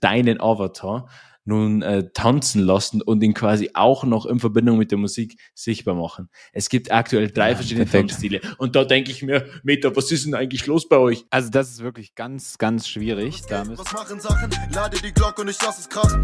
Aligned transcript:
deinen 0.00 0.40
Avatar 0.40 1.08
nun 1.48 1.80
äh, 1.80 2.10
tanzen 2.12 2.62
lassen 2.62 3.00
und 3.00 3.22
ihn 3.22 3.32
quasi 3.32 3.70
auch 3.72 4.04
noch 4.04 4.26
in 4.26 4.38
Verbindung 4.38 4.76
mit 4.76 4.90
der 4.90 4.98
Musik 4.98 5.40
sichtbar 5.54 5.94
machen. 5.94 6.28
Es 6.52 6.68
gibt 6.68 6.92
aktuell 6.92 7.30
drei 7.30 7.50
ja, 7.50 7.56
verschiedene 7.56 7.86
perfekt. 7.86 8.10
Tanzstile 8.10 8.40
und 8.58 8.76
da 8.76 8.84
denke 8.84 9.10
ich 9.10 9.22
mir, 9.22 9.46
Meta, 9.62 9.94
was 9.96 10.12
ist 10.12 10.26
denn 10.26 10.34
eigentlich 10.34 10.66
los 10.66 10.86
bei 10.88 10.98
euch? 10.98 11.24
Also 11.30 11.48
das 11.48 11.70
ist 11.70 11.82
wirklich 11.82 12.14
ganz, 12.14 12.58
ganz 12.58 12.86
schwierig. 12.86 13.42
Was, 13.48 13.48
geht, 13.48 13.78
was 13.78 13.92
machen 13.92 14.20
Sachen? 14.20 14.50
Lade 14.74 14.98
die 15.02 15.12
Glocke 15.12 15.40
und 15.40 15.48
ich 15.48 15.58
lass 15.62 15.78
es 15.78 15.88
krachen. 15.88 16.22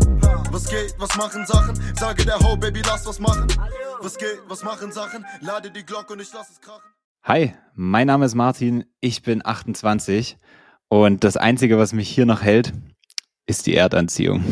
Was 0.52 0.68
geht, 0.68 0.94
was 0.98 1.16
machen 1.16 1.46
Sachen? 1.46 1.80
Sage 1.98 2.24
der 2.26 2.38
Ho, 2.40 2.56
Baby, 2.56 2.82
lass 2.86 3.06
was 3.06 3.18
machen. 3.18 3.46
Was 4.00 4.18
geht, 4.18 4.42
was 4.46 4.62
machen 4.62 4.92
Sachen? 4.92 5.24
Lade 5.40 5.70
die 5.70 5.84
Glocke 5.84 6.12
und 6.12 6.20
ich 6.20 6.32
lass 6.34 6.50
es 6.50 6.60
krachen. 6.60 6.82
Hi, 7.22 7.54
mein 7.74 8.08
Name 8.08 8.26
ist 8.26 8.34
Martin, 8.34 8.84
ich 9.00 9.22
bin 9.22 9.40
28 9.42 10.36
und 10.88 11.24
das 11.24 11.38
Einzige, 11.38 11.78
was 11.78 11.94
mich 11.94 12.10
hier 12.10 12.26
noch 12.26 12.42
hält, 12.42 12.74
ist 13.46 13.66
die 13.66 13.76
Erdanziehung. 13.76 14.42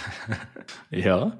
ja. 0.90 1.38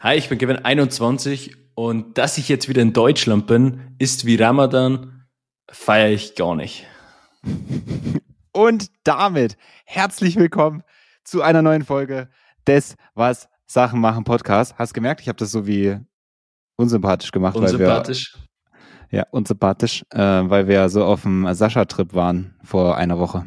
Hi, 0.00 0.16
ich 0.16 0.28
bin 0.28 0.38
Kevin 0.38 0.64
21 0.64 1.56
und 1.74 2.18
dass 2.18 2.38
ich 2.38 2.48
jetzt 2.48 2.68
wieder 2.68 2.82
in 2.82 2.92
Deutschland 2.92 3.46
bin, 3.46 3.94
ist 3.98 4.24
wie 4.24 4.36
Ramadan, 4.36 5.26
feiere 5.70 6.10
ich 6.10 6.34
gar 6.34 6.54
nicht. 6.54 6.86
Und 8.52 8.90
damit 9.04 9.56
herzlich 9.84 10.34
willkommen 10.34 10.82
zu 11.22 11.42
einer 11.42 11.62
neuen 11.62 11.84
Folge 11.84 12.28
des 12.66 12.96
Was 13.14 13.48
Sachen 13.66 14.00
machen 14.00 14.24
Podcast. 14.24 14.76
Hast 14.76 14.94
gemerkt, 14.94 15.20
ich 15.20 15.28
habe 15.28 15.36
das 15.36 15.52
so 15.52 15.66
wie 15.66 15.96
unsympathisch 16.76 17.30
gemacht. 17.30 17.54
Unsympathisch. 17.54 18.34
Weil 18.34 18.40
wir, 19.10 19.18
ja, 19.18 19.26
unsympathisch, 19.30 20.04
äh, 20.10 20.18
weil 20.18 20.66
wir 20.66 20.88
so 20.88 21.04
auf 21.04 21.22
dem 21.22 21.46
Sascha-Trip 21.54 22.14
waren 22.14 22.56
vor 22.64 22.96
einer 22.96 23.20
Woche 23.20 23.46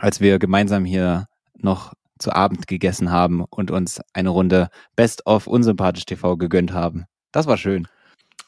als 0.00 0.20
wir 0.20 0.38
gemeinsam 0.38 0.84
hier 0.84 1.26
noch 1.56 1.94
zu 2.18 2.32
Abend 2.32 2.66
gegessen 2.66 3.10
haben 3.10 3.44
und 3.48 3.70
uns 3.70 4.00
eine 4.12 4.30
Runde 4.30 4.68
Best 4.96 5.26
of 5.26 5.46
Unsympathisch 5.46 6.06
TV 6.06 6.36
gegönnt 6.36 6.72
haben. 6.72 7.04
Das 7.32 7.46
war 7.46 7.56
schön. 7.56 7.86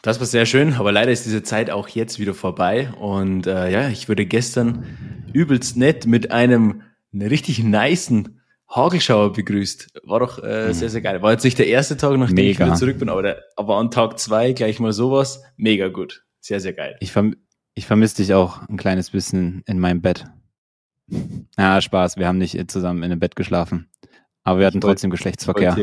Das 0.03 0.19
war 0.19 0.27
sehr 0.27 0.47
schön, 0.47 0.75
aber 0.75 0.93
leider 0.93 1.13
ist 1.13 1.27
diese 1.27 1.43
Zeit 1.43 1.71
auch 1.71 1.89
jetzt 1.89 2.19
wieder 2.19 2.33
vorbei. 2.33 2.91
Und 2.99 3.47
äh, 3.47 3.71
ja, 3.71 3.89
ich 3.89 4.09
wurde 4.09 4.25
gestern 4.25 4.85
übelst 5.33 5.77
nett 5.77 6.07
mit 6.07 6.31
einem 6.31 6.83
richtig 7.13 7.63
niceen 7.63 8.41
Hagelschauer 8.71 9.33
begrüßt. 9.33 10.01
War 10.05 10.21
doch 10.21 10.43
äh, 10.43 10.69
mhm. 10.69 10.73
sehr, 10.73 10.89
sehr 10.89 11.03
geil. 11.03 11.21
War 11.23 11.33
jetzt 11.33 11.45
nicht 11.45 11.59
der 11.59 11.67
erste 11.67 11.97
Tag, 11.97 12.17
nachdem 12.17 12.37
mega. 12.37 12.51
ich 12.51 12.59
wieder 12.61 12.75
zurück 12.77 12.99
bin, 12.99 13.09
aber, 13.09 13.23
der, 13.23 13.43
aber 13.57 13.77
an 13.77 13.91
Tag 13.91 14.19
zwei 14.19 14.53
gleich 14.53 14.81
mal 14.81 14.93
sowas. 14.93 15.43
Mega 15.57 15.89
gut. 15.89 16.25
Sehr, 16.41 16.61
sehr 16.61 16.73
geil. 16.73 16.97
Ich, 17.01 17.13
verm 17.13 17.37
ich 17.75 17.87
vermisse 17.87 18.17
dich 18.17 18.33
auch 18.33 18.67
ein 18.69 18.77
kleines 18.77 19.11
bisschen 19.11 19.63
in 19.67 19.79
meinem 19.79 20.01
Bett. 20.01 20.25
Ja, 21.59 21.81
Spaß. 21.81 22.17
Wir 22.17 22.27
haben 22.29 22.39
nicht 22.39 22.71
zusammen 22.71 23.03
in 23.03 23.11
einem 23.13 23.21
Bett 23.21 23.37
geschlafen. 23.37 23.89
Aber 24.43 24.61
wir 24.61 24.67
hatten 24.67 24.79
ich 24.79 24.83
trotzdem 24.83 25.11
wollte, 25.11 25.19
Geschlechtsverkehr. 25.19 25.77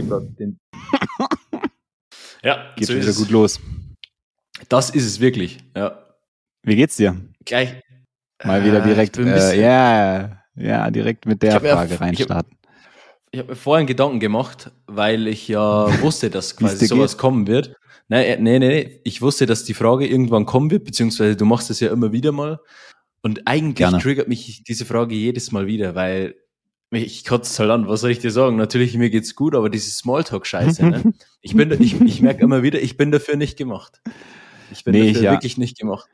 ja, 2.44 2.74
geht 2.76 2.88
so 2.88 2.96
wieder 2.96 3.14
gut 3.14 3.30
los. 3.30 3.60
Das 4.70 4.90
ist 4.90 5.06
es 5.06 5.20
wirklich, 5.20 5.60
ja. 5.76 6.04
Wie 6.64 6.76
geht's 6.76 6.98
dir? 6.98 7.16
Gleich. 7.46 7.76
Mal 8.44 8.66
wieder 8.66 8.84
äh, 8.84 8.88
direkt, 8.88 9.18
äh, 9.18 9.60
ja, 9.60 10.44
ja, 10.56 10.92
direkt 10.92 11.26
mit 11.26 11.42
der 11.42 11.60
Frage 11.60 11.94
ja, 11.94 12.00
reinstarten. 12.00 12.58
Ich 13.32 13.40
habe 13.40 13.48
hab 13.48 13.50
mir 13.50 13.56
vorhin 13.56 13.88
Gedanken 13.88 14.20
gemacht, 14.20 14.72
weil 14.88 15.28
ich 15.28 15.48
ja 15.48 15.88
wusste, 16.02 16.30
dass 16.30 16.56
quasi 16.56 16.86
sowas 16.86 17.14
geht? 17.14 17.20
kommen 17.20 17.48
wird. 17.48 17.76
Nein, 18.10 18.26
äh, 18.26 18.38
nee, 18.38 18.60
nee, 18.60 18.68
nee, 18.68 19.02
ich 19.04 19.22
wusste, 19.22 19.46
dass 19.46 19.64
die 19.64 19.74
Frage 19.74 20.08
irgendwann 20.08 20.46
kommen 20.46 20.72
wird, 20.72 20.86
beziehungsweise 20.86 21.36
du 21.36 21.46
machst 21.46 21.70
es 21.70 21.80
ja 21.80 21.92
immer 21.92 22.12
wieder 22.12 22.32
mal. 22.32 22.60
Und 23.28 23.46
eigentlich 23.46 23.76
Gerne. 23.76 23.98
triggert 23.98 24.30
mich 24.30 24.64
diese 24.64 24.86
Frage 24.86 25.14
jedes 25.14 25.52
Mal 25.52 25.68
wieder, 25.68 25.96
weil 25.96 26.36
ich 26.92 27.26
kotze 27.26 27.60
halt 27.60 27.72
an, 27.72 27.90
was 27.90 28.00
soll 28.00 28.12
ich 28.12 28.20
dir 28.20 28.32
sagen? 28.32 28.56
Natürlich, 28.56 28.96
mir 28.96 29.10
geht's 29.10 29.36
gut, 29.36 29.54
aber 29.54 29.70
diese 29.70 29.92
Smalltalk-Scheiße, 29.92 30.86
ne? 30.86 31.04
Ich 31.42 31.54
bin, 31.54 31.70
ich, 31.72 32.00
ich 32.00 32.22
merke 32.22 32.42
immer 32.42 32.64
wieder, 32.64 32.82
ich 32.82 32.96
bin 32.96 33.12
dafür 33.12 33.36
nicht 33.36 33.58
gemacht. 33.58 34.02
Ich 34.72 34.86
bin 34.86 34.94
nee, 34.94 35.10
dafür 35.10 35.24
ja. 35.24 35.32
wirklich 35.34 35.58
nicht 35.58 35.78
gemacht. 35.78 36.08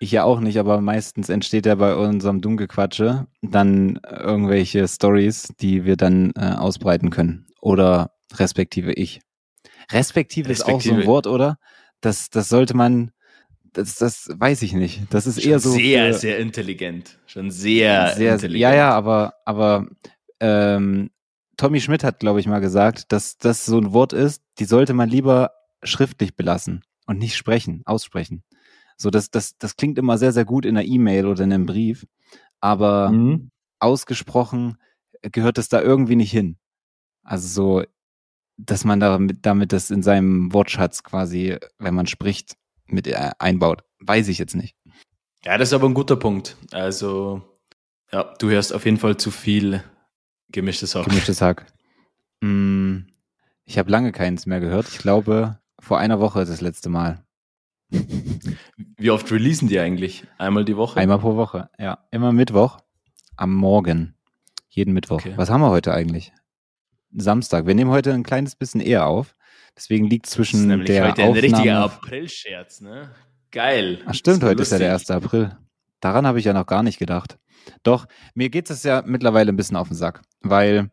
Ich 0.00 0.10
ja 0.10 0.24
auch 0.24 0.40
nicht, 0.40 0.58
aber 0.58 0.80
meistens 0.80 1.28
entsteht 1.28 1.64
ja 1.64 1.76
bei 1.76 1.94
unserem 1.94 2.40
Dummgequatsche 2.40 3.28
dann 3.40 4.00
irgendwelche 4.04 4.88
Stories, 4.88 5.54
die 5.60 5.84
wir 5.84 5.96
dann 5.96 6.32
äh, 6.34 6.54
ausbreiten 6.54 7.10
können. 7.10 7.46
Oder 7.60 8.10
respektive 8.34 8.92
ich. 8.94 9.20
Respektive, 9.92 10.48
respektive 10.48 10.50
ist 10.50 10.64
auch 10.64 10.80
so 10.80 10.92
ein 10.92 11.06
Wort, 11.06 11.28
oder? 11.28 11.56
Das, 12.00 12.30
das 12.30 12.48
sollte 12.48 12.76
man 12.76 13.12
das, 13.78 13.96
das 13.96 14.28
weiß 14.34 14.62
ich 14.62 14.72
nicht. 14.72 15.02
Das 15.10 15.26
ist 15.26 15.40
Schon 15.40 15.52
eher 15.52 15.60
so. 15.60 15.70
Sehr, 15.70 16.12
für, 16.12 16.18
sehr 16.18 16.38
intelligent. 16.38 17.18
Schon 17.26 17.50
sehr, 17.50 18.14
sehr 18.14 18.34
intelligent. 18.34 18.60
Ja, 18.60 18.74
ja, 18.74 18.90
aber, 18.90 19.34
aber 19.44 19.86
ähm, 20.40 21.10
Tommy 21.56 21.80
Schmidt 21.80 22.02
hat, 22.02 22.18
glaube 22.18 22.40
ich, 22.40 22.46
mal 22.46 22.58
gesagt, 22.58 23.12
dass 23.12 23.38
das 23.38 23.64
so 23.64 23.78
ein 23.78 23.92
Wort 23.92 24.12
ist, 24.12 24.42
die 24.58 24.64
sollte 24.64 24.94
man 24.94 25.08
lieber 25.08 25.52
schriftlich 25.82 26.34
belassen 26.34 26.82
und 27.06 27.18
nicht 27.18 27.36
sprechen, 27.36 27.82
aussprechen. 27.84 28.42
So, 28.96 29.10
das, 29.10 29.30
das, 29.30 29.56
das 29.58 29.76
klingt 29.76 29.96
immer 29.98 30.18
sehr, 30.18 30.32
sehr 30.32 30.44
gut 30.44 30.66
in 30.66 30.76
einer 30.76 30.86
E-Mail 30.86 31.26
oder 31.26 31.44
in 31.44 31.52
einem 31.52 31.66
Brief, 31.66 32.04
aber 32.60 33.10
mhm. 33.10 33.50
ausgesprochen 33.78 34.76
gehört 35.22 35.58
es 35.58 35.68
da 35.68 35.80
irgendwie 35.80 36.16
nicht 36.16 36.32
hin. 36.32 36.58
Also 37.22 37.46
so, 37.48 37.84
dass 38.56 38.84
man 38.84 38.98
damit, 38.98 39.46
damit 39.46 39.72
das 39.72 39.90
in 39.90 40.02
seinem 40.02 40.52
Wortschatz 40.52 41.04
quasi, 41.04 41.56
wenn 41.78 41.94
man 41.94 42.08
spricht, 42.08 42.56
mit 42.90 43.06
äh, 43.06 43.30
einbaut. 43.38 43.82
Weiß 44.00 44.28
ich 44.28 44.38
jetzt 44.38 44.54
nicht. 44.54 44.76
Ja, 45.44 45.56
das 45.58 45.68
ist 45.68 45.74
aber 45.74 45.88
ein 45.88 45.94
guter 45.94 46.16
Punkt. 46.16 46.56
Also, 46.72 47.42
ja, 48.12 48.34
du 48.38 48.50
hörst 48.50 48.72
auf 48.72 48.84
jeden 48.84 48.96
Fall 48.96 49.16
zu 49.16 49.30
viel 49.30 49.82
gemischtes 50.50 50.94
Hack. 50.94 51.04
Gemischtes 51.04 51.40
Hack. 51.40 51.66
Hm, 52.42 53.06
ich 53.64 53.78
habe 53.78 53.90
lange 53.90 54.12
keins 54.12 54.46
mehr 54.46 54.60
gehört. 54.60 54.88
Ich 54.88 54.98
glaube, 54.98 55.58
vor 55.78 55.98
einer 55.98 56.20
Woche 56.20 56.42
ist 56.42 56.50
das 56.50 56.60
letzte 56.60 56.88
Mal. 56.88 57.24
Wie 58.96 59.10
oft 59.10 59.30
releasen 59.30 59.68
die 59.68 59.78
eigentlich? 59.78 60.24
Einmal 60.36 60.64
die 60.64 60.76
Woche? 60.76 61.00
Einmal 61.00 61.18
pro 61.18 61.36
Woche, 61.36 61.70
ja. 61.78 61.98
Immer 62.10 62.32
Mittwoch 62.32 62.78
am 63.36 63.54
Morgen. 63.54 64.14
Jeden 64.68 64.92
Mittwoch. 64.92 65.20
Okay. 65.20 65.32
Was 65.36 65.50
haben 65.50 65.60
wir 65.60 65.70
heute 65.70 65.94
eigentlich? 65.94 66.32
Samstag. 67.16 67.66
Wir 67.66 67.74
nehmen 67.74 67.90
heute 67.90 68.12
ein 68.12 68.22
kleines 68.22 68.54
bisschen 68.54 68.80
eher 68.80 69.06
auf. 69.06 69.34
Deswegen 69.78 70.06
liegt 70.06 70.26
zwischen 70.26 70.68
das 70.68 70.80
ist 70.80 70.88
der 70.88 71.04
heute 71.04 71.22
Aufnahme... 71.22 71.38
ein 71.38 71.44
richtiger 71.44 71.78
April-Scherz, 71.84 72.80
ne? 72.80 73.12
Geil. 73.52 74.00
Ach 74.06 74.14
stimmt, 74.14 74.42
heute 74.42 74.58
lustig. 74.58 74.74
ist 74.74 74.80
ja 74.80 74.86
der 74.88 74.92
1. 74.94 75.10
April. 75.12 75.56
Daran 76.00 76.26
habe 76.26 76.40
ich 76.40 76.46
ja 76.46 76.52
noch 76.52 76.66
gar 76.66 76.82
nicht 76.82 76.98
gedacht. 76.98 77.38
Doch, 77.84 78.06
mir 78.34 78.50
geht 78.50 78.70
es 78.70 78.82
ja 78.82 79.04
mittlerweile 79.06 79.52
ein 79.52 79.56
bisschen 79.56 79.76
auf 79.76 79.86
den 79.86 79.96
Sack, 79.96 80.22
weil 80.40 80.90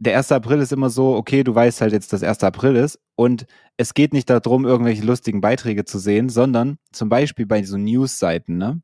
der 0.00 0.16
1. 0.16 0.32
April 0.32 0.58
ist 0.58 0.72
immer 0.72 0.90
so, 0.90 1.14
okay, 1.14 1.44
du 1.44 1.54
weißt 1.54 1.80
halt 1.80 1.92
jetzt, 1.92 2.12
dass 2.12 2.24
1. 2.24 2.42
April 2.42 2.74
ist 2.74 2.98
und 3.14 3.46
es 3.76 3.94
geht 3.94 4.12
nicht 4.12 4.28
darum, 4.28 4.66
irgendwelche 4.66 5.04
lustigen 5.04 5.40
Beiträge 5.40 5.84
zu 5.84 6.00
sehen, 6.00 6.30
sondern 6.30 6.78
zum 6.90 7.08
Beispiel 7.08 7.46
bei 7.46 7.62
so 7.62 7.76
News-Seiten, 7.76 8.58
ne? 8.58 8.82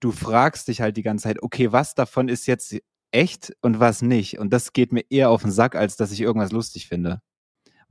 Du 0.00 0.10
fragst 0.10 0.66
dich 0.66 0.80
halt 0.80 0.96
die 0.96 1.02
ganze 1.04 1.24
Zeit, 1.24 1.40
okay, 1.40 1.70
was 1.70 1.94
davon 1.94 2.28
ist 2.28 2.46
jetzt 2.46 2.76
echt 3.12 3.54
und 3.62 3.78
was 3.78 4.02
nicht? 4.02 4.40
Und 4.40 4.52
das 4.52 4.72
geht 4.72 4.92
mir 4.92 5.04
eher 5.08 5.30
auf 5.30 5.42
den 5.42 5.52
Sack, 5.52 5.76
als 5.76 5.96
dass 5.96 6.10
ich 6.10 6.20
irgendwas 6.20 6.50
lustig 6.50 6.88
finde 6.88 7.20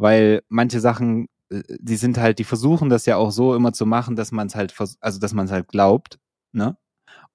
weil 0.04 0.44
manche 0.50 0.82
Sachen, 0.82 1.30
äh, 1.50 1.64
die 1.80 1.96
sind 1.96 2.18
halt, 2.18 2.38
die 2.38 2.44
versuchen 2.44 2.90
das 2.90 3.06
ja 3.06 3.16
auch 3.16 3.32
so 3.32 3.56
immer 3.56 3.72
zu 3.72 3.86
machen, 3.86 4.18
dass 4.18 4.34
man 4.34 4.48
es 4.48 4.56
halt, 4.56 4.76
also 5.00 5.18
dass 5.18 5.34
man 5.34 5.46
es 5.46 5.52
halt 5.54 5.70
glaubt, 5.70 6.20
ne? 6.52 6.76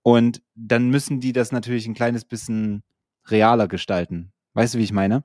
Und 0.03 0.43
dann 0.55 0.91
müssen 0.91 1.19
die 1.19 1.33
das 1.33 1.51
natürlich 1.51 1.87
ein 1.87 1.95
kleines 1.95 2.27
bisschen 2.27 2.83
realer 3.31 3.69
gestalten. 3.69 4.33
Weißt 4.53 4.75
du, 4.75 4.79
wie 4.79 4.85
ich 4.85 4.93
meine? 4.93 5.25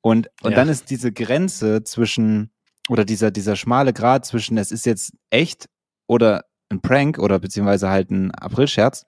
Und, 0.00 0.28
und 0.42 0.52
ja. 0.52 0.56
dann 0.56 0.68
ist 0.68 0.88
diese 0.88 1.10
Grenze 1.10 1.82
zwischen, 1.82 2.52
oder 2.88 3.04
dieser, 3.04 3.32
dieser 3.32 3.56
schmale 3.56 3.92
Grad 3.92 4.24
zwischen, 4.24 4.56
es 4.56 4.70
ist 4.70 4.86
jetzt 4.86 5.12
echt 5.30 5.68
oder 6.06 6.44
ein 6.68 6.82
Prank 6.82 7.18
oder 7.18 7.40
beziehungsweise 7.40 7.90
halt 7.90 8.12
ein 8.12 8.30
Aprilscherz, 8.30 9.06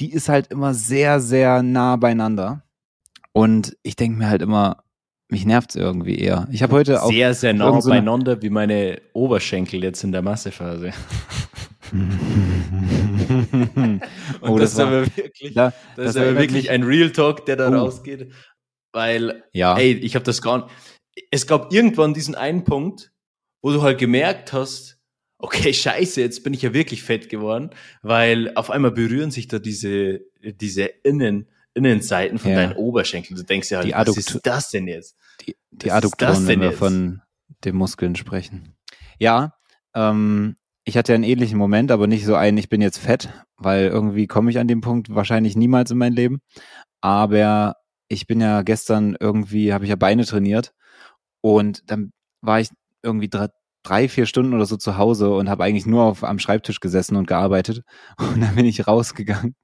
die 0.00 0.12
ist 0.12 0.28
halt 0.28 0.48
immer 0.48 0.74
sehr, 0.74 1.20
sehr 1.20 1.62
nah 1.62 1.96
beieinander. 1.96 2.62
Und 3.32 3.74
ich 3.82 3.96
denke 3.96 4.18
mir 4.18 4.28
halt 4.28 4.42
immer, 4.42 4.84
mich 5.28 5.44
nervt 5.44 5.70
es 5.70 5.76
irgendwie 5.76 6.18
eher. 6.18 6.46
Ich 6.52 6.62
habe 6.62 6.74
heute 6.74 7.02
auch. 7.02 7.10
Sehr, 7.10 7.34
sehr 7.34 7.52
nah 7.52 7.80
so 7.80 7.90
beieinander 7.90 8.40
wie 8.42 8.50
meine 8.50 9.00
Oberschenkel 9.12 9.82
jetzt 9.82 10.04
in 10.04 10.12
der 10.12 10.22
Massephase. 10.22 10.92
Und 11.92 12.10
oh, 14.40 14.58
das, 14.58 14.74
das, 14.74 14.74
ist 14.74 14.80
aber 14.80 15.06
wirklich, 15.16 15.54
da, 15.54 15.72
das, 15.96 15.96
das 15.96 16.10
ist 16.10 16.16
aber 16.16 16.38
wirklich 16.38 16.70
ein 16.70 16.82
Real 16.82 17.10
Talk, 17.10 17.46
der 17.46 17.56
da 17.56 17.70
oh. 17.70 17.74
rausgeht. 17.74 18.32
Weil, 18.92 19.44
ja. 19.52 19.76
ey, 19.76 19.92
ich 19.92 20.14
habe 20.14 20.24
das 20.24 20.42
gar 20.42 20.58
nicht. 20.58 20.68
Es 21.30 21.46
gab 21.46 21.72
irgendwann 21.72 22.14
diesen 22.14 22.34
einen 22.34 22.64
Punkt, 22.64 23.12
wo 23.62 23.72
du 23.72 23.82
halt 23.82 23.98
gemerkt 23.98 24.52
hast, 24.52 24.98
okay, 25.38 25.72
scheiße, 25.72 26.20
jetzt 26.20 26.44
bin 26.44 26.54
ich 26.54 26.62
ja 26.62 26.72
wirklich 26.72 27.02
fett 27.02 27.28
geworden, 27.28 27.70
weil 28.02 28.52
auf 28.54 28.70
einmal 28.70 28.90
berühren 28.90 29.30
sich 29.30 29.48
da 29.48 29.58
diese, 29.58 30.20
diese 30.42 30.84
Innen, 30.84 31.48
Innenseiten 31.76 32.38
von 32.38 32.50
ja. 32.50 32.56
deinen 32.56 32.72
Oberschenkeln. 32.72 33.36
Du 33.36 33.44
denkst 33.44 33.70
ja 33.70 33.78
halt, 33.78 33.92
was 33.92 34.16
ist 34.16 34.40
das 34.42 34.70
denn 34.70 34.88
jetzt? 34.88 35.16
Die, 35.42 35.56
die 35.70 35.92
Adduktoren, 35.92 36.46
wenn 36.46 36.60
wir 36.60 36.70
jetzt? 36.70 36.78
von 36.78 37.20
den 37.64 37.76
Muskeln 37.76 38.16
sprechen. 38.16 38.74
Ja, 39.18 39.54
ähm, 39.94 40.56
ich 40.84 40.96
hatte 40.96 41.14
einen 41.14 41.24
ähnlichen 41.24 41.58
Moment, 41.58 41.90
aber 41.90 42.06
nicht 42.06 42.24
so 42.24 42.34
einen, 42.34 42.58
ich 42.58 42.68
bin 42.68 42.80
jetzt 42.80 42.98
fett, 42.98 43.28
weil 43.56 43.86
irgendwie 43.86 44.26
komme 44.26 44.50
ich 44.50 44.58
an 44.58 44.68
dem 44.68 44.80
Punkt 44.80 45.14
wahrscheinlich 45.14 45.56
niemals 45.56 45.90
in 45.90 45.98
mein 45.98 46.12
Leben. 46.12 46.40
Aber 47.00 47.76
ich 48.08 48.26
bin 48.26 48.40
ja 48.40 48.62
gestern 48.62 49.16
irgendwie, 49.18 49.72
habe 49.72 49.84
ich 49.84 49.90
ja 49.90 49.96
Beine 49.96 50.24
trainiert 50.24 50.72
und 51.40 51.90
dann 51.90 52.12
war 52.40 52.60
ich 52.60 52.68
irgendwie 53.02 53.28
drei, 53.28 53.48
drei, 53.82 54.08
vier 54.08 54.26
Stunden 54.26 54.54
oder 54.54 54.66
so 54.66 54.76
zu 54.76 54.96
Hause 54.96 55.30
und 55.30 55.50
habe 55.50 55.64
eigentlich 55.64 55.86
nur 55.86 56.04
auf, 56.04 56.24
am 56.24 56.38
Schreibtisch 56.38 56.80
gesessen 56.80 57.16
und 57.16 57.26
gearbeitet. 57.26 57.82
Und 58.18 58.40
dann 58.40 58.54
bin 58.54 58.66
ich 58.66 58.86
rausgegangen. 58.86 59.54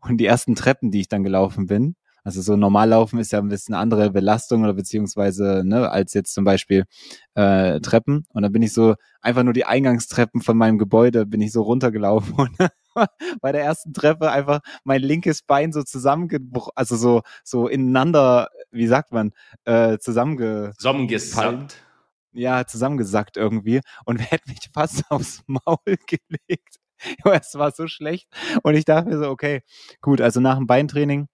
Und 0.00 0.18
die 0.18 0.26
ersten 0.26 0.54
Treppen, 0.54 0.90
die 0.90 1.00
ich 1.00 1.08
dann 1.08 1.22
gelaufen 1.22 1.66
bin, 1.66 1.96
also 2.24 2.40
so 2.40 2.56
normal 2.56 2.90
laufen 2.90 3.18
ist 3.18 3.32
ja 3.32 3.40
ein 3.40 3.48
bisschen 3.48 3.74
andere 3.74 4.10
Belastung 4.10 4.62
oder 4.62 4.74
beziehungsweise, 4.74 5.62
ne, 5.64 5.90
als 5.90 6.14
jetzt 6.14 6.34
zum 6.34 6.44
Beispiel 6.44 6.84
äh, 7.34 7.80
Treppen. 7.80 8.26
Und 8.28 8.42
dann 8.42 8.52
bin 8.52 8.62
ich 8.62 8.72
so 8.72 8.94
einfach 9.20 9.42
nur 9.42 9.52
die 9.52 9.64
Eingangstreppen 9.64 10.40
von 10.40 10.56
meinem 10.56 10.78
Gebäude 10.78 11.26
bin 11.26 11.40
ich 11.40 11.52
so 11.52 11.62
runtergelaufen 11.62 12.34
und 12.34 12.56
bei 13.40 13.52
der 13.52 13.64
ersten 13.64 13.92
Treppe 13.92 14.30
einfach 14.30 14.60
mein 14.84 15.02
linkes 15.02 15.42
Bein 15.42 15.72
so 15.72 15.82
zusammengebrochen, 15.82 16.72
also 16.76 16.96
so, 16.96 17.22
so 17.42 17.66
ineinander, 17.66 18.48
wie 18.70 18.86
sagt 18.86 19.12
man, 19.12 19.32
äh, 19.64 19.98
zusammenge 19.98 20.72
zusammengesackt. 20.78 21.82
Ja, 22.34 22.66
zusammengesackt 22.66 23.36
irgendwie 23.36 23.80
und 24.04 24.18
hätte 24.30 24.48
mich 24.48 24.70
fast 24.72 25.10
aufs 25.10 25.42
Maul 25.46 25.76
gelegt. 26.06 26.76
es 27.24 27.54
war 27.54 27.70
so 27.72 27.86
schlecht. 27.86 28.28
Und 28.62 28.74
ich 28.74 28.84
dachte 28.84 29.08
mir 29.08 29.18
so, 29.18 29.28
okay, 29.28 29.62
gut, 30.00 30.20
also 30.20 30.40
nach 30.40 30.56
dem 30.56 30.66
Beintraining 30.66 31.28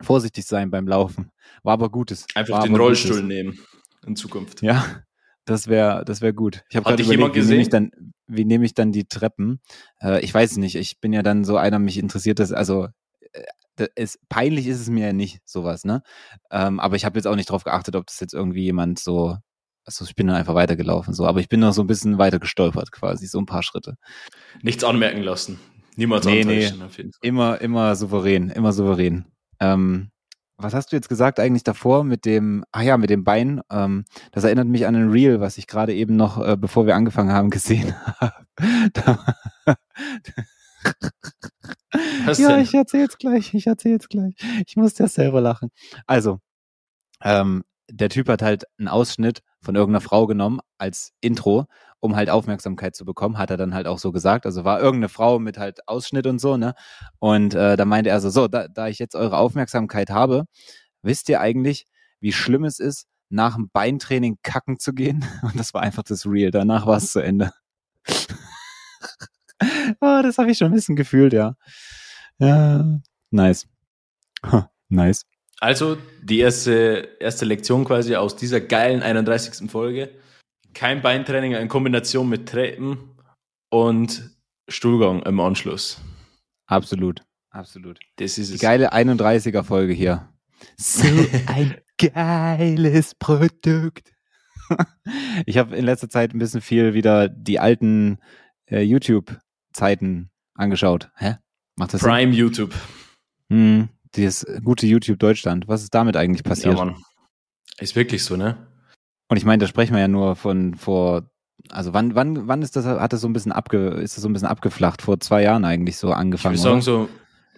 vorsichtig 0.00 0.46
sein 0.46 0.70
beim 0.70 0.88
Laufen. 0.88 1.30
War 1.62 1.74
aber 1.74 1.90
Gutes. 1.90 2.26
Einfach 2.34 2.62
den 2.62 2.76
Rollstuhl 2.76 3.22
Gutes. 3.22 3.28
nehmen 3.28 3.58
in 4.06 4.16
Zukunft. 4.16 4.62
Ja, 4.62 5.02
das 5.44 5.68
wäre 5.68 6.04
das 6.04 6.20
wäre 6.20 6.34
gut. 6.34 6.62
Ich 6.70 6.76
habe 6.76 6.84
gerade 6.84 7.02
überlegt, 7.02 7.34
wie 7.34 7.42
nehme 7.42 7.62
ich 7.62 7.68
dann 7.68 7.90
wie 8.26 8.44
nehme 8.44 8.64
ich 8.64 8.74
dann 8.74 8.92
die 8.92 9.06
Treppen? 9.06 9.60
Äh, 10.00 10.20
ich 10.20 10.32
weiß 10.32 10.56
nicht, 10.58 10.76
ich 10.76 11.00
bin 11.00 11.12
ja 11.12 11.22
dann 11.22 11.44
so 11.44 11.56
einer, 11.56 11.78
mich 11.78 11.98
interessiert 11.98 12.38
das, 12.38 12.52
also 12.52 12.88
äh, 13.32 13.88
ist, 13.96 14.18
peinlich 14.28 14.66
ist 14.66 14.80
es 14.80 14.90
mir 14.90 15.06
ja 15.06 15.12
nicht, 15.12 15.40
sowas, 15.44 15.84
ne? 15.84 16.02
Ähm, 16.50 16.80
aber 16.80 16.96
ich 16.96 17.04
habe 17.04 17.18
jetzt 17.18 17.26
auch 17.26 17.36
nicht 17.36 17.50
drauf 17.50 17.64
geachtet, 17.64 17.96
ob 17.96 18.06
das 18.06 18.20
jetzt 18.20 18.34
irgendwie 18.34 18.62
jemand 18.62 18.98
so, 18.98 19.36
also 19.84 20.04
ich 20.04 20.14
bin 20.14 20.26
dann 20.26 20.36
einfach 20.36 20.54
weitergelaufen, 20.54 21.14
so, 21.14 21.26
aber 21.26 21.40
ich 21.40 21.48
bin 21.48 21.60
noch 21.60 21.72
so 21.72 21.82
ein 21.82 21.86
bisschen 21.86 22.18
weiter 22.18 22.38
gestolpert 22.38 22.92
quasi, 22.92 23.26
so 23.26 23.38
ein 23.38 23.46
paar 23.46 23.62
Schritte. 23.62 23.94
Nichts 24.62 24.84
anmerken 24.84 25.22
lassen. 25.22 25.58
Niemals 25.96 26.24
nee, 26.24 26.44
nee, 26.44 26.70
Immer, 27.20 27.60
immer 27.60 27.96
souverän, 27.96 28.50
immer 28.50 28.72
souverän. 28.72 29.26
Ähm, 29.58 30.10
was 30.56 30.74
hast 30.74 30.92
du 30.92 30.96
jetzt 30.96 31.08
gesagt 31.08 31.40
eigentlich 31.40 31.64
davor 31.64 32.04
mit 32.04 32.24
dem, 32.24 32.64
ah 32.72 32.82
ja, 32.82 32.96
mit 32.96 33.10
dem 33.10 33.24
Bein? 33.24 33.60
Ähm, 33.70 34.04
das 34.32 34.44
erinnert 34.44 34.68
mich 34.68 34.86
an 34.86 34.94
ein 34.94 35.10
Reel, 35.10 35.40
was 35.40 35.58
ich 35.58 35.66
gerade 35.66 35.94
eben 35.94 36.16
noch, 36.16 36.42
äh, 36.44 36.56
bevor 36.56 36.86
wir 36.86 36.94
angefangen 36.96 37.32
haben, 37.32 37.50
gesehen 37.50 37.94
habe. 38.20 38.46
ja, 42.36 42.58
ich 42.58 42.74
erzähl's 42.74 43.18
gleich, 43.18 43.54
ich 43.54 43.66
erzähl's 43.66 44.08
gleich. 44.08 44.34
Ich 44.66 44.76
muss 44.76 44.96
ja 44.98 45.08
selber 45.08 45.40
lachen. 45.40 45.70
Also, 46.06 46.40
ähm, 47.22 47.64
der 47.90 48.08
Typ 48.08 48.28
hat 48.28 48.42
halt 48.42 48.64
einen 48.78 48.88
Ausschnitt 48.88 49.42
von 49.60 49.74
irgendeiner 49.74 50.00
Frau 50.00 50.26
genommen 50.26 50.60
als 50.78 51.12
Intro 51.20 51.66
um 52.00 52.16
halt 52.16 52.30
Aufmerksamkeit 52.30 52.96
zu 52.96 53.04
bekommen, 53.04 53.38
hat 53.38 53.50
er 53.50 53.56
dann 53.56 53.74
halt 53.74 53.86
auch 53.86 53.98
so 53.98 54.10
gesagt. 54.10 54.46
Also 54.46 54.64
war 54.64 54.80
irgendeine 54.80 55.10
Frau 55.10 55.38
mit 55.38 55.58
halt 55.58 55.86
Ausschnitt 55.86 56.26
und 56.26 56.40
so, 56.40 56.56
ne? 56.56 56.74
Und 57.18 57.54
äh, 57.54 57.76
da 57.76 57.84
meinte 57.84 58.10
er 58.10 58.20
so, 58.20 58.30
so, 58.30 58.48
da, 58.48 58.68
da 58.68 58.88
ich 58.88 58.98
jetzt 58.98 59.14
eure 59.14 59.36
Aufmerksamkeit 59.36 60.10
habe, 60.10 60.44
wisst 61.02 61.28
ihr 61.28 61.40
eigentlich, 61.40 61.86
wie 62.20 62.32
schlimm 62.32 62.64
es 62.64 62.80
ist, 62.80 63.06
nach 63.28 63.54
dem 63.54 63.70
Beintraining 63.70 64.38
kacken 64.42 64.78
zu 64.78 64.94
gehen? 64.94 65.24
Und 65.42 65.58
das 65.58 65.74
war 65.74 65.82
einfach 65.82 66.02
das 66.02 66.26
Real. 66.26 66.50
Danach 66.50 66.86
war 66.86 66.96
es 66.96 67.12
zu 67.12 67.20
Ende. 67.20 67.52
oh, 70.00 70.20
das 70.22 70.38
habe 70.38 70.50
ich 70.50 70.58
schon 70.58 70.68
ein 70.68 70.74
bisschen 70.74 70.96
gefühlt, 70.96 71.32
ja. 71.32 71.54
Ja, 72.38 72.98
nice. 73.30 73.68
Huh, 74.50 74.64
nice. 74.88 75.29
Also 75.60 75.98
die 76.22 76.40
erste, 76.40 77.16
erste 77.20 77.44
Lektion 77.44 77.84
quasi 77.84 78.16
aus 78.16 78.34
dieser 78.34 78.60
geilen 78.60 79.02
31. 79.02 79.70
Folge 79.70 80.10
kein 80.74 81.02
Beintraining 81.02 81.52
in 81.52 81.68
Kombination 81.68 82.28
mit 82.28 82.48
Treppen 82.48 82.98
und 83.70 84.30
Stuhlgang 84.68 85.22
im 85.22 85.40
Anschluss. 85.40 86.00
Absolut, 86.66 87.22
absolut. 87.50 87.98
Das 88.16 88.38
ist 88.38 88.50
Die 88.50 88.54
es. 88.54 88.60
geile 88.60 88.92
31er 88.92 89.64
Folge 89.64 89.92
hier. 89.92 90.28
So 90.76 91.08
ein 91.46 91.76
geiles 91.98 93.14
Produkt. 93.16 94.12
ich 95.46 95.58
habe 95.58 95.76
in 95.76 95.84
letzter 95.84 96.08
Zeit 96.08 96.32
ein 96.32 96.38
bisschen 96.38 96.60
viel 96.60 96.94
wieder 96.94 97.28
die 97.28 97.58
alten 97.58 98.18
äh, 98.66 98.80
YouTube-Zeiten 98.82 100.30
angeschaut. 100.54 101.10
Hä? 101.16 101.36
Macht 101.76 101.94
das 101.94 102.00
Prime 102.00 102.32
Sinn? 102.32 102.38
YouTube. 102.38 102.74
Hm, 103.50 103.88
dieses 104.16 104.46
gute 104.64 104.86
YouTube 104.86 105.18
Deutschland. 105.18 105.68
Was 105.68 105.82
ist 105.82 105.94
damit 105.94 106.16
eigentlich 106.16 106.44
passiert? 106.44 106.76
Ja, 106.76 106.84
Mann. 106.84 106.96
Ist 107.78 107.96
wirklich 107.96 108.24
so, 108.24 108.36
ne? 108.36 108.56
Und 109.28 109.36
ich 109.36 109.44
meine, 109.44 109.58
da 109.58 109.66
sprechen 109.66 109.94
wir 109.94 110.00
ja 110.00 110.08
nur 110.08 110.36
von 110.36 110.74
vor, 110.74 111.30
also 111.70 111.94
wann, 111.94 112.14
wann, 112.14 112.48
wann 112.48 112.62
ist 112.62 112.76
das, 112.76 112.84
hat 112.84 113.12
das 113.12 113.20
so 113.20 113.28
ein 113.28 113.32
bisschen 113.32 113.52
abge, 113.52 113.90
ist 113.90 114.16
das 114.16 114.22
so 114.22 114.28
ein 114.28 114.32
bisschen 114.32 114.48
abgeflacht? 114.48 115.02
Vor 115.02 115.20
zwei 115.20 115.42
Jahren 115.42 115.64
eigentlich 115.64 115.96
so 115.96 116.12
angefangen? 116.12 116.56
Ich 116.56 116.64
würde 116.64 116.82
sagen 116.82 116.82
so, 116.82 117.08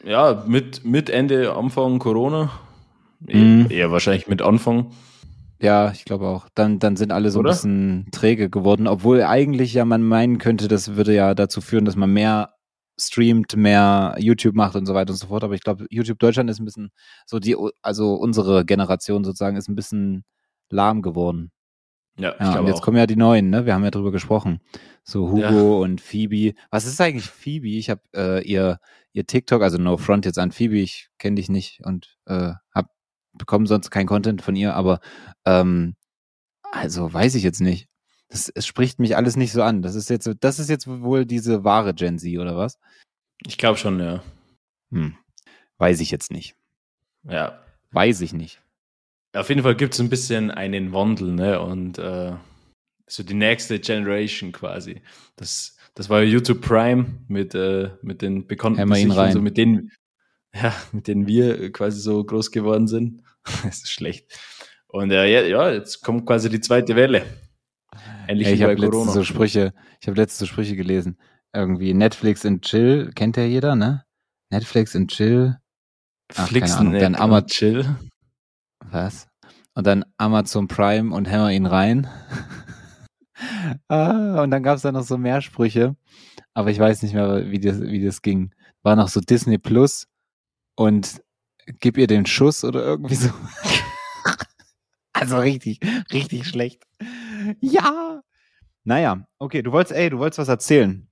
ja, 0.04 0.44
mit, 0.46 0.84
mit 0.84 1.08
Ende, 1.10 1.54
Anfang 1.54 1.98
Corona. 1.98 2.50
Mhm. 3.20 3.66
Eher 3.70 3.90
wahrscheinlich 3.90 4.28
mit 4.28 4.42
Anfang. 4.42 4.92
Ja, 5.60 5.92
ich 5.92 6.04
glaube 6.04 6.26
auch. 6.26 6.48
Dann, 6.54 6.78
dann 6.78 6.96
sind 6.96 7.12
alle 7.12 7.30
so 7.30 7.38
Oder? 7.38 7.50
ein 7.50 7.52
bisschen 7.52 8.08
träge 8.10 8.50
geworden, 8.50 8.88
obwohl 8.88 9.22
eigentlich 9.22 9.72
ja 9.74 9.84
man 9.84 10.02
meinen 10.02 10.38
könnte, 10.38 10.68
das 10.68 10.96
würde 10.96 11.14
ja 11.14 11.34
dazu 11.34 11.60
führen, 11.60 11.84
dass 11.84 11.96
man 11.96 12.12
mehr 12.12 12.50
streamt, 13.06 13.56
mehr 13.56 14.16
YouTube 14.18 14.54
macht 14.54 14.76
und 14.76 14.86
so 14.86 14.94
weiter 14.94 15.12
und 15.12 15.18
so 15.18 15.28
fort. 15.28 15.44
Aber 15.44 15.54
ich 15.54 15.62
glaube, 15.62 15.86
YouTube 15.90 16.18
Deutschland 16.18 16.50
ist 16.50 16.60
ein 16.60 16.64
bisschen 16.64 16.90
so 17.26 17.38
die, 17.38 17.56
also 17.82 18.14
unsere 18.14 18.64
Generation 18.64 19.24
sozusagen 19.24 19.56
ist 19.56 19.68
ein 19.68 19.74
bisschen 19.74 20.24
lahm 20.70 21.02
geworden. 21.02 21.52
Ja, 22.18 22.34
ja 22.38 22.60
und 22.60 22.66
jetzt 22.66 22.78
auch. 22.78 22.82
kommen 22.82 22.98
ja 22.98 23.06
die 23.06 23.16
neuen, 23.16 23.50
ne? 23.50 23.64
Wir 23.64 23.74
haben 23.74 23.84
ja 23.84 23.90
drüber 23.90 24.12
gesprochen. 24.12 24.60
So 25.02 25.30
Hugo 25.30 25.40
ja. 25.40 25.84
und 25.84 26.00
Phoebe. 26.00 26.54
Was 26.70 26.84
ist 26.84 27.00
eigentlich 27.00 27.24
Phoebe? 27.24 27.68
Ich 27.68 27.90
habe 27.90 28.02
äh, 28.14 28.46
ihr 28.46 28.78
ihr 29.12 29.26
TikTok, 29.26 29.62
also 29.62 29.78
No 29.78 29.96
Front 29.96 30.26
jetzt 30.26 30.38
an 30.38 30.52
Phoebe. 30.52 30.78
Ich 30.78 31.08
kenne 31.18 31.36
dich 31.36 31.48
nicht 31.48 31.80
und 31.84 32.18
äh, 32.26 32.52
hab 32.74 32.90
bekommen 33.32 33.66
sonst 33.66 33.90
kein 33.90 34.06
Content 34.06 34.42
von 34.42 34.56
ihr, 34.56 34.74
aber 34.74 35.00
ähm, 35.46 35.96
also 36.70 37.12
weiß 37.12 37.34
ich 37.34 37.42
jetzt 37.42 37.60
nicht. 37.60 37.88
Das, 38.32 38.50
es 38.54 38.66
spricht 38.66 38.98
mich 38.98 39.14
alles 39.14 39.36
nicht 39.36 39.52
so 39.52 39.62
an. 39.62 39.82
Das 39.82 39.94
ist 39.94 40.08
jetzt, 40.08 40.28
das 40.40 40.58
ist 40.58 40.70
jetzt 40.70 40.86
wohl 40.86 41.26
diese 41.26 41.64
wahre 41.64 41.92
Gen 41.92 42.18
Z 42.18 42.38
oder 42.38 42.56
was? 42.56 42.78
Ich 43.44 43.58
glaube 43.58 43.76
schon, 43.76 44.00
ja. 44.00 44.22
Hm. 44.90 45.16
Weiß 45.76 46.00
ich 46.00 46.10
jetzt 46.10 46.32
nicht. 46.32 46.56
Ja. 47.28 47.62
Weiß 47.90 48.22
ich 48.22 48.32
nicht. 48.32 48.62
Auf 49.34 49.50
jeden 49.50 49.62
Fall 49.62 49.76
gibt 49.76 49.92
es 49.92 50.00
ein 50.00 50.08
bisschen 50.08 50.50
einen 50.50 50.94
Wandel, 50.94 51.32
ne? 51.32 51.60
Und 51.60 51.98
äh, 51.98 52.32
so 53.06 53.22
die 53.22 53.34
nächste 53.34 53.78
Generation 53.78 54.50
quasi. 54.50 55.02
Das, 55.36 55.76
das 55.94 56.08
war 56.08 56.22
YouTube 56.22 56.62
Prime 56.62 57.06
mit, 57.28 57.54
äh, 57.54 57.90
mit 58.00 58.22
den 58.22 58.46
bekannten 58.46 58.78
Hämmer 58.78 58.96
ihn 58.96 59.10
rein. 59.10 59.34
so 59.34 59.42
mit 59.42 59.58
denen, 59.58 59.92
ja, 60.54 60.74
mit 60.92 61.06
denen 61.06 61.26
wir 61.26 61.70
quasi 61.70 62.00
so 62.00 62.24
groß 62.24 62.50
geworden 62.50 62.88
sind. 62.88 63.22
das 63.62 63.82
ist 63.82 63.90
schlecht. 63.90 64.26
Und 64.86 65.10
äh, 65.10 65.48
ja, 65.50 65.70
jetzt 65.70 66.00
kommt 66.00 66.24
quasi 66.24 66.48
die 66.48 66.60
zweite 66.60 66.96
Welle. 66.96 67.26
Ähnlich 68.32 68.48
Ey, 68.48 68.54
ich 68.54 68.62
habe 68.62 68.74
letzte 68.74 69.10
so 69.10 69.24
Sprüche, 69.24 69.74
ich 70.00 70.08
habe 70.08 70.18
letzte 70.18 70.38
so 70.38 70.46
Sprüche 70.46 70.74
gelesen. 70.74 71.18
Irgendwie 71.52 71.92
Netflix 71.92 72.46
and 72.46 72.62
Chill, 72.62 73.10
kennt 73.14 73.36
ja 73.36 73.44
jeder, 73.44 73.76
ne? 73.76 74.06
Netflix 74.48 74.96
and 74.96 75.10
Chill. 75.10 75.58
Ach, 76.34 76.48
Flix 76.48 76.76
keine 76.76 76.88
Ahnung, 76.88 77.00
dann 77.00 77.14
Amazon 77.14 77.46
Chill. 77.48 77.96
Was? 78.86 79.28
Und 79.74 79.86
dann 79.86 80.06
Amazon 80.16 80.66
Prime 80.66 81.14
und 81.14 81.26
hämmer 81.26 81.52
ihn 81.52 81.66
rein. 81.66 82.08
ah, 83.88 84.42
und 84.42 84.50
dann 84.50 84.62
gab 84.62 84.76
es 84.76 84.82
da 84.82 84.92
noch 84.92 85.04
so 85.04 85.18
mehr 85.18 85.42
Sprüche. 85.42 85.94
Aber 86.54 86.70
ich 86.70 86.78
weiß 86.78 87.02
nicht 87.02 87.12
mehr, 87.12 87.50
wie 87.50 87.60
das, 87.60 87.82
wie 87.82 88.02
das 88.02 88.22
ging. 88.22 88.54
War 88.82 88.96
noch 88.96 89.08
so 89.08 89.20
Disney 89.20 89.58
Plus 89.58 90.06
und 90.74 91.20
gib 91.80 91.98
ihr 91.98 92.06
den 92.06 92.24
Schuss 92.24 92.64
oder 92.64 92.82
irgendwie 92.82 93.14
so. 93.14 93.28
also 95.12 95.36
richtig, 95.36 95.80
richtig 96.14 96.48
schlecht. 96.48 96.82
Ja. 97.60 98.22
Naja, 98.84 99.26
okay, 99.38 99.62
du 99.62 99.72
wolltest, 99.72 99.94
ey, 99.94 100.10
du 100.10 100.18
wolltest 100.18 100.38
was 100.38 100.48
erzählen. 100.48 101.08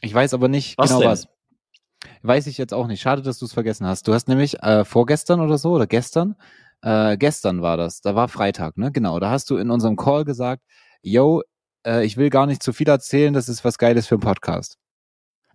Ich 0.00 0.14
weiß 0.14 0.34
aber 0.34 0.48
nicht 0.48 0.78
was 0.78 0.90
genau 0.90 1.00
denn? 1.00 1.10
was. 1.10 1.28
Weiß 2.22 2.46
ich 2.46 2.58
jetzt 2.58 2.72
auch 2.72 2.86
nicht. 2.86 3.00
Schade, 3.00 3.22
dass 3.22 3.38
du 3.38 3.46
es 3.46 3.52
vergessen 3.52 3.86
hast. 3.86 4.06
Du 4.06 4.14
hast 4.14 4.28
nämlich 4.28 4.62
äh, 4.62 4.84
vorgestern 4.84 5.40
oder 5.40 5.58
so 5.58 5.72
oder 5.72 5.88
gestern 5.88 6.36
äh, 6.82 7.16
gestern 7.16 7.62
war 7.62 7.76
das, 7.76 8.00
da 8.00 8.14
war 8.14 8.28
Freitag, 8.28 8.76
ne? 8.76 8.92
Genau, 8.92 9.18
da 9.18 9.30
hast 9.30 9.50
du 9.50 9.56
in 9.56 9.70
unserem 9.70 9.96
Call 9.96 10.24
gesagt, 10.24 10.62
yo, 11.02 11.42
äh, 11.86 12.04
ich 12.04 12.16
will 12.16 12.30
gar 12.30 12.46
nicht 12.46 12.62
zu 12.62 12.72
viel 12.72 12.88
erzählen, 12.88 13.34
das 13.34 13.48
ist 13.48 13.64
was 13.64 13.78
Geiles 13.78 14.06
für 14.06 14.14
einen 14.14 14.22
Podcast. 14.22 14.78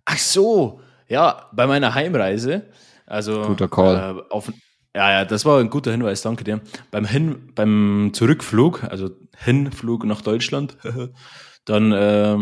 Ach 0.04 0.18
so, 0.18 0.80
ja, 1.08 1.48
bei 1.52 1.66
meiner 1.66 1.94
Heimreise, 1.94 2.70
also 3.06 3.42
guter 3.42 3.68
Call. 3.68 4.18
Äh, 4.18 4.32
auf, 4.32 4.52
ja, 4.94 5.10
ja, 5.10 5.24
das 5.24 5.44
war 5.44 5.60
ein 5.60 5.70
guter 5.70 5.90
Hinweis, 5.90 6.22
danke 6.22 6.44
dir. 6.44 6.60
Beim 6.90 7.04
Hin, 7.04 7.52
beim 7.54 8.10
Zurückflug, 8.12 8.84
also 8.84 9.10
Hinflug 9.36 10.04
nach 10.04 10.20
Deutschland, 10.20 10.76
dann 11.64 11.92
äh, 11.92 12.38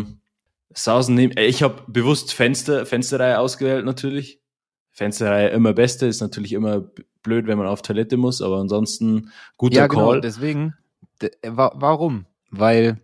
saßen 0.75 1.14
neben, 1.14 1.37
äh, 1.37 1.47
ich 1.47 1.62
habe 1.62 1.82
bewusst 1.87 2.35
Fenster, 2.35 2.85
Fensterreihe 2.85 3.38
ausgewählt 3.38 3.85
natürlich, 3.85 4.40
Fensterreihe 4.90 5.49
immer 5.49 5.73
beste, 5.73 6.06
ist 6.06 6.21
natürlich 6.21 6.52
immer 6.52 6.85
blöd, 7.23 7.47
wenn 7.47 7.56
man 7.56 7.66
auf 7.66 7.80
Toilette 7.80 8.18
muss, 8.18 8.42
aber 8.42 8.59
ansonsten 8.59 9.30
guter 9.56 9.76
ja, 9.76 9.87
genau, 9.87 10.11
Call. 10.11 10.21
Deswegen, 10.21 10.75
warum? 11.42 12.26
Weil 12.50 13.00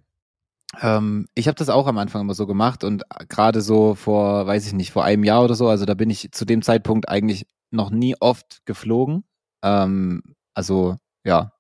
ähm, 0.82 1.26
ich 1.34 1.48
habe 1.48 1.56
das 1.56 1.70
auch 1.70 1.86
am 1.86 1.96
Anfang 1.96 2.20
immer 2.20 2.34
so 2.34 2.46
gemacht 2.46 2.84
und 2.84 3.04
gerade 3.28 3.62
so 3.62 3.94
vor, 3.94 4.46
weiß 4.46 4.66
ich 4.66 4.74
nicht, 4.74 4.92
vor 4.92 5.04
einem 5.04 5.24
Jahr 5.24 5.42
oder 5.42 5.54
so, 5.54 5.68
also 5.68 5.86
da 5.86 5.94
bin 5.94 6.10
ich 6.10 6.32
zu 6.32 6.44
dem 6.44 6.60
Zeitpunkt 6.60 7.08
eigentlich 7.08 7.46
noch 7.70 7.90
nie 7.90 8.14
oft 8.20 8.66
geflogen. 8.66 9.24
Ähm, 9.62 10.22
also 10.54 10.96
ja, 11.24 11.52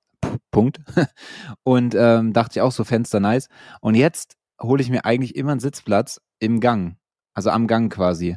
Punkt. 0.50 0.80
und 1.64 1.94
ähm, 1.96 2.32
dachte 2.32 2.58
ich 2.58 2.62
auch 2.62 2.72
so 2.72 2.84
Fenster 2.84 3.20
nice. 3.20 3.48
Und 3.80 3.94
jetzt 3.94 4.36
hole 4.60 4.82
ich 4.82 4.90
mir 4.90 5.04
eigentlich 5.04 5.36
immer 5.36 5.52
einen 5.52 5.60
Sitzplatz 5.60 6.20
im 6.40 6.60
Gang, 6.60 6.96
also 7.34 7.50
am 7.50 7.66
Gang 7.66 7.92
quasi. 7.92 8.36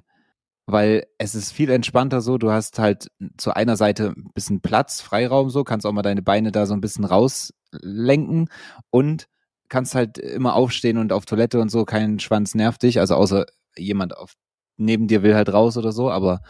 Weil 0.68 1.06
es 1.18 1.36
ist 1.36 1.52
viel 1.52 1.70
entspannter 1.72 2.22
so, 2.22 2.38
du 2.38 2.52
hast 2.52 2.80
halt 2.80 3.08
zu 3.38 3.54
einer 3.54 3.76
Seite 3.76 4.14
ein 4.16 4.32
bisschen 4.34 4.62
Platz, 4.62 5.02
Freiraum 5.02 5.50
so, 5.50 5.64
kannst 5.64 5.86
auch 5.86 5.92
mal 5.92 6.02
deine 6.04 6.22
Beine 6.22 6.52
da 6.52 6.66
so 6.66 6.74
ein 6.74 6.82
bisschen 6.82 7.06
rauslenken 7.06 8.50
und 8.90 9.28
kannst 9.70 9.96
halt 9.96 10.18
immer 10.18 10.54
aufstehen 10.54 10.98
und 10.98 11.14
auf 11.14 11.26
Toilette 11.26 11.60
und 11.60 11.70
so, 11.70 11.86
kein 11.86 12.20
Schwanz 12.20 12.56
nervt 12.56 12.84
dich, 12.84 13.00
also 13.00 13.16
außer 13.16 13.46
jemand 13.76 14.16
auf, 14.16 14.34
neben 14.78 15.08
dir 15.08 15.24
will 15.24 15.34
halt 15.34 15.52
raus 15.52 15.78
oder 15.78 15.92
so, 15.92 16.12
aber 16.12 16.42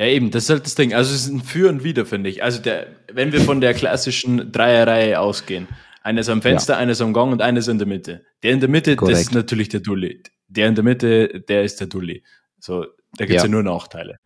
ja, 0.00 0.06
eben, 0.06 0.30
das 0.30 0.44
ist 0.44 0.50
halt 0.50 0.64
das 0.64 0.74
Ding. 0.76 0.94
Also 0.94 1.14
es 1.14 1.26
ist 1.26 1.28
ein 1.28 1.42
Für 1.42 1.68
und 1.68 1.84
Wider, 1.84 2.06
finde 2.06 2.30
ich. 2.30 2.42
Also 2.42 2.62
der, 2.62 2.86
wenn 3.12 3.32
wir 3.32 3.42
von 3.42 3.60
der 3.60 3.74
klassischen 3.74 4.50
Dreierreihe 4.50 5.20
ausgehen, 5.20 5.68
eines 6.02 6.30
am 6.30 6.40
Fenster, 6.40 6.72
ja. 6.72 6.78
eines 6.78 7.02
am 7.02 7.12
Gang 7.12 7.30
und 7.32 7.42
eines 7.42 7.68
in 7.68 7.76
der 7.76 7.86
Mitte. 7.86 8.24
Der 8.42 8.52
in 8.52 8.60
der 8.60 8.70
Mitte, 8.70 8.96
Korrekt. 8.96 9.14
das 9.14 9.22
ist 9.24 9.34
natürlich 9.34 9.68
der 9.68 9.80
Dulli. 9.80 10.22
Der 10.48 10.68
in 10.68 10.74
der 10.74 10.84
Mitte, 10.84 11.42
der 11.46 11.64
ist 11.64 11.80
der 11.80 11.86
Dulli. 11.88 12.24
So, 12.58 12.86
da 13.18 13.26
gibt's 13.26 13.42
ja. 13.42 13.42
ja 13.42 13.48
nur 13.48 13.62
Nachteile. 13.62 14.20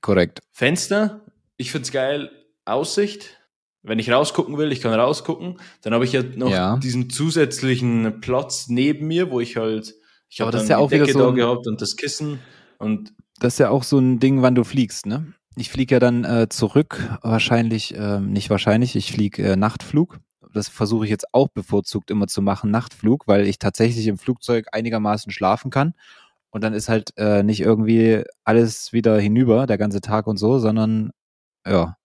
Korrekt. 0.00 0.42
Fenster, 0.52 1.26
ich 1.56 1.72
find's 1.72 1.90
geil. 1.90 2.30
Aussicht, 2.64 3.40
wenn 3.82 3.98
ich 3.98 4.12
rausgucken 4.12 4.56
will, 4.58 4.70
ich 4.70 4.80
kann 4.80 4.94
rausgucken. 4.94 5.58
Dann 5.82 5.92
habe 5.92 6.04
ich 6.04 6.12
ja 6.12 6.22
noch 6.22 6.52
ja. 6.52 6.76
diesen 6.76 7.10
zusätzlichen 7.10 8.20
Platz 8.20 8.68
neben 8.68 9.08
mir, 9.08 9.32
wo 9.32 9.40
ich 9.40 9.56
halt, 9.56 9.92
ich 10.28 10.40
habe 10.40 10.52
dann 10.52 10.68
ja 10.68 10.80
die 10.86 10.98
Decke 10.98 11.12
so 11.12 11.18
da 11.18 11.30
gehabt 11.32 11.66
und 11.66 11.82
das 11.82 11.96
Kissen 11.96 12.38
und 12.78 13.12
das 13.40 13.54
ist 13.54 13.58
ja 13.58 13.70
auch 13.70 13.82
so 13.82 13.98
ein 13.98 14.18
Ding, 14.18 14.42
wann 14.42 14.54
du 14.54 14.64
fliegst, 14.64 15.06
ne? 15.06 15.32
Ich 15.56 15.70
fliege 15.70 15.94
ja 15.94 15.98
dann 16.00 16.24
äh, 16.24 16.48
zurück, 16.50 17.18
wahrscheinlich, 17.22 17.94
äh, 17.94 18.20
nicht 18.20 18.50
wahrscheinlich, 18.50 18.94
ich 18.94 19.12
fliege 19.12 19.42
äh, 19.42 19.56
Nachtflug. 19.56 20.18
Das 20.52 20.68
versuche 20.68 21.04
ich 21.04 21.10
jetzt 21.10 21.32
auch 21.32 21.48
bevorzugt 21.48 22.10
immer 22.10 22.26
zu 22.26 22.42
machen, 22.42 22.70
Nachtflug, 22.70 23.26
weil 23.26 23.46
ich 23.46 23.58
tatsächlich 23.58 24.06
im 24.06 24.18
Flugzeug 24.18 24.66
einigermaßen 24.72 25.32
schlafen 25.32 25.70
kann. 25.70 25.94
Und 26.50 26.62
dann 26.62 26.74
ist 26.74 26.88
halt 26.88 27.12
äh, 27.16 27.42
nicht 27.42 27.60
irgendwie 27.60 28.22
alles 28.44 28.92
wieder 28.92 29.18
hinüber, 29.18 29.66
der 29.66 29.78
ganze 29.78 30.00
Tag 30.00 30.26
und 30.26 30.36
so, 30.36 30.58
sondern 30.58 31.10
ja, 31.66 31.96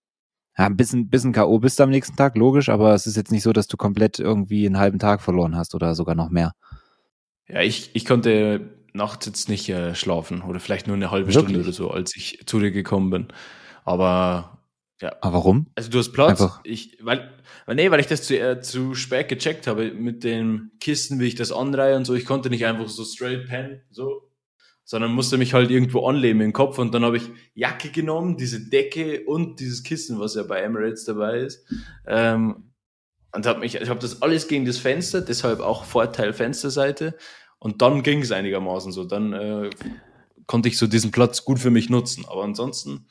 ja, 0.58 0.66
ein 0.66 0.76
bisschen, 0.76 1.08
bisschen 1.08 1.32
K.O. 1.32 1.58
bist 1.58 1.78
du 1.78 1.84
am 1.84 1.90
nächsten 1.90 2.16
Tag, 2.16 2.36
logisch, 2.36 2.68
aber 2.68 2.92
es 2.94 3.06
ist 3.06 3.16
jetzt 3.16 3.32
nicht 3.32 3.42
so, 3.42 3.52
dass 3.52 3.68
du 3.68 3.76
komplett 3.76 4.18
irgendwie 4.18 4.66
einen 4.66 4.78
halben 4.78 4.98
Tag 4.98 5.22
verloren 5.22 5.56
hast 5.56 5.74
oder 5.74 5.94
sogar 5.94 6.14
noch 6.14 6.28
mehr. 6.28 6.52
Ja, 7.48 7.62
ich, 7.62 7.90
ich 7.94 8.04
konnte 8.04 8.81
nachts 8.92 9.26
jetzt 9.26 9.48
nicht 9.48 9.68
äh, 9.68 9.94
schlafen 9.94 10.42
oder 10.42 10.60
vielleicht 10.60 10.86
nur 10.86 10.96
eine 10.96 11.10
halbe 11.10 11.28
Wirklich? 11.28 11.44
Stunde 11.44 11.60
oder 11.60 11.72
so, 11.72 11.90
als 11.90 12.14
ich 12.16 12.40
zu 12.46 12.60
dir 12.60 12.70
gekommen 12.70 13.10
bin. 13.10 13.28
Aber 13.84 14.58
ja. 15.02 15.16
Aber 15.20 15.38
warum? 15.38 15.66
Also 15.74 15.90
du 15.90 15.98
hast 15.98 16.12
Platz. 16.12 16.40
Einfach. 16.40 16.60
Ich, 16.62 16.96
weil, 17.00 17.32
weil, 17.66 17.74
nee, 17.74 17.90
weil 17.90 17.98
ich 17.98 18.06
das 18.06 18.22
zu, 18.22 18.38
äh, 18.38 18.60
zu 18.60 18.94
spät 18.94 19.28
gecheckt 19.28 19.66
habe 19.66 19.90
mit 19.90 20.22
den 20.22 20.70
Kisten, 20.78 21.18
wie 21.18 21.26
ich 21.26 21.34
das 21.34 21.50
anreihe 21.50 21.96
und 21.96 22.04
so. 22.04 22.14
Ich 22.14 22.24
konnte 22.24 22.50
nicht 22.50 22.64
einfach 22.64 22.88
so 22.88 23.04
straight 23.04 23.48
pennen, 23.48 23.82
so, 23.90 24.30
sondern 24.84 25.12
musste 25.12 25.38
mich 25.38 25.54
halt 25.54 25.70
irgendwo 25.70 26.06
anlehnen 26.06 26.40
im 26.40 26.52
Kopf 26.52 26.78
und 26.78 26.94
dann 26.94 27.04
habe 27.04 27.16
ich 27.16 27.28
Jacke 27.54 27.90
genommen, 27.90 28.36
diese 28.36 28.60
Decke 28.60 29.24
und 29.26 29.58
dieses 29.58 29.82
Kissen, 29.82 30.20
was 30.20 30.36
ja 30.36 30.44
bei 30.44 30.60
Emirates 30.60 31.04
dabei 31.04 31.38
ist. 31.40 31.66
Ähm, 32.06 32.72
und 33.34 33.46
habe 33.46 33.60
mich, 33.60 33.74
ich 33.74 33.88
habe 33.88 34.00
das 34.00 34.22
alles 34.22 34.46
gegen 34.46 34.66
das 34.66 34.78
Fenster, 34.78 35.20
deshalb 35.20 35.60
auch 35.60 35.84
Vorteil 35.84 36.32
Fensterseite. 36.32 37.16
Und 37.62 37.80
dann 37.80 38.02
ging 38.02 38.22
es 38.22 38.32
einigermaßen 38.32 38.90
so. 38.90 39.04
Dann 39.04 39.32
äh, 39.32 39.70
konnte 40.46 40.68
ich 40.68 40.76
so 40.76 40.88
diesen 40.88 41.12
Platz 41.12 41.44
gut 41.44 41.60
für 41.60 41.70
mich 41.70 41.90
nutzen. 41.90 42.24
Aber 42.28 42.42
ansonsten. 42.42 43.06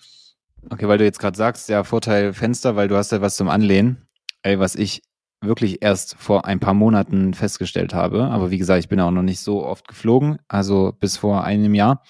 Okay, 0.70 0.90
weil 0.90 0.98
du 0.98 1.06
jetzt 1.06 1.20
gerade 1.20 1.38
sagst, 1.38 1.70
ja, 1.70 1.86
Vorteil 1.86 2.34
Fenster, 2.34 2.76
weil 2.76 2.90
du 2.90 2.98
hast 2.98 3.14
ja 3.14 3.22
was 3.22 3.38
zum 3.38 3.48
Anlehnen. 3.48 4.10
Ey, 4.44 4.60
was 4.60 4.76
ich 4.76 5.04
wirklich 5.40 5.82
erst 5.82 6.16
vor 6.16 6.44
ein 6.44 6.60
paar 6.60 6.74
Monaten 6.74 7.34
festgestellt 7.34 7.94
habe, 7.94 8.26
aber 8.26 8.52
wie 8.52 8.58
gesagt, 8.58 8.82
ich 8.84 8.90
bin 8.90 9.00
auch 9.00 9.10
noch 9.10 9.24
nicht 9.24 9.40
so 9.40 9.66
oft 9.66 9.88
geflogen, 9.88 10.38
also 10.48 10.94
bis 11.00 11.18
vor 11.18 11.44
einem 11.44 11.74
Jahr, 11.74 12.04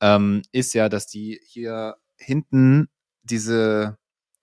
ähm, 0.00 0.42
ist 0.52 0.72
ja, 0.72 0.88
dass 0.88 1.08
die 1.08 1.40
hier 1.48 1.96
hinten 2.16 2.86
diese, 3.24 3.96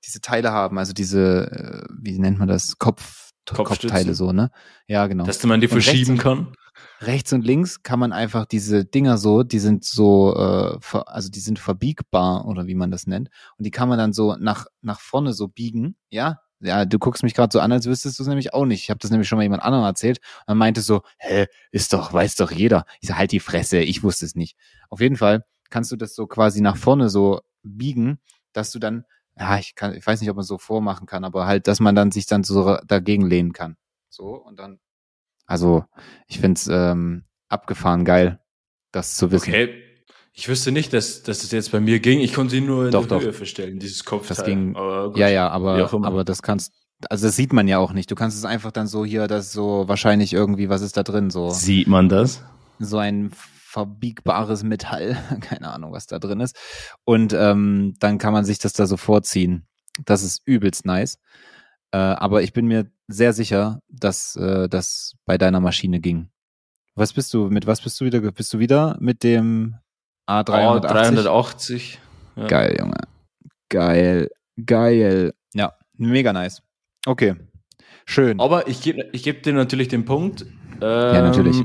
diese 0.04 0.20
Teile 0.20 0.52
haben, 0.52 0.78
also 0.78 0.92
diese, 0.92 1.52
äh, 1.52 1.94
wie 2.02 2.20
nennt 2.20 2.38
man 2.38 2.50
das, 2.50 2.78
Kopf, 2.80 3.23
Kopfteile 3.46 4.14
so, 4.16 4.32
ne? 4.32 4.52
Ja, 4.88 5.08
genau. 5.08 5.26
Dass 5.26 5.44
man 5.44 5.62
die 5.62 5.68
verschieben 5.68 6.18
kann 6.18 6.54
rechts 7.02 7.34
und 7.34 7.46
links 7.46 7.84
kann 7.84 8.00
man 8.00 8.14
einfach 8.14 8.46
diese 8.46 8.86
Dinger 8.86 9.18
so, 9.18 9.44
die 9.44 9.60
sind 9.60 9.84
so, 9.84 10.36
äh, 10.36 10.78
ver, 10.80 11.08
also 11.08 11.30
die 11.30 11.40
sind 11.40 11.60
verbiegbar 11.60 12.46
oder 12.46 12.68
wie 12.68 12.76
man 12.76 12.92
das 12.92 13.08
nennt. 13.08 13.30
Und 13.58 13.66
die 13.66 13.72
kann 13.72 13.90
man 13.90 13.98
dann 13.98 14.14
so 14.14 14.36
nach, 14.40 14.66
nach 14.82 15.00
vorne 15.00 15.34
so 15.34 15.48
biegen, 15.48 15.96
ja. 16.10 16.40
Ja, 16.60 16.86
du 16.86 16.98
guckst 16.98 17.24
mich 17.24 17.34
gerade 17.34 17.52
so 17.52 17.60
an, 17.60 17.74
als 17.74 17.88
wüsstest 17.88 18.18
du 18.18 18.24
es 18.24 18.30
nämlich 18.30 18.54
auch 18.54 18.66
nicht. 18.66 18.84
Ich 18.84 18.90
habe 18.90 18.98
das 18.98 19.12
nämlich 19.12 19.28
schon 19.28 19.36
mal 19.38 19.44
jemand 19.44 19.64
anderem 19.64 19.84
erzählt. 19.84 20.20
Und 20.20 20.52
dann 20.52 20.58
meinte 20.58 20.80
so, 20.80 21.02
hä, 21.18 21.48
ist 21.72 21.92
doch, 21.92 22.14
weiß 22.14 22.36
doch 22.36 22.52
jeder. 22.52 22.86
Ich 23.02 23.10
sag, 23.10 23.18
halt 23.18 23.34
die 23.34 23.42
Fresse, 23.42 23.80
ich 23.80 24.02
wusste 24.02 24.26
es 24.26 24.36
nicht. 24.36 24.56
Auf 24.90 25.02
jeden 25.02 25.18
Fall 25.18 25.44
kannst 25.70 25.92
du 25.92 25.98
das 25.98 26.16
so 26.16 26.26
quasi 26.26 26.62
nach 26.62 26.78
vorne 26.78 27.10
so 27.10 27.42
biegen, 27.64 28.20
dass 28.54 28.72
du 28.72 28.80
dann, 28.80 29.04
ja, 29.38 29.58
ich 29.58 29.76
kann, 29.76 29.96
ich 29.96 30.06
weiß 30.06 30.22
nicht, 30.22 30.30
ob 30.30 30.36
man 30.36 30.46
so 30.46 30.58
vormachen 30.58 31.08
kann, 31.08 31.24
aber 31.24 31.46
halt, 31.46 31.68
dass 31.68 31.80
man 31.80 31.96
dann 31.96 32.12
sich 32.12 32.26
dann 32.26 32.44
so 32.44 32.78
dagegen 32.88 33.26
lehnen 33.26 33.54
kann. 33.54 33.78
So, 34.10 34.36
und 34.36 34.60
dann 34.60 34.80
also 35.46 35.86
ich 36.28 36.40
finde 36.40 36.58
es 36.58 36.68
ähm, 36.68 37.24
abgefahren 37.50 38.06
geil, 38.06 38.40
das 38.92 39.16
zu 39.16 39.32
wissen. 39.32 39.50
Okay. 39.50 39.80
Ich 40.36 40.50
wüsste 40.50 40.72
nicht, 40.72 40.94
dass, 40.94 41.22
dass 41.22 41.42
das 41.42 41.52
jetzt 41.52 41.72
bei 41.72 41.80
mir 41.80 42.00
ging. 42.00 42.20
Ich 42.20 42.34
konnte 42.34 42.56
ihn 42.56 42.66
nur 42.66 42.86
in 42.86 42.92
doch, 42.92 43.06
der 43.06 43.20
doch. 43.20 43.24
Höhe 43.24 43.34
verstellen, 43.34 43.78
dieses 43.78 44.04
Kopfteil. 44.04 44.36
Das 44.36 44.46
ging, 44.46 44.76
ja, 45.16 45.28
ja, 45.28 45.50
aber, 45.50 45.94
aber 45.94 46.24
das 46.24 46.42
kannst, 46.42 46.74
also 47.08 47.28
das 47.28 47.36
sieht 47.36 47.54
man 47.54 47.68
ja 47.68 47.78
auch 47.78 47.94
nicht. 47.94 48.10
Du 48.10 48.16
kannst 48.16 48.36
es 48.36 48.44
einfach 48.44 48.72
dann 48.72 48.88
so 48.88 49.06
hier, 49.06 49.28
das 49.28 49.52
so 49.52 49.88
wahrscheinlich 49.88 50.34
irgendwie, 50.34 50.70
was 50.70 50.82
ist 50.82 50.98
da 50.98 51.04
drin? 51.04 51.30
So 51.30 51.52
sieht 51.52 51.88
man 51.88 52.10
das? 52.10 52.44
So 52.80 52.98
ein 52.98 53.32
verbiegbares 53.74 54.64
Metall, 54.64 55.18
keine 55.42 55.72
Ahnung, 55.72 55.92
was 55.92 56.06
da 56.06 56.20
drin 56.20 56.40
ist. 56.40 56.56
Und 57.06 57.34
ähm, 57.34 57.96
dann 58.00 58.20
kann 58.20 58.34
man 58.34 58.46
sich 58.46 58.60
das 58.60 58.74
da 58.74 58.86
so 58.86 58.98
vorziehen. 58.98 59.68
Das 60.06 60.24
ist 60.24 60.42
übelst 60.46 60.86
nice. 60.86 61.18
Äh, 61.92 61.98
aber 61.98 62.44
ich 62.44 62.54
bin 62.54 62.68
mir 62.68 62.92
sehr 63.08 63.34
sicher, 63.34 63.80
dass 63.90 64.36
äh, 64.36 64.70
das 64.70 65.16
bei 65.26 65.38
deiner 65.38 65.60
Maschine 65.60 66.00
ging. 66.00 66.30
Was 66.96 67.14
bist 67.14 67.34
du, 67.34 67.50
mit 67.50 67.66
was 67.66 67.82
bist 67.82 68.00
du 68.00 68.06
wieder? 68.06 68.20
Bist 68.32 68.54
du 68.54 68.60
wieder 68.60 68.98
mit 69.00 69.24
dem 69.24 69.76
A380? 70.30 70.76
Oh, 70.76 70.80
380. 70.80 72.00
Ja. 72.36 72.48
Geil, 72.48 72.78
Junge. 72.80 72.98
Geil, 73.70 74.30
geil. 74.64 75.34
Ja, 75.54 75.74
mega 75.98 76.32
nice. 76.34 76.62
Okay, 77.06 77.36
schön. 78.06 78.40
Aber 78.40 78.68
ich 78.68 78.82
gebe 78.82 79.10
ich 79.12 79.24
geb 79.24 79.42
dir 79.44 79.54
natürlich 79.54 79.88
den 79.88 80.06
Punkt. 80.06 80.44
Ähm, 80.82 81.16
ja, 81.16 81.22
natürlich. 81.22 81.64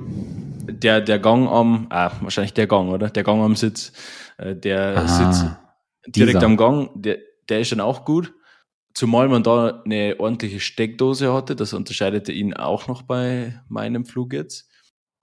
Der, 0.69 1.01
der 1.01 1.19
Gang 1.19 1.49
am, 1.49 1.87
ah, 1.91 2.13
wahrscheinlich 2.21 2.55
der 2.55 2.67
Gang, 2.67 2.91
oder? 2.91 3.11
Der 3.11 3.25
Gang 3.25 3.43
am 3.43 3.57
Sitz. 3.57 3.93
Äh, 4.37 4.55
der 4.55 4.97
ah, 4.97 5.09
Sitz 5.09 5.45
direkt 6.07 6.37
dieser. 6.37 6.47
am 6.47 6.57
Gang, 6.57 6.91
der, 6.95 7.19
der 7.49 7.61
ist 7.61 7.73
dann 7.73 7.81
auch 7.81 8.05
gut. 8.05 8.35
Zumal 8.95 9.29
man 9.29 9.43
da 9.43 9.83
eine 9.85 10.17
ordentliche 10.19 10.61
Steckdose 10.61 11.33
hatte, 11.33 11.55
das 11.55 11.73
unterscheidete 11.73 12.33
ihn 12.33 12.55
auch 12.55 12.89
noch 12.89 13.03
bei 13.03 13.61
meinem 13.69 14.05
Flug 14.05 14.33
jetzt. 14.33 14.69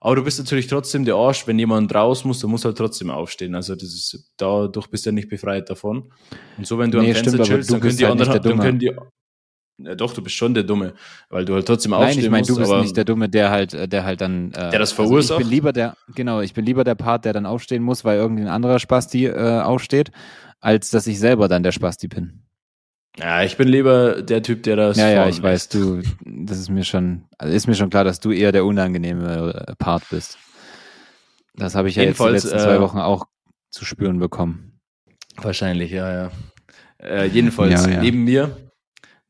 Aber 0.00 0.16
du 0.16 0.24
bist 0.24 0.38
natürlich 0.38 0.66
trotzdem 0.66 1.04
der 1.04 1.16
Arsch, 1.16 1.46
wenn 1.46 1.58
jemand 1.58 1.94
raus 1.94 2.24
muss, 2.24 2.40
dann 2.40 2.50
muss 2.50 2.64
halt 2.64 2.78
trotzdem 2.78 3.10
aufstehen. 3.10 3.54
Also 3.54 3.74
das 3.74 3.92
ist, 3.92 4.32
dadurch 4.36 4.88
bist 4.88 5.04
du 5.04 5.10
ja 5.10 5.14
nicht 5.14 5.28
befreit 5.28 5.68
davon. 5.68 6.12
Und 6.56 6.66
so, 6.66 6.78
wenn 6.78 6.90
du 6.90 6.98
nee, 7.00 7.08
am 7.08 7.14
Fenster 7.14 7.32
stimmt, 7.32 7.48
chillst, 7.48 7.72
dann 7.72 7.80
können 7.80 7.96
die 7.96 8.04
halt 8.06 8.20
anderen, 8.20 8.42
dann 8.42 8.58
können 8.58 8.78
die, 8.78 8.92
ja, 9.78 9.94
doch, 9.94 10.14
du 10.14 10.22
bist 10.22 10.36
schon 10.36 10.54
der 10.54 10.62
Dumme, 10.62 10.94
weil 11.28 11.44
du 11.44 11.54
halt 11.54 11.66
trotzdem 11.66 11.92
aufstehen 11.92 12.16
Nein, 12.16 12.24
ich 12.24 12.30
meine, 12.30 12.46
du 12.46 12.56
bist 12.56 12.82
nicht 12.82 12.96
der 12.96 13.04
Dumme, 13.04 13.28
der 13.28 13.50
halt, 13.50 13.74
äh, 13.74 13.86
der 13.86 14.04
halt 14.04 14.20
dann, 14.20 14.52
äh, 14.52 14.70
der 14.70 14.78
das 14.78 14.92
verursacht. 14.92 15.32
Also 15.32 15.34
ich 15.34 15.38
bin 15.40 15.48
lieber 15.48 15.72
der, 15.72 15.96
genau, 16.14 16.40
ich 16.40 16.54
bin 16.54 16.64
lieber 16.64 16.84
der 16.84 16.94
Part, 16.94 17.24
der 17.24 17.34
dann 17.34 17.44
aufstehen 17.44 17.82
muss, 17.82 18.04
weil 18.04 18.18
irgendein 18.18 18.48
anderer 18.48 18.78
Spasti 18.78 19.26
äh, 19.26 19.60
aufsteht, 19.60 20.10
als 20.60 20.90
dass 20.90 21.06
ich 21.06 21.18
selber 21.18 21.48
dann 21.48 21.62
der 21.62 21.72
Spasti 21.72 22.08
bin. 22.08 22.42
Ja, 23.18 23.42
ich 23.42 23.56
bin 23.56 23.68
lieber 23.68 24.22
der 24.22 24.42
Typ, 24.42 24.62
der 24.62 24.76
das. 24.76 24.96
Ja, 24.96 25.08
ja, 25.08 25.28
ich 25.28 25.42
weiß, 25.42 25.70
du, 25.70 26.02
das 26.24 26.58
ist 26.58 26.70
mir 26.70 26.84
schon, 26.84 27.24
also 27.38 27.54
ist 27.54 27.66
mir 27.66 27.74
schon 27.74 27.90
klar, 27.90 28.04
dass 28.04 28.20
du 28.20 28.30
eher 28.30 28.52
der 28.52 28.64
unangenehme 28.64 29.66
äh, 29.68 29.74
Part 29.76 30.04
bist. 30.10 30.38
Das 31.54 31.74
habe 31.74 31.88
ich 31.88 31.96
ja 31.96 32.02
jetzt 32.02 32.20
die 32.20 32.28
letzten 32.28 32.56
äh, 32.56 32.58
zwei 32.58 32.80
Wochen 32.80 32.98
auch 32.98 33.26
zu 33.70 33.84
spüren 33.84 34.18
bekommen. 34.18 34.80
Wahrscheinlich, 35.36 35.90
ja, 35.90 36.12
ja. 36.12 36.30
Äh, 36.98 37.26
jedenfalls, 37.26 37.86
ja, 37.86 37.90
ja. 37.90 38.00
neben 38.00 38.24
mir, 38.24 38.56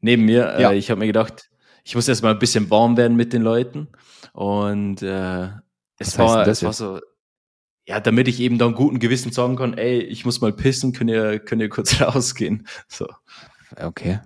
neben 0.06 0.24
mir, 0.24 0.54
äh, 0.54 0.62
ja. 0.62 0.72
ich 0.72 0.90
habe 0.90 1.00
mir 1.00 1.06
gedacht, 1.06 1.50
ich 1.84 1.94
muss 1.94 2.08
erst 2.08 2.22
mal 2.22 2.32
ein 2.32 2.38
bisschen 2.38 2.70
warm 2.70 2.96
werden 2.96 3.16
mit 3.16 3.32
den 3.32 3.42
Leuten. 3.42 3.88
Und 4.32 5.02
äh, 5.02 5.48
es, 5.98 6.18
war, 6.18 6.46
es 6.46 6.62
war 6.62 6.72
so, 6.72 7.00
ja, 7.86 8.00
damit 8.00 8.26
ich 8.28 8.40
eben 8.40 8.58
dann 8.58 8.74
guten 8.74 8.98
Gewissen 8.98 9.32
sagen 9.32 9.56
kann, 9.56 9.74
ey, 9.74 10.00
ich 10.00 10.24
muss 10.24 10.40
mal 10.40 10.52
pissen, 10.52 10.92
könnt 10.92 11.10
ihr, 11.10 11.38
könnt 11.38 11.60
ihr 11.60 11.68
kurz 11.68 12.00
rausgehen. 12.00 12.66
So. 12.88 13.06
Okay. 13.76 14.20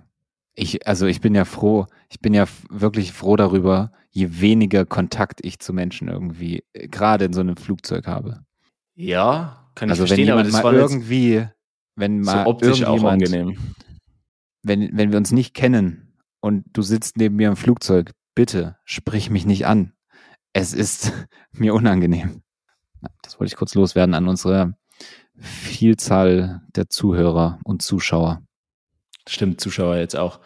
Ich, 0.53 0.87
also 0.87 1.05
ich 1.05 1.21
bin 1.21 1.35
ja 1.35 1.45
froh, 1.45 1.87
ich 2.09 2.19
bin 2.19 2.33
ja 2.33 2.45
wirklich 2.69 3.13
froh 3.13 3.35
darüber, 3.35 3.91
je 4.09 4.41
weniger 4.41 4.85
Kontakt 4.85 5.39
ich 5.43 5.59
zu 5.59 5.73
Menschen 5.73 6.07
irgendwie 6.07 6.63
äh, 6.73 6.87
gerade 6.87 7.25
in 7.25 7.33
so 7.33 7.41
einem 7.41 7.57
Flugzeug 7.57 8.07
habe. 8.07 8.43
Ja, 8.95 9.69
kann 9.75 9.89
ich 9.89 9.91
also 9.91 10.05
verstehen, 10.05 10.27
wenn 10.27 10.33
aber 10.33 10.43
das 10.43 10.63
war 10.63 10.73
irgendwie, 10.73 11.47
wenn 11.95 12.21
mal 12.21 12.43
so 12.43 12.49
optisch 12.49 12.83
auch 12.83 13.03
angenehm. 13.03 13.57
Wenn, 14.63 14.95
wenn 14.97 15.11
wir 15.11 15.17
uns 15.17 15.31
nicht 15.31 15.53
kennen 15.53 16.13
und 16.39 16.65
du 16.73 16.81
sitzt 16.81 17.17
neben 17.17 17.35
mir 17.35 17.49
im 17.49 17.55
Flugzeug, 17.55 18.11
bitte 18.35 18.77
sprich 18.85 19.29
mich 19.29 19.45
nicht 19.45 19.65
an. 19.65 19.93
Es 20.53 20.73
ist 20.73 21.11
mir 21.51 21.73
unangenehm. 21.73 22.41
Das 23.23 23.39
wollte 23.39 23.51
ich 23.53 23.57
kurz 23.57 23.73
loswerden 23.73 24.13
an 24.13 24.27
unsere 24.27 24.75
Vielzahl 25.37 26.61
der 26.75 26.89
Zuhörer 26.89 27.59
und 27.63 27.81
Zuschauer. 27.81 28.43
Stimmt, 29.27 29.61
Zuschauer 29.61 29.97
jetzt 29.97 30.15
auch. 30.15 30.39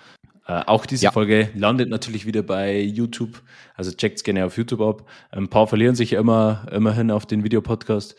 Äh, 0.48 0.62
auch 0.65 0.86
diese 0.86 1.05
Ja. 1.05 1.12
Folge 1.12 1.50
landet 1.55 1.89
natürlich 1.89 2.25
wieder 2.25 2.43
bei 2.43 2.79
YouTube. 2.79 3.41
Also 3.74 3.91
checkt's 3.91 4.24
gerne 4.24 4.45
auf 4.45 4.57
YouTube 4.57 4.81
ab. 4.81 5.10
Ein 5.31 5.50
paar 5.50 5.67
verlieren 5.67 5.95
sich 5.95 6.13
immer, 6.13 6.67
immerhin 6.72 7.12
auf 7.12 7.25
den 7.25 7.43
Videopodcast. 7.43 8.15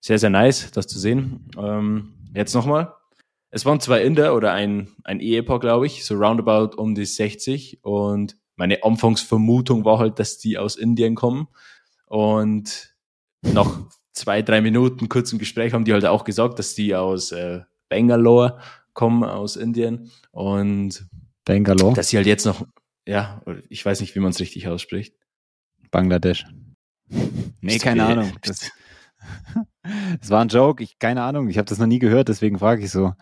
Sehr, 0.00 0.18
sehr 0.18 0.30
nice, 0.30 0.70
das 0.70 0.86
zu 0.86 0.98
sehen. 0.98 1.50
Ähm, 1.58 2.14
jetzt 2.34 2.54
nochmal. 2.54 2.92
Es 3.50 3.64
waren 3.64 3.80
zwei 3.80 4.02
Inder 4.02 4.34
oder 4.34 4.52
ein, 4.52 4.88
ein 5.04 5.20
Ehepaar, 5.20 5.58
glaube 5.58 5.86
ich, 5.86 6.04
so 6.04 6.14
roundabout 6.14 6.76
um 6.76 6.94
die 6.94 7.04
60. 7.04 7.80
Und 7.82 8.36
meine 8.56 8.84
Anfangsvermutung 8.84 9.84
war 9.84 9.98
halt, 9.98 10.18
dass 10.18 10.38
die 10.38 10.56
aus 10.56 10.76
Indien 10.76 11.16
kommen. 11.16 11.48
Und 12.06 12.94
nach 13.42 13.80
zwei, 14.12 14.42
drei 14.42 14.60
Minuten 14.60 15.08
kurzen 15.08 15.38
Gespräch 15.38 15.72
haben 15.72 15.84
die 15.84 15.92
halt 15.92 16.04
auch 16.04 16.24
gesagt, 16.24 16.58
dass 16.58 16.74
die 16.74 16.94
aus 16.94 17.32
äh, 17.32 17.60
Bangalore 17.88 18.60
kommen, 18.92 19.24
aus 19.24 19.56
Indien. 19.56 20.10
Und 20.30 21.06
Bangalore, 21.44 21.94
dass 21.94 22.10
sie 22.10 22.16
halt 22.18 22.26
jetzt 22.26 22.46
noch, 22.46 22.64
ja, 23.06 23.42
ich 23.68 23.84
weiß 23.84 24.00
nicht, 24.00 24.14
wie 24.14 24.20
man 24.20 24.30
es 24.30 24.40
richtig 24.40 24.68
ausspricht. 24.68 25.14
Bangladesch. 25.90 26.46
Nee, 27.60 27.78
keine 27.78 28.04
Ahnung. 28.04 28.32
Das, 28.42 28.70
das 30.20 30.30
war 30.30 30.40
ein 30.42 30.48
Joke, 30.48 30.82
ich 30.82 30.98
keine 30.98 31.22
Ahnung, 31.22 31.48
ich 31.48 31.58
habe 31.58 31.68
das 31.68 31.78
noch 31.78 31.86
nie 31.86 31.98
gehört, 31.98 32.28
deswegen 32.28 32.58
frage 32.58 32.84
ich 32.84 32.90
so. 32.90 33.12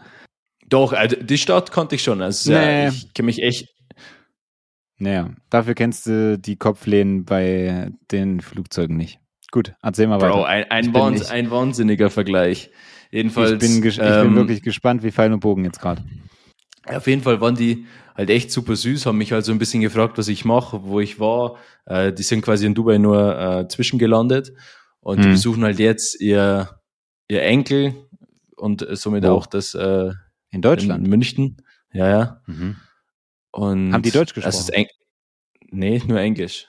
Doch, 0.69 0.93
also 0.93 1.17
die 1.17 1.39
Stadt 1.39 1.73
konnte 1.73 1.95
ich 1.95 2.03
schon. 2.03 2.21
Also 2.21 2.53
Nee. 2.53 2.85
ja, 2.85 2.89
ich 2.89 3.13
kenne 3.15 3.27
mich 3.27 3.43
echt. 3.43 3.69
Naja, 4.99 5.31
dafür 5.49 5.75
kennst 5.75 6.07
du 6.07 6.39
die 6.39 6.57
Kopflehnen 6.57 7.25
bei 7.25 7.91
den 8.11 8.41
Flugzeugen 8.41 8.97
nicht. 8.97 9.21
Gut, 9.51 9.75
erzähl 9.83 10.09
mal 10.09 10.19
Bro, 10.19 10.41
weiter. 10.43 10.47
ein, 10.47 10.71
ein, 10.71 10.85
bin 10.87 10.95
Wahns, 10.95 11.31
ein 11.31 11.51
wahnsinniger 11.51 12.11
Vergleich. 12.11 12.71
Jedenfalls. 13.11 13.53
ich 13.53 13.59
bin, 13.59 13.83
ich 13.89 13.97
bin 13.97 14.07
ähm, 14.07 14.37
wirklich 14.37 14.63
gespannt 14.63 15.03
wie 15.03 15.13
Pfeil 15.13 15.33
und 15.33 15.41
Bogen 15.41 15.65
jetzt 15.65 15.81
gerade. 15.81 16.05
Auf 16.87 17.07
jeden 17.07 17.23
Fall 17.23 17.41
waren 17.41 17.55
die 17.55 17.87
halt 18.15 18.29
echt 18.29 18.51
super 18.51 18.77
süß, 18.77 19.07
haben 19.07 19.19
mich 19.19 19.33
halt 19.33 19.45
so 19.45 19.53
ein 19.53 19.59
bisschen 19.59 19.81
gefragt, 19.81 20.19
was 20.19 20.29
ich 20.29 20.45
mache, 20.45 20.85
wo 20.85 21.01
ich 21.01 21.19
war. 21.21 21.57
Äh, 21.87 22.13
die 22.13 22.23
sind 22.23 22.43
quasi 22.43 22.67
in 22.67 22.75
Dubai 22.75 22.99
nur 22.99 23.39
äh, 23.39 23.69
zwischengelandet 23.69 24.53
und 25.01 25.23
die 25.23 25.29
Mhm. 25.29 25.33
besuchen 25.33 25.65
halt 25.65 25.79
jetzt 25.79 26.21
ihr, 26.21 26.81
ihr 27.29 27.43
Enkel 27.43 27.95
und 28.57 28.83
äh, 28.83 28.97
somit 28.97 29.25
Wo? 29.25 29.29
auch 29.31 29.47
das 29.47 29.75
äh, 29.75 30.11
In 30.51 30.63
Deutschland. 30.63 31.05
in 31.05 31.11
München. 31.11 31.57
Ja, 31.93 32.09
ja. 32.09 32.43
Mhm. 32.47 32.77
Und 33.51 33.93
Haben 33.93 34.03
die 34.03 34.11
Deutsch 34.11 34.35
Das 34.35 34.55
ist 34.55 34.67
gesprochen? 34.69 34.75
Eng 34.75 34.87
nee, 35.71 36.03
nur 36.07 36.19
Englisch. 36.21 36.67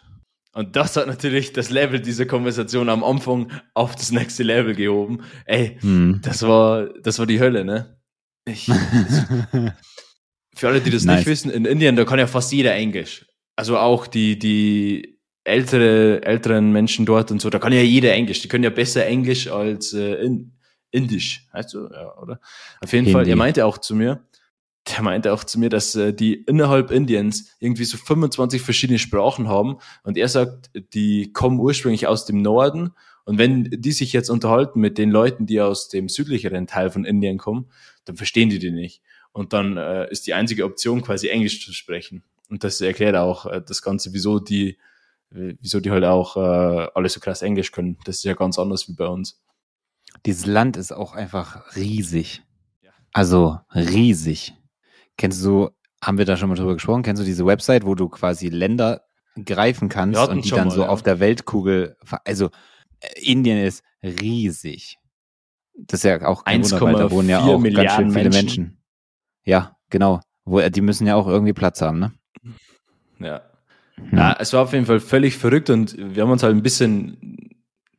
Und 0.53 0.75
das 0.75 0.95
hat 0.97 1.07
natürlich 1.07 1.53
das 1.53 1.69
Level 1.69 1.99
dieser 2.01 2.25
Konversation 2.25 2.89
am 2.89 3.03
Anfang 3.03 3.51
auf 3.75 3.95
das 3.95 4.11
nächste 4.11 4.43
Level 4.43 4.73
gehoben. 4.75 5.21
Ey, 5.45 5.77
Mhm. 5.81 6.21
das 6.23 6.41
war, 6.43 6.89
das 7.01 7.19
war 7.19 7.25
die 7.27 7.39
Hölle, 7.39 7.63
ne? 7.65 7.97
Ich, 8.45 8.65
für 10.55 10.67
alle, 10.67 10.81
die 10.81 10.89
das 10.89 11.05
Nice. 11.05 11.19
nicht 11.19 11.27
wissen, 11.27 11.51
in 11.51 11.65
Indien, 11.65 11.95
da 11.95 12.05
kann 12.05 12.19
ja 12.19 12.27
fast 12.27 12.51
jeder 12.51 12.73
Englisch. 12.75 13.25
Also 13.55 13.77
auch 13.77 14.07
die, 14.07 14.39
die 14.39 15.18
ältere, 15.43 16.23
älteren 16.23 16.71
Menschen 16.71 17.05
dort 17.05 17.31
und 17.31 17.41
so, 17.41 17.49
da 17.49 17.59
kann 17.59 17.73
ja 17.73 17.81
jeder 17.81 18.13
Englisch. 18.13 18.41
Die 18.41 18.47
können 18.47 18.63
ja 18.63 18.69
besser 18.69 19.05
Englisch 19.05 19.47
als 19.49 19.93
äh, 19.93 20.15
in, 20.15 20.53
Indisch, 20.91 21.47
heißt 21.53 21.69
so, 21.69 21.89
ja, 21.89 22.17
oder? 22.17 22.39
Auf 22.81 22.91
jeden 22.93 23.07
Fall, 23.07 23.21
Hindi. 23.21 23.31
er 23.31 23.35
meinte 23.37 23.65
auch 23.65 23.77
zu 23.77 23.95
mir, 23.95 24.25
der 24.87 25.03
meinte 25.03 25.33
auch 25.33 25.43
zu 25.43 25.59
mir, 25.59 25.69
dass 25.69 25.95
äh, 25.95 26.13
die 26.13 26.33
innerhalb 26.33 26.89
Indiens 26.91 27.55
irgendwie 27.59 27.85
so 27.85 27.97
25 27.97 28.61
verschiedene 28.61 28.97
Sprachen 28.97 29.47
haben 29.47 29.77
und 30.03 30.17
er 30.17 30.27
sagt, 30.27 30.71
die 30.93 31.31
kommen 31.31 31.59
ursprünglich 31.59 32.07
aus 32.07 32.25
dem 32.25 32.41
Norden 32.41 32.91
und 33.29 33.37
wenn 33.37 33.65
die 33.69 33.91
sich 33.91 34.13
jetzt 34.13 34.29
unterhalten 34.29 34.79
mit 34.79 34.97
den 34.97 35.11
Leuten, 35.11 35.45
die 35.45 35.61
aus 35.61 35.89
dem 35.89 36.09
südlicheren 36.09 36.65
Teil 36.65 36.89
von 36.89 37.05
Indien 37.05 37.37
kommen, 37.37 37.69
dann 38.05 38.17
verstehen 38.17 38.49
die 38.49 38.57
die 38.57 38.71
nicht. 38.71 39.03
Und 39.31 39.53
dann 39.53 39.77
äh, 39.77 40.09
ist 40.09 40.25
die 40.25 40.33
einzige 40.33 40.65
Option 40.65 41.03
quasi 41.03 41.27
Englisch 41.27 41.63
zu 41.63 41.71
sprechen. 41.71 42.23
Und 42.49 42.63
das 42.63 42.81
erklärt 42.81 43.15
auch 43.15 43.45
äh, 43.45 43.61
das 43.63 43.83
Ganze, 43.83 44.13
wieso 44.13 44.39
die, 44.39 44.79
wieso 45.31 45.79
die 45.79 45.91
halt 45.91 46.03
auch 46.03 46.35
äh, 46.37 46.87
alle 46.93 47.09
so 47.09 47.19
krass 47.19 47.41
Englisch 47.41 47.71
können. 47.71 47.97
Das 48.05 48.17
ist 48.17 48.23
ja 48.23 48.33
ganz 48.33 48.57
anders 48.57 48.87
wie 48.87 48.93
bei 48.93 49.07
uns. 49.07 49.41
Dieses 50.25 50.45
Land 50.45 50.77
ist 50.77 50.91
auch 50.91 51.13
einfach 51.13 51.75
riesig. 51.75 52.43
Ja. 52.81 52.91
Also 53.13 53.59
riesig. 53.73 54.55
Kennst 55.17 55.43
du, 55.43 55.69
haben 56.03 56.17
wir 56.17 56.25
da 56.25 56.37
schon 56.37 56.49
mal 56.49 56.55
drüber 56.55 56.73
gesprochen, 56.73 57.03
kennst 57.03 57.21
du 57.21 57.25
diese 57.25 57.45
Website, 57.45 57.85
wo 57.85 57.95
du 57.95 58.09
quasi 58.09 58.49
Länder 58.49 59.03
greifen 59.45 59.89
kannst 59.89 60.19
und 60.27 60.45
die 60.45 60.49
dann 60.49 60.67
mal, 60.67 60.73
so 60.73 60.81
ja. 60.81 60.89
auf 60.89 61.03
der 61.03 61.19
Weltkugel, 61.19 61.97
also 62.25 62.49
äh, 62.99 63.31
Indien 63.31 63.59
ist 63.59 63.83
riesig. 64.03 64.97
Das 65.75 65.99
ist 65.99 66.03
ja 66.03 66.27
auch 66.27 66.43
kein 66.43 66.63
Wunder, 66.63 66.81
weil 66.81 66.93
da 66.95 67.11
wohnen 67.11 67.29
ja 67.29 67.39
1,4 67.39 67.43
auch 67.43 67.47
ganz 67.47 67.53
schön 67.53 67.61
Milliarden 67.61 68.11
viele 68.11 68.29
Menschen. 68.29 68.63
Menschen. 68.63 68.83
Ja, 69.45 69.77
genau. 69.89 70.19
Wo, 70.43 70.59
die 70.67 70.81
müssen 70.81 71.07
ja 71.07 71.15
auch 71.15 71.27
irgendwie 71.27 71.53
Platz 71.53 71.81
haben, 71.81 71.99
ne? 71.99 72.13
Ja. 73.19 73.48
Ja, 74.11 74.35
es 74.39 74.53
war 74.53 74.63
auf 74.63 74.73
jeden 74.73 74.85
Fall 74.85 74.99
völlig 74.99 75.37
verrückt 75.37 75.69
und 75.69 75.95
wir 75.97 76.23
haben 76.23 76.31
uns 76.31 76.43
halt 76.43 76.55
ein 76.55 76.63
bisschen 76.63 77.17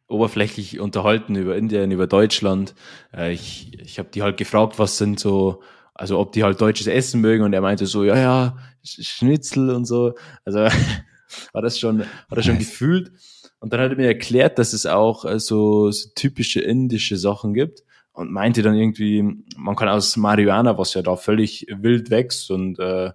oberflächlich 0.09 0.81
unterhalten 0.81 1.37
über 1.37 1.57
Indien, 1.57 1.91
über 1.93 2.07
Deutschland. 2.07 2.75
Äh, 3.17 3.33
ich 3.33 3.79
ich 3.81 3.99
habe 3.99 4.09
die 4.13 4.23
halt 4.23 4.37
gefragt, 4.37 4.79
was 4.79 4.99
sind 4.99 5.21
so, 5.21 5.63
also 5.95 6.19
ob 6.19 6.33
die 6.33 6.43
halt 6.43 6.61
deutsches 6.61 6.89
Essen 6.89 7.21
mögen 7.21 7.45
und 7.45 7.53
er 7.53 7.61
meinte 7.61 7.87
so, 7.87 8.05
ja, 8.05 8.17
ja, 8.19 8.57
Sch- 8.85 9.05
Schnitzel 9.07 9.71
und 9.71 9.85
so. 9.85 10.15
Also 10.45 10.59
war 11.53 11.63
das 11.63 11.79
schon, 11.79 12.01
war 12.01 12.37
das 12.37 12.45
schon 12.45 12.57
Nice. 12.57 12.69
gefühlt. 12.69 13.13
Und 13.61 13.73
dann 13.73 13.81
hat 13.81 13.91
er 13.91 13.97
mir 13.97 14.07
erklärt, 14.07 14.59
dass 14.59 14.73
es 14.73 14.87
auch 14.87 15.25
äh, 15.25 15.39
so, 15.39 15.91
so 15.93 16.09
typische 16.17 16.61
indische 16.61 17.17
Sachen 17.17 17.55
gibt 17.55 17.83
und 18.13 18.33
meinte 18.33 18.63
dann 18.63 18.75
irgendwie, 18.75 19.23
man 19.57 19.77
kann 19.77 19.89
aus 19.89 20.17
Marihuana, 20.17 20.77
was 20.77 20.95
ja 20.95 21.03
da 21.03 21.15
völlig 21.17 21.67
wild 21.71 22.11
wächst 22.11 22.51
und 22.51 22.79
äh, 22.81 23.13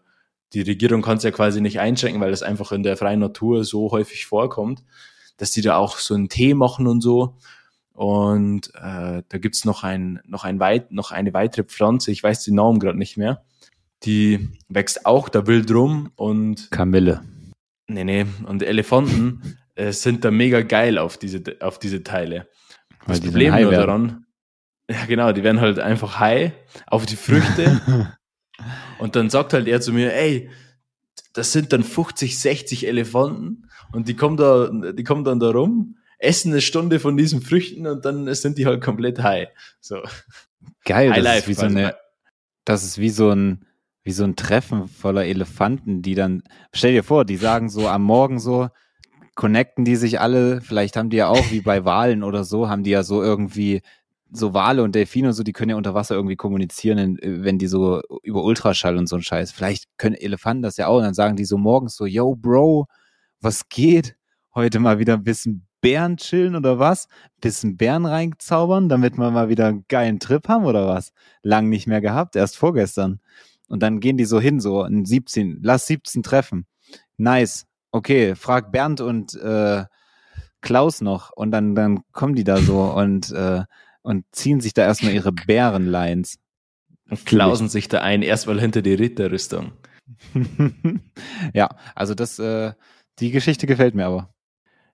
die 0.54 0.62
Regierung 0.62 1.02
kann 1.02 1.18
es 1.18 1.24
ja 1.24 1.32
quasi 1.32 1.62
nicht 1.62 1.80
einschränken, 1.80 2.22
weil 2.22 2.32
das 2.32 2.44
einfach 2.44 2.72
in 2.72 2.84
der 2.84 2.98
freien 2.98 3.20
Natur 3.20 3.64
so 3.64 3.92
häufig 3.92 4.26
vorkommt, 4.26 4.84
dass 5.38 5.52
die 5.52 5.62
da 5.62 5.78
auch 5.78 5.98
so 5.98 6.14
einen 6.14 6.30
Tee 6.30 6.54
machen 6.54 6.88
und 6.88 7.02
so. 7.02 7.38
Und 7.94 8.74
äh, 8.76 9.24
da 9.28 9.38
gibt's 9.38 9.66
noch 9.66 9.84
ein, 9.84 10.20
noch 10.26 10.44
ein 10.44 10.60
weit, 10.60 10.92
noch 10.92 11.12
eine 11.12 11.34
weitere 11.34 11.64
Pflanze, 11.64 12.12
ich 12.12 12.22
weiß 12.22 12.44
den 12.44 12.56
Namen 12.56 12.80
gerade 12.80 12.98
nicht 12.98 13.18
mehr. 13.18 13.44
Die 14.04 14.50
wächst 14.68 15.06
auch 15.06 15.30
da 15.30 15.48
wild 15.48 15.72
rum 15.72 16.12
und 16.16 16.70
Kamille. 16.72 17.22
nee, 17.88 18.04
nee, 18.04 18.26
und 18.46 18.62
Elefanten 18.64 19.58
äh, 19.76 19.92
sind 19.92 20.26
da 20.26 20.32
mega 20.32 20.62
geil 20.62 20.98
auf 20.98 21.18
diese, 21.18 21.42
auf 21.62 21.80
diese 21.80 22.04
Teile. 22.04 22.50
Das 23.08 23.22
die 23.22 23.28
Problem 23.28 23.56
nur 23.62 23.72
daran, 23.72 24.26
ja 24.90 25.06
genau, 25.06 25.32
die 25.32 25.44
werden 25.44 25.62
halt 25.62 25.80
einfach 25.80 26.20
high 26.20 26.52
auf 26.88 27.06
die 27.06 27.16
Früchte 27.16 27.82
und 29.00 29.16
dann 29.16 29.30
sagt 29.30 29.54
halt 29.54 29.68
er 29.68 29.82
zu 29.82 29.92
mir, 29.92 30.14
ey, 30.14 30.50
das 31.34 31.52
sind 31.52 31.74
dann 31.74 31.84
50, 31.84 32.40
60 32.40 32.88
Elefanten 32.88 33.70
und 33.92 34.08
die 34.08 34.16
kommen 34.16 34.38
da, 34.38 34.70
die 34.94 35.04
kommen 35.04 35.24
dann 35.24 35.40
da 35.40 35.52
rum, 35.52 35.98
essen 36.18 36.52
eine 36.52 36.62
Stunde 36.62 37.00
von 37.00 37.18
diesen 37.18 37.42
Früchten 37.42 37.88
und 37.88 38.06
dann 38.06 38.34
sind 38.34 38.58
die 38.58 38.66
halt 38.66 38.82
komplett 38.82 39.22
high. 39.22 39.50
So. 39.82 40.02
Geil, 40.86 41.10
High 41.10 41.18
das 41.18 41.24
Life 41.24 41.40
ist 41.40 41.48
wie 41.48 41.62
so 41.62 41.66
eine, 41.66 41.96
das 42.64 42.84
ist 42.84 42.98
wie 42.98 43.10
so 43.10 43.30
ein, 43.30 43.66
wie 44.04 44.12
so 44.12 44.24
ein 44.24 44.36
Treffen 44.36 44.88
voller 44.88 45.26
Elefanten, 45.26 46.02
die 46.02 46.16
dann, 46.16 46.44
stell 46.74 46.94
dir 46.94 47.04
vor, 47.04 47.26
die 47.26 47.38
sagen 47.38 47.70
so 47.70 47.88
am 47.88 48.04
Morgen 48.04 48.40
so, 48.40 48.70
connecten 49.36 49.84
die 49.84 49.96
sich 49.96 50.20
alle, 50.20 50.62
vielleicht 50.62 50.96
haben 50.96 51.10
die 51.10 51.18
ja 51.18 51.28
auch 51.28 51.52
wie 51.52 51.62
bei 51.62 51.86
Walen 51.86 52.24
oder 52.24 52.44
so, 52.44 52.70
haben 52.70 52.84
die 52.84 52.92
ja 52.92 53.04
so 53.04 53.22
irgendwie 53.22 53.82
so 54.32 54.54
Wale 54.54 54.84
und 54.84 54.96
Delfine 54.96 55.28
und 55.30 55.34
so, 55.34 55.44
die 55.44 55.54
können 55.54 55.70
ja 55.72 55.76
unter 55.78 55.94
Wasser 55.94 56.16
irgendwie 56.16 56.36
kommunizieren, 56.36 56.98
in- 56.98 57.44
wenn 57.44 57.58
die 57.58 57.68
so 57.68 58.02
über 58.24 58.44
Ultraschall 58.44 58.98
und 58.98 59.08
so 59.08 59.16
ein 59.16 59.22
Scheiß. 59.22 59.52
Vielleicht 59.52 59.86
können 59.98 60.16
Elefanten 60.16 60.64
das 60.64 60.78
ja 60.78 60.88
auch 60.88 60.98
und 60.98 61.04
dann 61.04 61.14
sagen 61.14 61.36
die 61.36 61.46
so 61.46 61.58
morgens 61.58 61.96
so, 61.96 62.06
yo, 62.06 62.36
Bro, 62.36 62.88
was 63.42 63.70
geht? 63.70 64.16
Heute 64.54 64.80
mal 64.80 65.00
wieder 65.00 65.14
ein 65.14 65.24
bisschen 65.24 65.66
Bären 65.82 66.18
chillen 66.18 66.56
oder 66.56 66.80
was? 66.80 67.08
Bisschen 67.42 67.78
Bären 67.78 68.06
reinzaubern, 68.06 68.90
damit 68.90 69.18
wir 69.18 69.30
mal 69.30 69.50
wieder 69.50 69.68
einen 69.68 69.86
geilen 69.88 70.20
Trip 70.20 70.48
haben 70.48 70.66
oder 70.66 70.88
was? 70.88 71.12
Lang 71.44 71.70
nicht 71.70 71.86
mehr 71.86 72.02
gehabt, 72.02 72.36
erst 72.36 72.58
vorgestern. 72.58 73.20
Und 73.68 73.84
dann 73.84 74.00
gehen 74.00 74.18
die 74.18 74.26
so 74.26 74.40
hin, 74.40 74.60
so 74.60 74.82
ein 74.82 75.06
17, 75.06 75.60
lass 75.62 75.86
17 75.88 76.24
treffen. 76.24 76.66
Nice. 77.18 77.66
Okay, 77.92 78.36
frag 78.36 78.72
Bernd 78.72 79.00
und 79.02 79.36
äh, 79.36 79.86
Klaus 80.62 81.02
noch 81.02 81.32
und 81.32 81.52
dann, 81.52 81.76
dann 81.76 82.02
kommen 82.12 82.36
die 82.36 82.44
da 82.44 82.58
so 82.58 82.82
und, 82.82 83.32
äh, 83.32 83.64
und 84.06 84.24
ziehen 84.32 84.62
sich 84.62 84.74
da 84.74 84.84
erstmal 84.84 85.14
ihre 85.14 85.32
Bärenlines. 85.48 86.38
Und 87.10 87.26
klausen 87.26 87.70
sich 87.70 87.88
da 87.88 88.02
ein, 88.02 88.22
erstmal 88.22 88.60
hinter 88.60 88.82
die 88.82 88.94
Ritterrüstung. 88.94 89.74
ja, 91.54 91.70
also 91.96 92.14
das, 92.14 92.40
äh, 92.40 92.74
die 93.20 93.32
Geschichte 93.32 93.68
gefällt 93.68 93.96
mir 93.96 94.06
aber. 94.06 94.34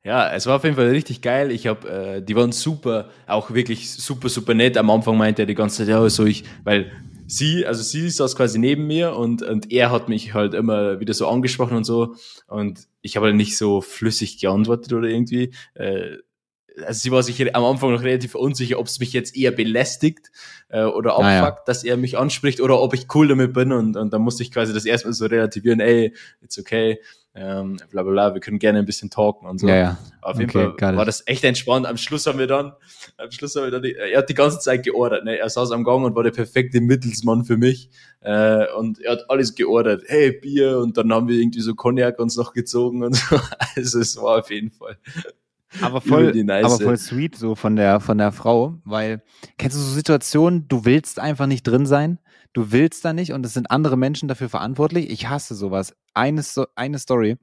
Ja, 0.04 0.34
es 0.34 0.46
war 0.46 0.56
auf 0.56 0.64
jeden 0.64 0.76
Fall 0.76 0.90
richtig 0.90 1.22
geil. 1.22 1.52
Ich 1.52 1.68
habe, 1.68 1.90
äh, 1.90 2.22
die 2.22 2.36
waren 2.36 2.52
super, 2.52 3.10
auch 3.28 3.52
wirklich 3.52 3.92
super, 3.92 4.30
super 4.30 4.54
nett. 4.54 4.78
Am 4.78 4.90
Anfang 4.90 5.18
meinte 5.18 5.44
er 5.44 5.46
die 5.46 5.56
ganze 5.56 5.78
Zeit, 5.78 5.90
ja, 5.90 6.10
so 6.10 6.26
ich, 6.26 6.44
weil 6.64 6.92
sie, 7.28 7.66
also 7.66 7.84
sie 7.84 8.10
saß 8.10 8.36
quasi 8.36 8.60
neben 8.60 8.88
mir 8.88 9.16
und, 9.16 9.42
und 9.44 9.72
er 9.72 9.92
hat 9.92 10.10
mich 10.10 10.34
halt 10.34 10.54
immer 10.54 11.00
wieder 11.00 11.14
so 11.14 11.28
angesprochen 11.28 11.78
und 11.78 11.84
so. 11.84 12.16
Und 12.48 12.88
ich 13.02 13.16
habe 13.16 13.28
halt 13.28 13.36
nicht 13.36 13.58
so 13.58 13.82
flüssig 13.82 14.40
geantwortet 14.40 14.92
oder 14.94 15.08
irgendwie. 15.08 15.54
Äh, 15.76 16.18
also 16.78 17.00
sie 17.00 17.12
war 17.12 17.24
sich 17.24 17.56
am 17.56 17.64
Anfang 17.64 17.92
noch 17.92 18.04
relativ 18.04 18.36
unsicher, 18.36 18.80
ob 18.80 18.88
es 18.88 19.00
mich 19.00 19.14
jetzt 19.14 19.36
eher 19.36 19.52
belästigt 19.52 20.32
äh, 20.70 20.84
oder 20.84 21.12
abfuckt, 21.12 21.26
ah, 21.26 21.46
ja. 21.46 21.58
dass 21.66 21.84
er 21.84 21.98
mich 21.98 22.18
anspricht 22.18 22.62
oder 22.62 22.80
ob 22.80 22.94
ich 22.94 23.08
cool 23.14 23.28
damit 23.28 23.54
bin 23.54 23.72
und, 23.72 23.98
und 23.98 24.14
dann 24.14 24.22
musste 24.22 24.44
ich 24.44 24.52
quasi 24.52 24.74
das 24.74 24.86
erstmal 24.86 25.14
so 25.14 25.26
relativieren, 25.26 25.80
ey, 25.80 26.14
it's 26.42 26.58
okay, 26.58 27.00
ähm, 27.34 27.78
bla 27.90 28.04
bla 28.04 28.12
bla, 28.12 28.34
wir 28.34 28.42
können 28.42 28.60
gerne 28.60 28.80
ein 28.80 28.86
bisschen 28.86 29.10
talken 29.10 29.48
und 29.48 29.60
so. 29.60 29.68
Ja, 29.68 29.76
ja. 29.76 29.98
Auf 30.22 30.38
jeden 30.38 30.50
okay, 30.50 30.74
Fall 30.78 30.98
war 30.98 31.06
das 31.06 31.24
echt 31.28 31.46
entspannt. 31.46 31.86
Am 31.86 31.96
Schluss 31.96 32.26
haben 32.28 32.40
wir 32.40 32.48
dann, 32.48 32.74
am 33.18 33.32
Schluss 33.32 33.56
haben 33.56 33.64
wir 33.64 33.72
dann, 33.72 33.84
die, 33.84 33.96
er 33.96 34.18
hat 34.18 34.30
die 34.30 34.34
ganze 34.34 34.60
Zeit 34.60 34.84
geordert, 34.84 35.24
ne? 35.24 35.38
er 35.38 35.50
saß 35.50 35.72
am 35.72 35.86
Gang 35.86 36.04
und 36.04 36.16
war 36.16 36.24
der 36.24 36.32
perfekte 36.32 36.82
Mittelsmann 36.82 37.46
für 37.46 37.56
mich 37.56 37.90
äh, 38.20 38.66
und 38.74 39.00
er 39.00 39.14
hat 39.14 39.30
alles 39.30 39.56
geordert, 39.56 40.04
hey, 40.08 40.32
Bier 40.32 40.80
und 40.80 40.98
dann 40.98 41.14
haben 41.14 41.30
wir 41.30 41.38
irgendwie 41.38 41.62
so 41.62 41.74
Cognac 41.74 42.20
uns 42.20 42.36
noch 42.36 42.54
gezogen 42.54 43.04
und 43.04 43.16
so, 43.16 43.40
also 43.76 44.00
es 44.00 44.18
war 44.18 44.40
auf 44.40 44.52
jeden 44.52 44.72
Fall 44.72 44.98
aber 45.80 46.02
voll, 46.02 46.34
nice. 46.44 46.66
aber 46.66 46.80
voll 46.80 46.98
sweet 46.98 47.36
so 47.36 47.56
von 47.56 47.76
der, 47.76 48.00
von 48.00 48.18
der 48.18 48.32
Frau, 48.32 48.80
weil 48.84 49.24
kennst 49.58 49.78
du 49.78 49.82
so 49.82 49.92
Situationen, 49.92 50.68
du 50.68 50.86
willst 50.86 51.20
einfach 51.20 51.48
nicht 51.48 51.64
drin 51.64 51.86
sein, 51.86 52.20
du 52.54 52.72
willst 52.72 53.06
da 53.06 53.14
nicht 53.14 53.34
und 53.34 53.46
es 53.46 53.54
sind 53.54 53.72
andere 53.72 53.98
Menschen 53.98 54.28
dafür 54.28 54.50
verantwortlich. 54.50 55.10
Ich 55.10 55.30
hasse 55.30 55.56
sowas. 55.56 55.96
Eine, 56.14 56.44
eine 56.76 57.00
Story. 57.00 57.38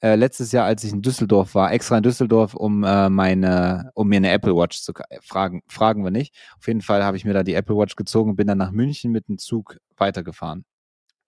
Äh, 0.00 0.16
letztes 0.16 0.52
Jahr, 0.52 0.66
als 0.66 0.84
ich 0.84 0.92
in 0.92 1.02
Düsseldorf 1.02 1.54
war, 1.54 1.72
extra 1.72 1.96
in 1.96 2.02
Düsseldorf, 2.02 2.54
um 2.54 2.84
äh, 2.84 3.08
meine, 3.08 3.90
um 3.94 4.08
mir 4.08 4.16
eine 4.16 4.30
Apple 4.30 4.54
Watch 4.54 4.82
zu 4.82 4.92
fragen, 5.22 5.62
fragen 5.66 6.04
wir 6.04 6.10
nicht. 6.10 6.34
Auf 6.58 6.66
jeden 6.66 6.82
Fall 6.82 7.02
habe 7.02 7.16
ich 7.16 7.24
mir 7.24 7.32
da 7.32 7.42
die 7.42 7.54
Apple 7.54 7.76
Watch 7.76 7.96
gezogen 7.96 8.30
und 8.30 8.36
bin 8.36 8.46
dann 8.46 8.58
nach 8.58 8.70
München 8.70 9.12
mit 9.12 9.28
dem 9.28 9.38
Zug 9.38 9.78
weitergefahren. 9.96 10.64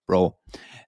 Bro, 0.06 0.38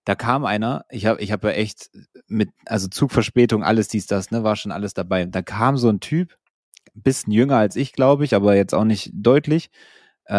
da 0.05 0.15
kam 0.15 0.45
einer, 0.45 0.85
ich 0.91 1.07
habe 1.07 1.21
ich 1.21 1.33
hab 1.33 1.45
ja 1.45 1.51
echt 1.51 1.91
mit, 2.29 2.51
also 2.67 2.89
Zugverspätung, 2.89 3.63
alles 3.63 3.89
dies, 3.89 4.07
das, 4.07 4.31
ne, 4.31 4.45
war 4.45 4.57
schon 4.57 4.73
alles 4.73 4.95
dabei. 4.95 5.25
Da 5.27 5.43
kam 5.43 5.77
so 5.77 5.89
ein 5.89 6.01
Typ, 6.01 6.37
bisschen 6.95 7.33
jünger 7.33 7.57
als 7.57 7.77
ich, 7.77 7.93
glaube 7.93 8.25
ich, 8.25 8.35
aber 8.35 8.57
jetzt 8.57 8.75
auch 8.75 8.85
nicht 8.85 9.11
deutlich, 9.13 9.71
äh, 10.25 10.35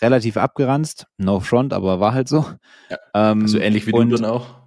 relativ 0.00 0.36
abgeranzt, 0.36 1.06
no 1.18 1.40
front, 1.40 1.72
aber 1.72 2.00
war 2.00 2.14
halt 2.14 2.28
so. 2.28 2.44
Ja, 2.90 2.98
ähm, 3.14 3.42
also 3.42 3.58
ähnlich 3.58 3.86
wie 3.86 3.92
du 3.92 4.04
dann 4.04 4.24
auch. 4.24 4.62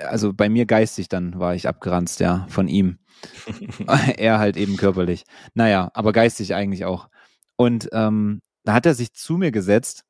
Also 0.00 0.32
bei 0.32 0.48
mir 0.48 0.66
geistig 0.66 1.08
dann 1.08 1.38
war 1.38 1.54
ich 1.54 1.68
abgeranzt, 1.68 2.20
ja, 2.20 2.46
von 2.48 2.66
ihm. 2.66 2.98
er 4.16 4.38
halt 4.38 4.56
eben 4.56 4.76
körperlich. 4.76 5.24
Naja, 5.54 5.90
aber 5.94 6.12
geistig 6.12 6.54
eigentlich 6.54 6.84
auch. 6.84 7.08
Und 7.56 7.88
ähm, 7.92 8.40
da 8.64 8.72
hat 8.74 8.86
er 8.86 8.94
sich 8.94 9.12
zu 9.14 9.36
mir 9.36 9.52
gesetzt 9.52 10.04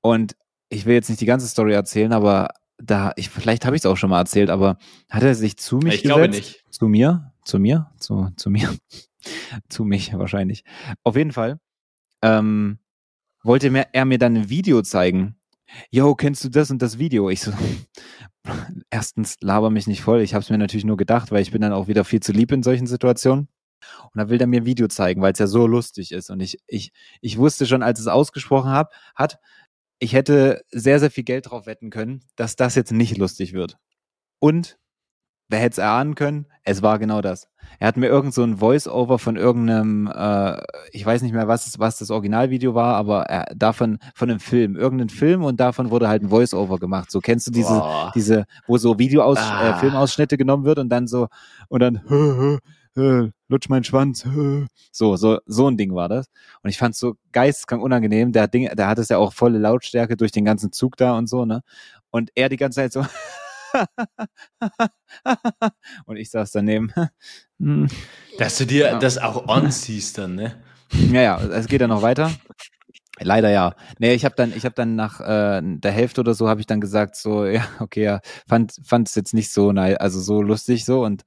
und 0.00 0.34
ich 0.68 0.86
will 0.86 0.94
jetzt 0.94 1.08
nicht 1.08 1.20
die 1.20 1.26
ganze 1.26 1.48
Story 1.48 1.72
erzählen, 1.72 2.12
aber 2.12 2.50
da, 2.78 3.12
ich, 3.16 3.30
vielleicht 3.30 3.66
habe 3.66 3.76
ich 3.76 3.82
es 3.82 3.86
auch 3.86 3.96
schon 3.96 4.10
mal 4.10 4.20
erzählt, 4.20 4.50
aber 4.50 4.78
hat 5.08 5.22
er 5.22 5.34
sich 5.34 5.56
zu 5.56 5.78
mich 5.78 5.94
ich 5.94 6.02
gesetzt? 6.02 6.16
glaube 6.16 6.28
nicht. 6.28 6.64
Zu 6.70 6.88
mir? 6.88 7.32
Zu 7.44 7.58
mir? 7.58 7.90
Zu, 7.98 8.28
zu 8.36 8.50
mir? 8.50 8.74
zu 9.68 9.84
mich 9.84 10.16
wahrscheinlich. 10.16 10.64
Auf 11.02 11.16
jeden 11.16 11.32
Fall 11.32 11.58
ähm, 12.22 12.78
wollte 13.42 13.70
mir, 13.70 13.86
er 13.92 14.04
mir 14.04 14.18
dann 14.18 14.36
ein 14.36 14.50
Video 14.50 14.82
zeigen. 14.82 15.36
Yo, 15.90 16.14
kennst 16.14 16.44
du 16.44 16.48
das 16.48 16.70
und 16.70 16.80
das 16.80 16.98
Video? 16.98 17.28
Ich 17.30 17.40
so, 17.40 17.52
erstens 18.90 19.36
laber 19.40 19.70
mich 19.70 19.86
nicht 19.86 20.02
voll. 20.02 20.20
Ich 20.20 20.34
habe 20.34 20.42
es 20.42 20.50
mir 20.50 20.58
natürlich 20.58 20.84
nur 20.84 20.96
gedacht, 20.96 21.30
weil 21.30 21.42
ich 21.42 21.50
bin 21.50 21.60
dann 21.60 21.72
auch 21.72 21.88
wieder 21.88 22.04
viel 22.04 22.20
zu 22.20 22.32
lieb 22.32 22.52
in 22.52 22.62
solchen 22.62 22.86
Situationen. 22.86 23.48
Und 24.04 24.18
dann 24.18 24.28
will 24.28 24.40
er 24.40 24.46
mir 24.46 24.62
ein 24.62 24.66
Video 24.66 24.88
zeigen, 24.88 25.22
weil 25.22 25.32
es 25.32 25.38
ja 25.38 25.46
so 25.46 25.66
lustig 25.66 26.12
ist. 26.12 26.30
Und 26.30 26.40
ich, 26.40 26.58
ich, 26.66 26.92
ich 27.20 27.38
wusste 27.38 27.66
schon, 27.66 27.82
als 27.82 28.00
es 28.00 28.06
ausgesprochen 28.06 28.70
hab, 28.70 28.92
hat, 29.14 29.38
ich 29.98 30.12
hätte 30.12 30.62
sehr, 30.70 31.00
sehr 31.00 31.10
viel 31.10 31.24
Geld 31.24 31.50
drauf 31.50 31.66
wetten 31.66 31.90
können, 31.90 32.20
dass 32.36 32.56
das 32.56 32.74
jetzt 32.74 32.92
nicht 32.92 33.16
lustig 33.16 33.52
wird. 33.52 33.78
Und 34.38 34.78
wer 35.48 35.58
hätte 35.58 35.72
es 35.72 35.78
erahnen 35.78 36.14
können? 36.14 36.46
Es 36.62 36.82
war 36.82 36.98
genau 36.98 37.20
das. 37.20 37.48
Er 37.80 37.88
hat 37.88 37.96
mir 37.96 38.06
irgend 38.06 38.32
so 38.32 38.42
ein 38.42 38.58
Voice-Over 38.58 39.18
von 39.18 39.36
irgendeinem, 39.36 40.06
äh, 40.06 40.60
ich 40.92 41.04
weiß 41.04 41.22
nicht 41.22 41.32
mehr, 41.32 41.48
was, 41.48 41.78
was 41.78 41.98
das 41.98 42.10
Originalvideo 42.10 42.74
war, 42.74 42.96
aber 42.96 43.24
er, 43.24 43.54
davon, 43.54 43.98
von 44.14 44.30
einem 44.30 44.40
Film, 44.40 44.76
irgendein 44.76 45.08
Film 45.08 45.44
und 45.44 45.60
davon 45.60 45.90
wurde 45.90 46.08
halt 46.08 46.22
ein 46.22 46.28
Voice-Over 46.28 46.78
gemacht. 46.78 47.10
So 47.10 47.20
kennst 47.20 47.46
du 47.46 47.50
diese, 47.50 47.74
Boah. 47.74 48.12
diese, 48.14 48.46
wo 48.66 48.78
so 48.78 48.98
Videoaus, 48.98 49.38
äh, 49.38 49.42
ah. 49.42 49.70
äh, 49.70 49.80
Filmausschnitte 49.80 50.36
genommen 50.36 50.64
wird 50.64 50.78
und 50.78 50.88
dann 50.88 51.06
so, 51.06 51.28
und 51.68 51.80
dann, 51.80 52.02
äh, 52.98 53.30
lutsch 53.48 53.68
meinen 53.68 53.84
Schwanz. 53.84 54.24
Äh. 54.24 54.66
So, 54.92 55.16
so, 55.16 55.38
so 55.46 55.68
ein 55.68 55.76
Ding 55.76 55.94
war 55.94 56.08
das. 56.08 56.26
Und 56.62 56.70
ich 56.70 56.78
fand 56.78 56.94
es 56.94 57.00
so 57.00 57.16
geisteskrank 57.32 57.82
unangenehm. 57.82 58.32
Der 58.32 58.48
Ding, 58.48 58.68
der 58.74 58.88
hat 58.88 58.98
es 58.98 59.08
ja 59.08 59.18
auch 59.18 59.32
volle 59.32 59.58
Lautstärke 59.58 60.16
durch 60.16 60.32
den 60.32 60.44
ganzen 60.44 60.72
Zug 60.72 60.96
da 60.96 61.16
und 61.16 61.28
so, 61.28 61.44
ne? 61.44 61.62
Und 62.10 62.30
er 62.34 62.48
die 62.48 62.56
ganze 62.56 62.76
Zeit 62.76 62.92
so. 62.92 63.04
und 66.06 66.16
ich 66.16 66.30
saß 66.30 66.52
daneben. 66.52 66.92
Hm. 67.60 67.88
Dass 68.38 68.58
du 68.58 68.66
dir 68.66 68.86
ja. 68.86 68.98
das 68.98 69.18
auch 69.18 69.48
anziehst 69.48 70.18
dann, 70.18 70.34
ne? 70.34 70.62
Ja, 70.92 71.22
ja, 71.22 71.38
es 71.38 71.66
geht 71.66 71.80
ja 71.80 71.86
noch 71.86 72.02
weiter. 72.02 72.30
Leider 73.20 73.50
ja. 73.50 73.74
Nee, 73.98 74.14
ich 74.14 74.24
habe 74.24 74.34
dann, 74.36 74.52
ich 74.54 74.64
habe 74.64 74.74
dann 74.74 74.94
nach 74.94 75.20
äh, 75.20 75.60
der 75.62 75.92
Hälfte 75.92 76.20
oder 76.20 76.34
so 76.34 76.48
habe 76.48 76.60
ich 76.60 76.66
dann 76.66 76.80
gesagt 76.80 77.16
so, 77.16 77.44
ja, 77.44 77.66
okay, 77.80 78.04
ja, 78.04 78.20
fand 78.48 78.74
fand 78.84 79.08
es 79.08 79.14
jetzt 79.14 79.34
nicht 79.34 79.52
so 79.52 79.72
nein, 79.72 79.96
also 79.96 80.20
so 80.20 80.40
lustig 80.40 80.84
so 80.84 81.04
und 81.04 81.24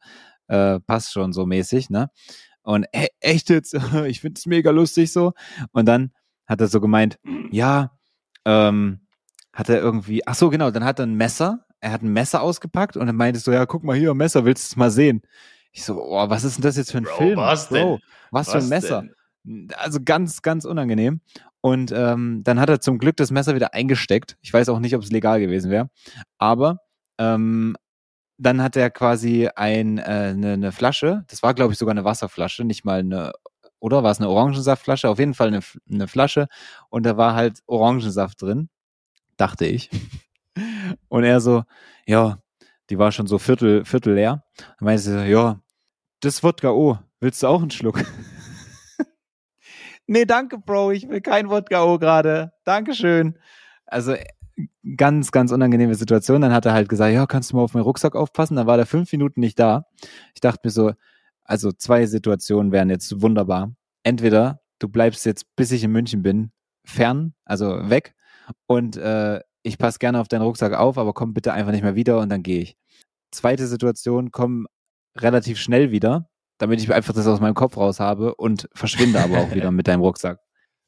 äh, 0.51 0.81
passt 0.81 1.13
schon 1.13 1.31
so 1.31 1.45
mäßig, 1.45 1.89
ne? 1.89 2.09
Und 2.61 2.85
e 2.91 3.07
echt 3.21 3.49
jetzt, 3.49 3.73
ich 4.05 4.19
finde 4.19 4.37
es 4.37 4.45
mega 4.45 4.69
lustig 4.69 5.11
so. 5.11 5.33
Und 5.71 5.85
dann 5.87 6.11
hat 6.45 6.61
er 6.61 6.67
so 6.67 6.81
gemeint, 6.81 7.17
ja, 7.51 7.97
ähm, 8.45 9.07
hat 9.53 9.69
er 9.69 9.79
irgendwie, 9.79 10.27
ach 10.27 10.35
so, 10.35 10.49
genau, 10.49 10.69
dann 10.71 10.83
hat 10.83 10.99
er 10.99 11.05
ein 11.05 11.15
Messer, 11.15 11.65
er 11.79 11.91
hat 11.91 12.03
ein 12.03 12.13
Messer 12.13 12.41
ausgepackt 12.41 12.97
und 12.97 13.07
er 13.07 13.13
meinte 13.13 13.39
so, 13.39 13.51
ja, 13.51 13.65
guck 13.65 13.83
mal 13.83 13.95
hier, 13.95 14.13
Messer, 14.13 14.45
willst 14.45 14.65
du 14.65 14.73
es 14.73 14.75
mal 14.75 14.91
sehen? 14.91 15.21
Ich 15.71 15.83
so, 15.83 16.01
oh, 16.03 16.29
was 16.29 16.43
ist 16.43 16.57
denn 16.57 16.63
das 16.63 16.75
jetzt 16.75 16.91
für 16.91 16.97
ein 16.97 17.05
Bro, 17.05 17.17
Film? 17.17 17.37
Was 17.37 17.69
Bro, 17.69 17.75
denn? 17.75 17.99
was, 18.31 18.47
was 18.47 18.51
für 18.51 18.57
ein 18.59 18.69
Messer? 18.69 19.05
Denn? 19.43 19.69
Also 19.77 19.99
ganz, 20.03 20.41
ganz 20.41 20.65
unangenehm. 20.65 21.21
Und 21.61 21.91
ähm, 21.95 22.41
dann 22.43 22.59
hat 22.59 22.69
er 22.69 22.81
zum 22.81 22.97
Glück 22.97 23.17
das 23.17 23.31
Messer 23.31 23.55
wieder 23.55 23.73
eingesteckt. 23.73 24.37
Ich 24.41 24.51
weiß 24.53 24.69
auch 24.69 24.79
nicht, 24.79 24.95
ob 24.95 25.03
es 25.03 25.11
legal 25.11 25.39
gewesen 25.39 25.71
wäre. 25.71 25.89
Aber 26.37 26.79
ähm, 27.17 27.75
dann 28.41 28.61
hat 28.61 28.75
er 28.75 28.89
quasi 28.89 29.47
ein, 29.55 29.99
äh, 29.99 30.01
eine, 30.01 30.53
eine 30.53 30.71
Flasche, 30.71 31.23
das 31.27 31.43
war 31.43 31.53
glaube 31.53 31.73
ich 31.73 31.79
sogar 31.79 31.91
eine 31.91 32.05
Wasserflasche, 32.05 32.63
nicht 32.63 32.83
mal 32.83 32.99
eine, 32.99 33.33
oder 33.79 34.03
war 34.03 34.11
es 34.11 34.19
eine 34.19 34.29
Orangensaftflasche? 34.29 35.09
Auf 35.09 35.19
jeden 35.19 35.33
Fall 35.33 35.47
eine, 35.47 35.61
eine 35.89 36.07
Flasche 36.07 36.47
und 36.89 37.05
da 37.05 37.17
war 37.17 37.35
halt 37.35 37.59
Orangensaft 37.67 38.41
drin, 38.41 38.69
dachte 39.37 39.65
ich. 39.65 39.89
Und 41.07 41.23
er 41.23 41.39
so, 41.39 41.63
ja, 42.05 42.39
die 42.89 42.99
war 42.99 43.13
schon 43.13 43.25
so 43.25 43.39
viertel, 43.39 43.85
viertel 43.85 44.15
leer. 44.15 44.43
Dann 44.57 44.85
meinte 44.85 45.01
sie, 45.01 45.25
ja, 45.27 45.61
das 46.19 46.43
Wodka 46.43 46.71
O, 46.71 46.99
willst 47.21 47.41
du 47.41 47.47
auch 47.47 47.61
einen 47.61 47.71
Schluck? 47.71 48.03
nee, 50.07 50.25
danke, 50.25 50.57
Bro, 50.57 50.91
ich 50.91 51.07
will 51.07 51.21
kein 51.21 51.49
Wodka 51.49 51.85
O 51.85 51.97
gerade. 51.97 52.51
Dankeschön. 52.65 53.39
Also 53.85 54.15
ganz, 54.97 55.31
ganz 55.31 55.51
unangenehme 55.51 55.95
Situation. 55.95 56.41
Dann 56.41 56.53
hat 56.53 56.65
er 56.65 56.73
halt 56.73 56.89
gesagt, 56.89 57.13
ja, 57.13 57.25
kannst 57.25 57.51
du 57.51 57.55
mal 57.55 57.63
auf 57.63 57.73
meinen 57.73 57.83
Rucksack 57.83 58.15
aufpassen? 58.15 58.55
Dann 58.55 58.67
war 58.67 58.77
der 58.77 58.85
fünf 58.85 59.11
Minuten 59.11 59.39
nicht 59.39 59.59
da. 59.59 59.85
Ich 60.33 60.41
dachte 60.41 60.61
mir 60.63 60.71
so, 60.71 60.93
also 61.43 61.71
zwei 61.71 62.05
Situationen 62.05 62.71
wären 62.71 62.89
jetzt 62.89 63.21
wunderbar. 63.21 63.73
Entweder 64.03 64.61
du 64.79 64.89
bleibst 64.89 65.25
jetzt, 65.25 65.55
bis 65.55 65.71
ich 65.71 65.83
in 65.83 65.91
München 65.91 66.23
bin, 66.23 66.51
fern, 66.85 67.33
also 67.45 67.89
weg 67.89 68.15
und 68.67 68.97
äh, 68.97 69.41
ich 69.63 69.77
passe 69.77 69.99
gerne 69.99 70.19
auf 70.19 70.27
deinen 70.27 70.41
Rucksack 70.41 70.73
auf, 70.73 70.97
aber 70.97 71.13
komm 71.13 71.33
bitte 71.33 71.53
einfach 71.53 71.71
nicht 71.71 71.83
mehr 71.83 71.95
wieder 71.95 72.19
und 72.19 72.29
dann 72.29 72.43
gehe 72.43 72.61
ich. 72.61 72.77
Zweite 73.31 73.67
Situation, 73.67 74.31
komm 74.31 74.67
relativ 75.17 75.59
schnell 75.59 75.91
wieder, 75.91 76.29
damit 76.57 76.81
ich 76.81 76.91
einfach 76.91 77.13
das 77.13 77.27
aus 77.27 77.39
meinem 77.39 77.53
Kopf 77.53 77.77
raus 77.77 77.99
habe 77.99 78.35
und 78.35 78.67
verschwinde 78.73 79.19
aber 79.19 79.39
auch 79.39 79.51
wieder 79.53 79.71
mit 79.71 79.87
deinem 79.87 80.01
Rucksack. 80.01 80.39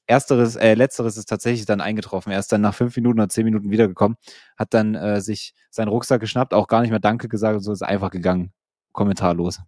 Ersteres, 0.05 0.55
äh, 0.55 0.73
letzteres 0.73 1.17
ist 1.17 1.29
tatsächlich 1.29 1.65
dann 1.65 1.81
eingetroffen. 1.81 2.31
Er 2.31 2.39
ist 2.39 2.51
dann 2.51 2.61
nach 2.61 2.75
fünf 2.75 2.95
Minuten 2.95 3.19
oder 3.19 3.29
zehn 3.29 3.45
Minuten 3.45 3.71
wiedergekommen, 3.71 4.17
hat 4.57 4.73
dann 4.73 4.95
äh, 4.95 5.21
sich 5.21 5.53
seinen 5.69 5.87
Rucksack 5.87 6.21
geschnappt, 6.21 6.53
auch 6.53 6.67
gar 6.67 6.81
nicht 6.81 6.91
mehr 6.91 6.99
Danke 6.99 7.29
gesagt 7.29 7.55
und 7.55 7.63
so 7.63 7.71
ist 7.71 7.83
einfach 7.83 8.11
gegangen. 8.11 8.51
Kommentarlos. 8.91 9.59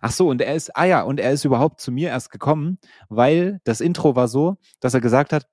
Ach 0.00 0.10
so, 0.10 0.28
und 0.28 0.40
er 0.40 0.54
ist, 0.54 0.76
ah 0.76 0.84
ja, 0.84 1.02
und 1.02 1.20
er 1.20 1.30
ist 1.32 1.44
überhaupt 1.44 1.80
zu 1.80 1.92
mir 1.92 2.08
erst 2.08 2.30
gekommen, 2.30 2.78
weil 3.08 3.60
das 3.64 3.80
Intro 3.80 4.16
war 4.16 4.28
so, 4.28 4.56
dass 4.80 4.94
er 4.94 5.00
gesagt 5.00 5.32
hat, 5.32 5.46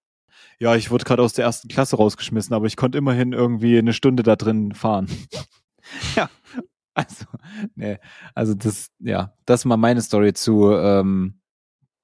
ja, 0.60 0.76
ich 0.76 0.92
wurde 0.92 1.06
gerade 1.06 1.22
aus 1.22 1.34
der 1.34 1.46
ersten 1.46 1.68
Klasse 1.68 1.98
rausgeschmissen, 1.98 2.54
aber 2.54 2.66
ich 2.66 2.78
konnte 2.78 2.98
immerhin 2.98 3.34
irgendwie 3.34 3.78
eine 3.78 3.94
Stunde 3.94 4.24
da 4.24 4.36
drin 4.36 4.74
fahren. 4.74 5.08
ja. 6.16 6.30
Also, 6.94 7.26
nee, 7.76 8.00
also 8.36 8.54
das, 8.54 8.90
ja, 9.00 9.34
das 9.46 9.62
ist 9.62 9.66
mal 9.66 9.78
meine 9.78 10.02
Story 10.02 10.34
zu 10.34 10.72
ähm, 10.74 11.41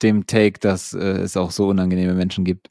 dem 0.01 0.27
Take, 0.27 0.59
dass 0.59 0.93
äh, 0.93 0.99
es 0.99 1.37
auch 1.37 1.51
so 1.51 1.67
unangenehme 1.67 2.13
Menschen 2.13 2.45
gibt 2.45 2.69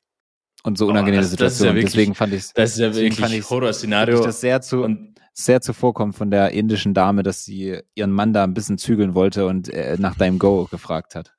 und 0.62 0.79
so 0.79 0.87
unangenehme 0.87 1.23
das- 1.23 1.31
das 1.33 1.35
ist 1.35 1.41
ja 1.41 1.49
Situationen. 1.73 1.77
wirklich- 1.77 1.93
deswegen 1.93 2.15
fand 2.15 2.33
ich 2.35 2.53
Das 2.55 2.71
ist 2.73 2.79
ja 2.79 2.95
wirklich 2.95 3.51
Horrorszenario. 3.51 4.23
das 4.23 4.41
sehr 4.41 4.61
zu 4.61 4.83
Und 4.83 5.15
sehr 5.33 5.61
zuvorkommt 5.61 6.15
von 6.17 6.31
der 6.31 6.53
indischen 6.53 6.95
Dame, 6.95 7.23
dass 7.23 7.45
sie 7.45 7.79
ihren 7.95 8.11
Mann 8.11 8.33
da 8.33 8.45
ein 8.45 8.55
bisschen 8.55 8.79
zügeln 8.79 9.15
wollte 9.15 9.47
und 9.47 9.69
äh, 9.69 9.97
nach 9.99 10.17
deinem 10.17 10.39
Go 10.39 10.67
gefragt 10.71 11.15
hat. 11.15 11.33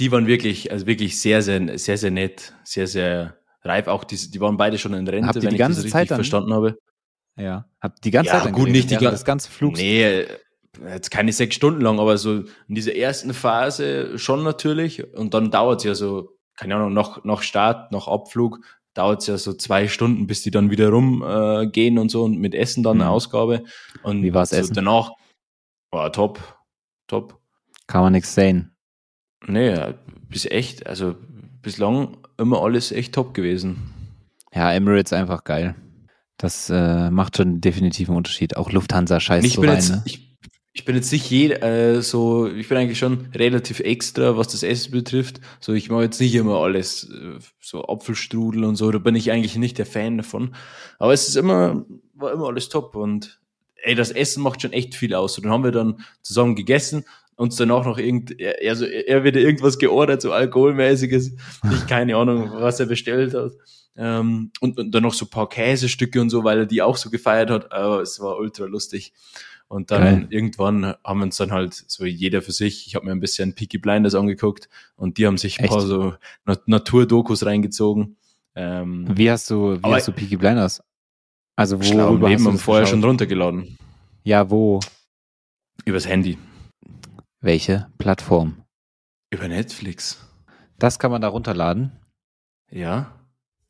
die 0.00 0.10
waren 0.10 0.26
wirklich, 0.26 0.72
also 0.72 0.86
wirklich 0.88 1.20
sehr, 1.20 1.40
sehr, 1.42 1.78
sehr, 1.78 1.96
sehr 1.98 2.10
nett, 2.10 2.52
sehr, 2.64 2.86
sehr 2.88 3.36
reif. 3.62 3.86
Auch 3.86 4.02
die, 4.04 4.16
die 4.30 4.40
waren 4.40 4.56
beide 4.56 4.76
schon 4.78 4.92
in 4.94 5.06
Rente, 5.06 5.26
Habt 5.28 5.34
wenn 5.36 5.40
die 5.42 5.46
ich 5.48 5.52
das 5.52 5.58
ganze 5.58 5.78
richtig 5.80 5.92
Zeit 5.92 6.10
dann- 6.10 6.16
verstanden 6.18 6.52
habe. 6.52 6.76
Ja. 7.36 7.66
Hab 7.80 8.00
die 8.02 8.10
ganze 8.10 8.32
Ja, 8.32 8.42
Zeit 8.42 8.52
gut, 8.54 8.68
nicht 8.70 8.86
die 8.86 8.92
während 8.92 9.02
gan- 9.04 9.12
des 9.14 9.24
ganzen 9.24 9.50
Flugs. 9.52 9.78
Nee, 9.78 10.24
jetzt 10.88 11.10
keine 11.10 11.32
sechs 11.32 11.56
Stunden 11.56 11.80
lang, 11.80 11.98
aber 12.00 12.16
so 12.18 12.38
in 12.68 12.74
dieser 12.74 12.94
ersten 12.96 13.34
Phase 13.34 14.18
schon 14.18 14.42
natürlich. 14.42 15.14
Und 15.14 15.34
dann 15.34 15.50
dauert 15.50 15.80
es 15.80 15.84
ja 15.84 15.94
so, 15.94 16.30
keine 16.56 16.76
Ahnung, 16.76 16.92
nach, 16.92 17.24
nach 17.24 17.42
Start, 17.42 17.92
nach 17.92 18.06
Abflug, 18.08 18.60
dauert 18.94 19.22
es 19.22 19.26
ja 19.26 19.36
so 19.38 19.54
zwei 19.54 19.88
Stunden, 19.88 20.26
bis 20.26 20.42
die 20.42 20.50
dann 20.50 20.70
wieder 20.70 20.88
rumgehen 20.90 21.62
äh, 21.62 21.66
gehen 21.66 21.98
und 21.98 22.10
so 22.10 22.22
und 22.24 22.38
mit 22.38 22.54
Essen 22.54 22.82
dann 22.82 22.98
eine 23.00 23.04
Mhm. 23.10 23.14
Ausgabe. 23.14 23.64
Und 24.02 24.22
Wie 24.22 24.32
war's 24.34 24.50
so 24.50 24.56
Essen? 24.56 24.74
danach 24.74 25.10
war 25.90 26.12
top, 26.12 26.40
top. 27.08 27.40
Kann 27.86 28.02
man 28.02 28.12
nichts 28.12 28.34
sehen. 28.34 28.74
Nee, 29.46 29.76
bis 30.28 30.46
echt, 30.46 30.86
also 30.86 31.16
bislang 31.60 32.16
immer 32.38 32.62
alles 32.62 32.92
echt 32.92 33.14
top 33.14 33.34
gewesen. 33.34 33.90
Ja, 34.54 34.72
Emirates 34.72 35.12
einfach 35.12 35.44
geil. 35.44 35.74
Das 36.36 36.70
äh, 36.70 37.10
macht 37.10 37.36
schon 37.36 37.60
definitiv 37.60 38.08
einen 38.08 38.16
Unterschied. 38.18 38.56
Auch 38.56 38.70
Lufthansa 38.72 39.20
scheißt 39.20 39.46
ich 39.46 39.54
so 39.54 39.60
rein, 39.60 39.74
jetzt, 39.74 39.90
ne? 39.90 40.02
ich, 40.04 40.33
ich 40.76 40.84
bin 40.84 40.96
jetzt 40.96 41.12
nicht 41.12 41.30
je, 41.30 41.52
äh, 41.52 42.02
so, 42.02 42.48
ich 42.48 42.68
bin 42.68 42.76
eigentlich 42.76 42.98
schon 42.98 43.28
relativ 43.32 43.78
extra, 43.78 44.36
was 44.36 44.48
das 44.48 44.64
Essen 44.64 44.90
betrifft. 44.90 45.40
So, 45.60 45.72
ich 45.72 45.88
mache 45.88 46.02
jetzt 46.02 46.20
nicht 46.20 46.34
immer 46.34 46.56
alles, 46.56 47.08
äh, 47.10 47.38
so 47.60 47.86
Apfelstrudel 47.86 48.64
und 48.64 48.74
so, 48.74 48.90
da 48.90 48.98
bin 48.98 49.14
ich 49.14 49.30
eigentlich 49.30 49.56
nicht 49.56 49.78
der 49.78 49.86
Fan 49.86 50.16
davon. 50.18 50.56
Aber 50.98 51.12
es 51.12 51.28
ist 51.28 51.36
immer, 51.36 51.86
war 52.14 52.32
immer 52.32 52.48
alles 52.48 52.68
top 52.68 52.96
und 52.96 53.40
ey, 53.76 53.94
das 53.94 54.10
Essen 54.10 54.42
macht 54.42 54.62
schon 54.62 54.72
echt 54.72 54.96
viel 54.96 55.14
aus. 55.14 55.38
Und 55.38 55.44
dann 55.44 55.52
haben 55.52 55.62
wir 55.64 55.70
dann 55.70 56.00
zusammen 56.22 56.56
gegessen, 56.56 57.04
uns 57.36 57.54
danach 57.54 57.84
noch 57.84 57.98
irgend, 57.98 58.34
also 58.66 58.84
er 58.84 59.22
wird 59.22 59.36
irgendwas 59.36 59.78
geordert, 59.78 60.22
so 60.22 60.32
alkoholmäßiges, 60.32 61.36
ich 61.72 61.86
keine 61.86 62.16
Ahnung, 62.16 62.50
was 62.52 62.80
er 62.80 62.86
bestellt 62.86 63.32
hat. 63.34 63.52
Ähm, 63.96 64.50
und, 64.58 64.76
und 64.76 64.90
dann 64.90 65.04
noch 65.04 65.14
so 65.14 65.26
ein 65.26 65.30
paar 65.30 65.48
Käsestücke 65.48 66.20
und 66.20 66.30
so, 66.30 66.42
weil 66.42 66.58
er 66.58 66.66
die 66.66 66.82
auch 66.82 66.96
so 66.96 67.10
gefeiert 67.10 67.50
hat. 67.50 67.70
Aber 67.70 68.02
es 68.02 68.18
war 68.18 68.38
ultra 68.38 68.64
lustig. 68.64 69.12
Und 69.68 69.90
dann 69.90 70.02
Geil. 70.02 70.26
irgendwann 70.30 70.94
haben 71.04 71.18
wir 71.20 71.24
uns 71.24 71.36
dann 71.36 71.50
halt 71.50 71.74
so 71.74 72.04
jeder 72.04 72.42
für 72.42 72.52
sich, 72.52 72.86
ich 72.86 72.94
habe 72.94 73.06
mir 73.06 73.12
ein 73.12 73.20
bisschen 73.20 73.54
Peaky 73.54 73.78
Blinders 73.78 74.14
angeguckt 74.14 74.68
und 74.96 75.18
die 75.18 75.26
haben 75.26 75.38
sich 75.38 75.58
ein 75.58 75.64
Echt? 75.64 75.72
paar 75.72 75.80
so 75.80 76.14
Na- 76.44 76.58
Naturdokus 76.66 77.44
reingezogen. 77.44 78.16
Ähm, 78.54 79.06
Wie 79.16 79.30
hast 79.30 79.50
du, 79.50 79.82
wie 79.82 79.86
hast 79.92 80.06
du 80.06 80.12
Peaky 80.12 80.36
Blinders? 80.36 80.82
Also 81.56 81.80
wo 81.80 81.84
worüber 81.98 82.28
Leben 82.28 82.34
hast 82.34 82.40
du 82.44 82.48
haben 82.48 82.54
das 82.56 82.62
vorher 82.62 82.86
schon 82.86 83.02
runtergeladen. 83.02 83.76
Ja, 84.22 84.48
wo? 84.50 84.80
Übers 85.84 86.06
Handy. 86.06 86.38
Welche 87.40 87.88
Plattform? 87.98 88.62
Über 89.30 89.48
Netflix. 89.48 90.18
Das 90.78 90.98
kann 90.98 91.10
man 91.10 91.20
da 91.22 91.28
runterladen. 91.28 91.92
Ja. 92.70 93.12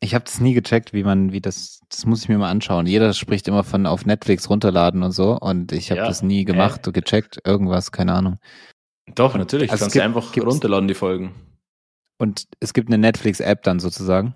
Ich 0.05 0.15
habe 0.15 0.25
das 0.27 0.39
nie 0.39 0.53
gecheckt, 0.53 0.93
wie 0.93 1.03
man, 1.03 1.33
wie 1.33 1.41
das, 1.41 1.81
das 1.89 2.05
muss 2.05 2.23
ich 2.23 2.29
mir 2.29 2.37
mal 2.37 2.51
anschauen. 2.51 2.87
Jeder 2.87 3.15
spricht 3.15 3.49
immer 3.49 3.65
von 3.65 3.87
auf 3.87 4.05
Netflix 4.05 4.51
runterladen 4.51 5.03
und 5.03 5.13
so 5.13 5.39
und 5.39 5.73
ich 5.73 5.91
habe 5.91 6.01
Ja, 6.01 6.07
das 6.07 6.23
nie 6.23 6.45
gemacht, 6.45 6.87
äh. 6.87 6.93
gecheckt, 6.93 7.41
irgendwas, 7.45 7.91
keine 7.91 8.13
Ahnung. 8.13 8.39
Doch, 9.15 9.35
natürlich. 9.35 9.71
also 9.71 9.85
kannst 9.85 9.97
du 9.97 10.03
einfach 10.03 10.37
runterladen, 10.37 10.89
die 10.89 10.95
Folgen. 10.95 11.35
Und 12.19 12.49
es 12.61 12.75
gibt 12.75 12.89
eine 12.89 12.99
Netflix-App 12.99 13.63
dann 13.63 13.81
sozusagen. 13.81 14.35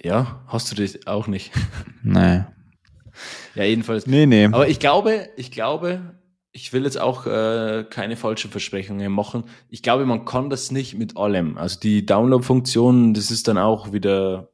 Ja, 0.00 0.44
hast 0.46 0.70
du 0.70 0.76
das 0.80 1.06
auch 1.06 1.26
nicht. 1.26 1.52
Nee. 2.04 2.44
Ja, 3.56 3.64
jedenfalls. 3.64 4.06
Nee, 4.06 4.26
nee. 4.26 4.44
Aber 4.44 4.68
ich 4.68 4.78
glaube, 4.78 5.30
ich 5.36 5.50
glaube, 5.50 6.14
ich 6.52 6.72
will 6.72 6.84
jetzt 6.84 7.00
auch 7.00 7.26
äh, 7.26 7.84
keine 7.90 8.16
falschen 8.16 8.50
Versprechungen 8.52 9.10
machen. 9.10 9.44
Ich 9.68 9.82
glaube, 9.82 10.06
man 10.06 10.24
kann 10.24 10.50
das 10.50 10.70
nicht 10.70 10.96
mit 10.96 11.16
allem. 11.16 11.58
Also 11.58 11.80
die 11.80 12.06
Download-Funktion, 12.06 13.14
das 13.14 13.30
ist 13.32 13.48
dann 13.48 13.58
auch 13.58 13.92
wieder, 13.92 14.50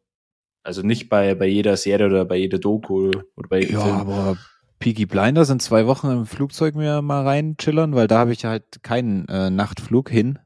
also 0.62 0.82
nicht 0.82 1.08
bei, 1.08 1.34
bei 1.34 1.46
jeder 1.46 1.76
Serie 1.76 2.06
oder 2.06 2.24
bei 2.24 2.36
jeder 2.36 2.58
Doku 2.58 3.10
oder 3.36 3.48
bei 3.48 3.60
jedem 3.60 3.74
Ja, 3.76 3.82
Film. 3.82 3.96
aber 3.96 4.36
Peaky 4.78 5.06
Blinders 5.06 5.50
in 5.50 5.60
zwei 5.60 5.86
Wochen 5.86 6.08
im 6.10 6.26
Flugzeug 6.26 6.74
mir 6.74 7.02
mal 7.02 7.22
rein 7.24 7.56
chillern, 7.56 7.94
weil 7.94 8.08
da 8.08 8.18
habe 8.18 8.32
ich 8.32 8.44
halt 8.44 8.82
keinen 8.82 9.26
äh, 9.28 9.50
Nachtflug 9.50 10.10
hin 10.10 10.38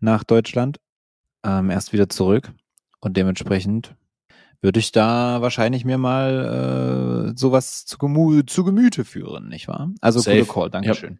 nach 0.00 0.24
Deutschland. 0.24 0.78
Ähm, 1.44 1.70
erst 1.70 1.92
wieder 1.92 2.08
zurück. 2.08 2.52
Und 3.00 3.16
dementsprechend 3.16 3.94
würde 4.60 4.80
ich 4.80 4.90
da 4.90 5.40
wahrscheinlich 5.42 5.84
mir 5.84 5.98
mal 5.98 7.32
äh, 7.34 7.38
sowas 7.38 7.84
zu, 7.86 7.98
Gemü 7.98 8.44
zu 8.46 8.64
Gemüte 8.64 9.04
führen, 9.04 9.48
nicht 9.48 9.68
wahr? 9.68 9.92
Also 10.00 10.18
Safe. 10.20 10.44
Call, 10.44 10.70
Dankeschön. 10.70 11.14
Ja, 11.14 11.18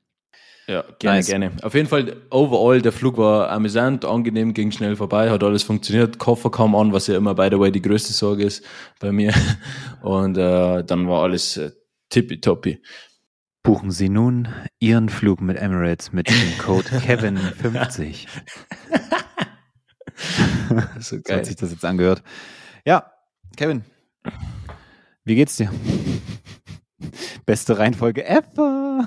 gerne, 0.66 0.84
Nice. 1.02 1.26
gerne. 1.26 1.52
Auf 1.62 1.74
jeden 1.74 1.88
Fall, 1.88 2.16
overall, 2.30 2.82
der 2.82 2.92
Flug 2.92 3.16
war 3.18 3.50
amüsant, 3.50 4.04
angenehm, 4.04 4.52
ging 4.54 4.70
schnell 4.72 4.96
vorbei, 4.96 5.30
hat 5.30 5.42
alles 5.44 5.62
funktioniert, 5.62 6.18
Koffer 6.18 6.50
kam 6.50 6.74
an, 6.74 6.92
was 6.92 7.06
ja 7.06 7.16
immer, 7.16 7.34
by 7.34 7.48
the 7.50 7.58
way, 7.58 7.70
die 7.70 7.82
größte 7.82 8.12
Sorge 8.12 8.44
ist 8.44 8.64
bei 9.00 9.12
mir. 9.12 9.32
Und 10.02 10.36
äh, 10.36 10.82
dann 10.84 11.08
war 11.08 11.22
alles 11.22 11.56
äh, 11.56 11.70
tippitoppi. 12.10 12.82
Buchen 13.62 13.90
Sie 13.90 14.08
nun 14.08 14.48
Ihren 14.78 15.08
Flug 15.08 15.40
mit 15.40 15.56
Emirates 15.56 16.12
mit 16.12 16.28
dem 16.28 16.58
Code 16.58 16.88
Kevin50. 17.00 18.26
So 20.98 21.18
So 21.24 21.34
hat 21.34 21.44
sich 21.46 21.56
das 21.56 21.70
jetzt 21.72 21.84
angehört. 21.84 22.22
Ja, 22.86 23.12
Kevin, 23.56 23.84
wie 25.24 25.34
geht's 25.34 25.56
dir? 25.56 25.70
Beste 27.44 27.78
Reihenfolge 27.78 28.24
ever. 28.26 29.06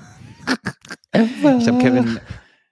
Ich 1.11 1.67
habe 1.67 1.79
Kevin, 1.79 2.19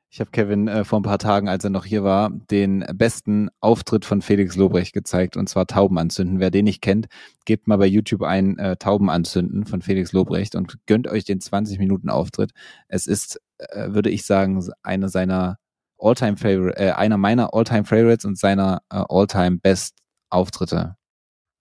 ich 0.10 0.20
habe 0.20 0.32
Kevin 0.32 0.68
äh, 0.68 0.84
vor 0.84 1.00
ein 1.00 1.04
paar 1.04 1.20
Tagen, 1.20 1.48
als 1.48 1.64
er 1.64 1.70
noch 1.70 1.86
hier 1.86 2.04
war, 2.04 2.32
den 2.32 2.84
besten 2.94 3.50
Auftritt 3.60 4.06
von 4.06 4.22
Felix 4.22 4.56
Lobrecht 4.56 4.94
gezeigt 4.94 5.38
und 5.38 5.48
zwar 5.48 5.68
Tauben 5.68 6.00
anzünden. 6.00 6.40
Wer 6.40 6.50
den 6.50 6.66
nicht 6.66 6.82
kennt, 6.82 7.08
gebt 7.46 7.68
mal 7.68 7.78
bei 7.78 7.86
YouTube 7.86 8.24
ein 8.24 8.58
äh, 8.58 8.78
Tauben 8.78 9.10
anzünden 9.10 9.66
von 9.66 9.82
Felix 9.82 10.14
Lobrecht 10.14 10.56
und 10.56 10.78
gönnt 10.88 11.08
euch 11.08 11.26
den 11.26 11.40
20 11.40 11.78
Minuten 11.78 12.10
Auftritt. 12.10 12.52
Es 12.88 13.06
ist, 13.06 13.40
äh, 13.60 13.92
würde 13.92 14.10
ich 14.10 14.26
sagen, 14.26 14.66
eine 14.82 15.10
seiner 15.10 15.58
Alltime 16.00 16.38
Favorite, 16.38 16.80
äh, 16.80 16.92
einer 16.92 17.18
meiner 17.18 17.54
Alltime 17.54 17.86
Favorites 17.86 18.26
und 18.26 18.40
seiner 18.40 18.82
äh, 18.90 19.04
Alltime 19.10 19.58
Best 19.58 19.98
Auftritte. 20.30 20.96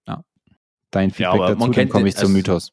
Ja. 0.07 0.23
Dein 0.91 1.11
Feedback 1.11 1.41
man 1.41 1.59
dazu, 1.59 1.73
dann 1.73 1.89
komme 1.89 2.09
ich 2.09 2.17
zum 2.17 2.33
Mythos. 2.33 2.73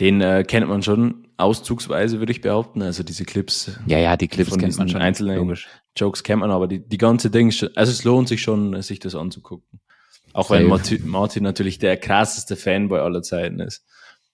Den 0.00 0.20
äh, 0.20 0.44
kennt 0.46 0.68
man 0.68 0.82
schon 0.82 1.28
auszugsweise, 1.38 2.18
würde 2.18 2.32
ich 2.32 2.40
behaupten. 2.40 2.82
Also 2.82 3.02
diese 3.02 3.24
Clips, 3.24 3.70
Ja, 3.86 3.98
ja, 3.98 4.16
die 4.16 4.28
Clips 4.28 4.50
von 4.50 4.58
kennt 4.58 4.76
man 4.76 4.86
diesen 4.86 4.98
schon. 4.98 5.02
einzelnen 5.06 5.36
logisch. 5.38 5.68
Jokes 5.96 6.22
kennt 6.22 6.40
man, 6.40 6.50
aber 6.50 6.68
die, 6.68 6.86
die 6.86 6.98
ganze 6.98 7.30
Ding, 7.30 7.48
ist 7.48 7.56
schon- 7.58 7.76
also 7.76 7.92
es 7.92 8.04
lohnt 8.04 8.28
sich 8.28 8.42
schon, 8.42 8.80
sich 8.82 8.98
das 8.98 9.14
anzugucken. 9.14 9.80
Auch 10.34 10.50
wenn 10.50 10.58
Safe. 10.62 10.68
Martin, 10.68 11.08
Martin 11.08 11.42
natürlich 11.42 11.78
der 11.78 11.96
krasseste 11.96 12.56
Fanboy 12.56 13.00
aller 13.00 13.22
Zeiten 13.22 13.58
ist. 13.60 13.84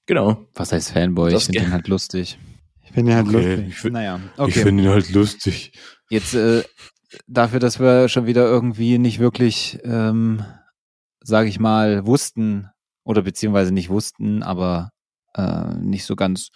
Genau. 0.07 0.49
Was 0.55 0.73
heißt 0.73 0.90
Fanboy? 0.90 1.29
Ich 1.29 1.35
Das 1.35 1.45
finde 1.47 1.61
ge- 1.61 1.68
ihn 1.68 1.73
halt 1.73 1.87
lustig. 1.87 2.38
Ich 2.85 2.90
finde 2.92 3.12
ihn 3.12 3.16
halt 3.16 3.29
Okay, 3.29 3.37
lustig. 3.37 3.68
ich 3.68 3.77
find- 3.77 3.92
naja, 3.95 4.21
okay. 4.37 4.68
ihn 4.68 4.88
halt 4.88 5.11
lustig. 5.11 5.73
Jetzt 6.11 6.35
äh, 6.35 6.64
dafür, 7.29 7.61
dass 7.61 7.79
wir 7.79 8.09
schon 8.09 8.27
wieder 8.27 8.45
irgendwie 8.47 8.99
nicht 8.99 9.21
wirklich, 9.21 9.79
ähm, 9.85 10.45
sage 11.23 11.49
ich 11.49 11.61
mal, 11.61 12.05
wussten 12.05 12.66
oder 13.05 13.23
beziehungsweise 13.23 13.73
nicht 13.73 13.88
wussten, 13.88 14.42
aber 14.42 14.90
äh, 15.35 15.75
nicht 15.75 16.05
so 16.05 16.16
ganz 16.16 16.51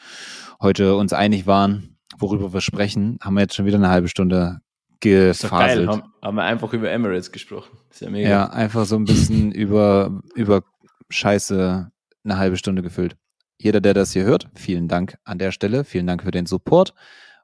heute 0.61 0.97
uns 0.97 1.13
einig 1.13 1.47
waren, 1.47 1.99
worüber 2.19 2.53
wir 2.53 2.61
sprechen, 2.61 3.19
haben 3.21 3.35
wir 3.35 3.43
jetzt 3.43 3.55
schon 3.55 3.67
wieder 3.67 3.77
eine 3.77 3.89
halbe 3.89 4.09
Stunde 4.09 4.61
doch 5.01 5.01
geil. 5.01 5.33
gefaselt. 5.33 5.89
Haben, 5.89 6.03
haben 6.23 6.37
wir 6.37 6.45
einfach 6.45 6.73
über 6.73 6.91
Emirates 6.91 7.33
gesprochen. 7.33 7.79
Ist 7.91 8.01
ja 8.01 8.11
mega. 8.11 8.29
Ja, 8.29 8.47
einfach 8.51 8.87
so 8.87 8.97
ein 8.97 9.05
bisschen 9.05 9.53
über, 9.53 10.21
über 10.35 10.63
Scheiße 11.11 11.91
eine 12.25 12.39
halbe 12.39 12.57
Stunde 12.57 12.83
gefüllt. 12.83 13.17
Jeder, 13.59 13.81
der 13.81 13.95
das 13.95 14.13
hier 14.13 14.25
hört, 14.25 14.49
vielen 14.55 14.89
Dank 14.89 15.17
an 15.25 15.39
der 15.39 15.53
Stelle. 15.53 15.85
Vielen 15.85 16.07
Dank 16.07 16.23
für 16.23 16.31
den 16.31 16.47
Support 16.47 16.93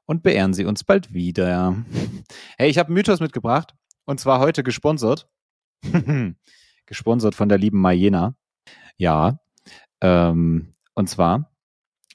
und 0.05 0.23
beehren 0.23 0.53
Sie 0.53 0.65
uns 0.65 0.83
bald 0.83 1.13
wieder. 1.13 1.83
Hey, 2.57 2.69
ich 2.69 2.77
habe 2.77 2.87
einen 2.87 2.95
Mythos 2.95 3.19
mitgebracht 3.19 3.73
und 4.05 4.19
zwar 4.19 4.39
heute 4.39 4.63
gesponsert. 4.63 5.27
gesponsert 6.85 7.35
von 7.35 7.49
der 7.49 7.57
lieben 7.57 7.79
Mayena. 7.79 8.35
Ja. 8.97 9.39
Ähm, 10.01 10.72
und 10.95 11.09
zwar, 11.09 11.51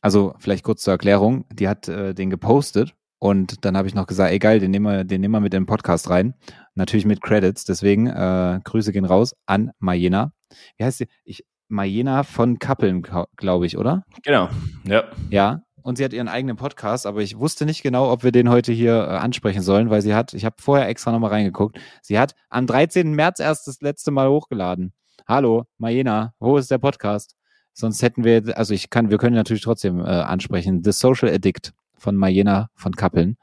also 0.00 0.34
vielleicht 0.38 0.64
kurz 0.64 0.82
zur 0.82 0.92
Erklärung, 0.92 1.44
die 1.52 1.68
hat 1.68 1.88
äh, 1.88 2.14
den 2.14 2.30
gepostet 2.30 2.94
und 3.18 3.64
dann 3.64 3.76
habe 3.76 3.88
ich 3.88 3.94
noch 3.94 4.06
gesagt, 4.06 4.30
ey 4.30 4.38
geil, 4.38 4.60
den 4.60 4.70
nehmen 4.70 4.86
wir, 4.86 5.04
den 5.04 5.20
nehmen 5.20 5.34
wir 5.34 5.40
mit 5.40 5.54
in 5.54 5.62
den 5.62 5.66
Podcast 5.66 6.08
rein. 6.08 6.34
Natürlich 6.74 7.04
mit 7.04 7.20
Credits, 7.20 7.64
deswegen 7.64 8.06
äh, 8.06 8.60
Grüße 8.62 8.92
gehen 8.92 9.04
raus 9.04 9.34
an 9.46 9.72
Mayena. 9.80 10.32
Wie 10.76 10.84
heißt 10.84 10.98
sie? 10.98 11.08
Ich, 11.24 11.44
Mayena 11.68 12.22
von 12.22 12.58
Kappeln, 12.58 13.02
glaube 13.36 13.66
ich, 13.66 13.76
oder? 13.76 14.04
Genau. 14.22 14.48
Ja. 14.84 15.04
Ja. 15.30 15.62
und 15.82 15.98
sie 15.98 16.04
hat 16.04 16.12
ihren 16.12 16.28
eigenen 16.28 16.56
Podcast, 16.56 17.06
aber 17.06 17.20
ich 17.20 17.38
wusste 17.38 17.66
nicht 17.66 17.82
genau, 17.82 18.10
ob 18.10 18.22
wir 18.22 18.32
den 18.32 18.48
heute 18.48 18.72
hier 18.72 18.94
äh, 18.94 19.16
ansprechen 19.16 19.62
sollen, 19.62 19.90
weil 19.90 20.02
sie 20.02 20.14
hat, 20.14 20.32
ich 20.34 20.44
habe 20.44 20.56
vorher 20.60 20.88
extra 20.88 21.12
nochmal 21.12 21.30
reingeguckt, 21.30 21.78
sie 22.02 22.18
hat 22.18 22.34
am 22.50 22.66
13. 22.66 23.12
März 23.12 23.40
erst 23.40 23.66
das 23.66 23.80
letzte 23.80 24.10
Mal 24.10 24.28
hochgeladen. 24.28 24.92
Hallo, 25.26 25.64
Mayena, 25.76 26.34
wo 26.38 26.56
ist 26.56 26.70
der 26.70 26.78
Podcast? 26.78 27.37
Sonst 27.78 28.02
hätten 28.02 28.24
wir, 28.24 28.58
also 28.58 28.74
ich 28.74 28.90
kann, 28.90 29.08
wir 29.08 29.18
können 29.18 29.36
natürlich 29.36 29.62
trotzdem 29.62 30.00
äh, 30.00 30.08
ansprechen, 30.08 30.82
The 30.82 30.90
Social 30.90 31.32
Addict 31.32 31.72
von 31.96 32.16
Mayena 32.16 32.70
von 32.74 32.96
Kappeln 32.96 33.36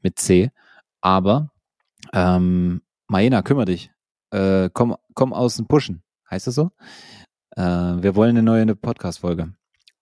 mit 0.00 0.16
C. 0.16 0.52
Aber 1.00 1.50
ähm, 2.12 2.82
Mayena, 3.08 3.42
kümmere 3.42 3.64
dich. 3.64 3.90
Äh, 4.30 4.70
komm, 4.72 4.96
komm 5.14 5.32
aus 5.32 5.56
dem 5.56 5.66
Pushen. 5.66 6.04
Heißt 6.30 6.46
das 6.46 6.54
so? 6.54 6.70
Äh, 7.56 7.62
wir 7.62 8.14
wollen 8.14 8.36
eine 8.36 8.44
neue 8.44 8.76
Podcast-Folge. 8.76 9.52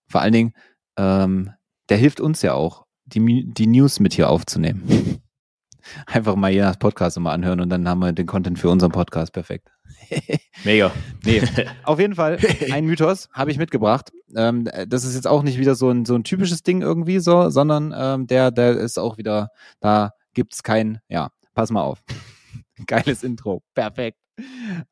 Vor 0.07 0.21
allen 0.21 0.35
Dingen, 0.35 0.55
ähm, 0.99 1.53
der 1.89 1.97
hilft 1.97 2.21
uns 2.21 2.43
ja 2.43 2.53
auch, 2.53 2.85
die, 3.07 3.51
die 3.55 3.67
News 3.69 4.01
mit 4.01 4.13
hier 4.13 4.29
aufzunehmen. 4.29 5.23
Einfach 6.07 6.37
mal 6.37 6.53
Jenas 6.53 6.77
Podcast 6.77 7.17
immer 7.17 7.33
anhören 7.33 7.61
und 7.61 7.71
dann 7.71 7.89
haben 7.89 8.01
wir 8.01 8.13
den 8.13 8.27
Content 8.27 8.59
für 8.59 8.69
unseren 8.69 8.93
Podcast. 8.93 9.33
Perfekt. 9.33 9.72
Mega. 10.65 10.93
Nee, 11.25 11.43
auf 11.85 11.99
jeden 11.99 12.15
Fall 12.15 12.39
ein 12.71 12.85
Mythos 12.85 13.29
habe 13.33 13.51
ich 13.51 13.59
mitgebracht. 13.59 14.13
Ähm, 14.37 14.69
das 14.87 15.05
ist 15.05 15.15
jetzt 15.15 15.27
auch 15.27 15.43
nicht 15.43 15.59
wieder 15.59 15.75
so 15.75 15.91
ein, 15.91 16.05
so 16.05 16.15
ein 16.15 16.25
typisches 16.25 16.63
Ding 16.63 16.83
irgendwie 16.83 17.19
so, 17.19 17.51
sondern 17.51 17.95
ähm, 17.97 18.27
der, 18.27 18.51
der 18.51 18.77
ist 18.77 18.99
auch 18.99 19.19
wieder, 19.19 19.51
da 19.81 20.13
gibt's 20.35 20.63
kein, 20.63 21.01
ja, 21.09 21.31
pass 21.55 21.71
mal 21.71 21.83
auf. 21.83 22.03
Geiles 22.87 23.23
Intro. 23.23 23.63
Perfekt. 23.75 24.19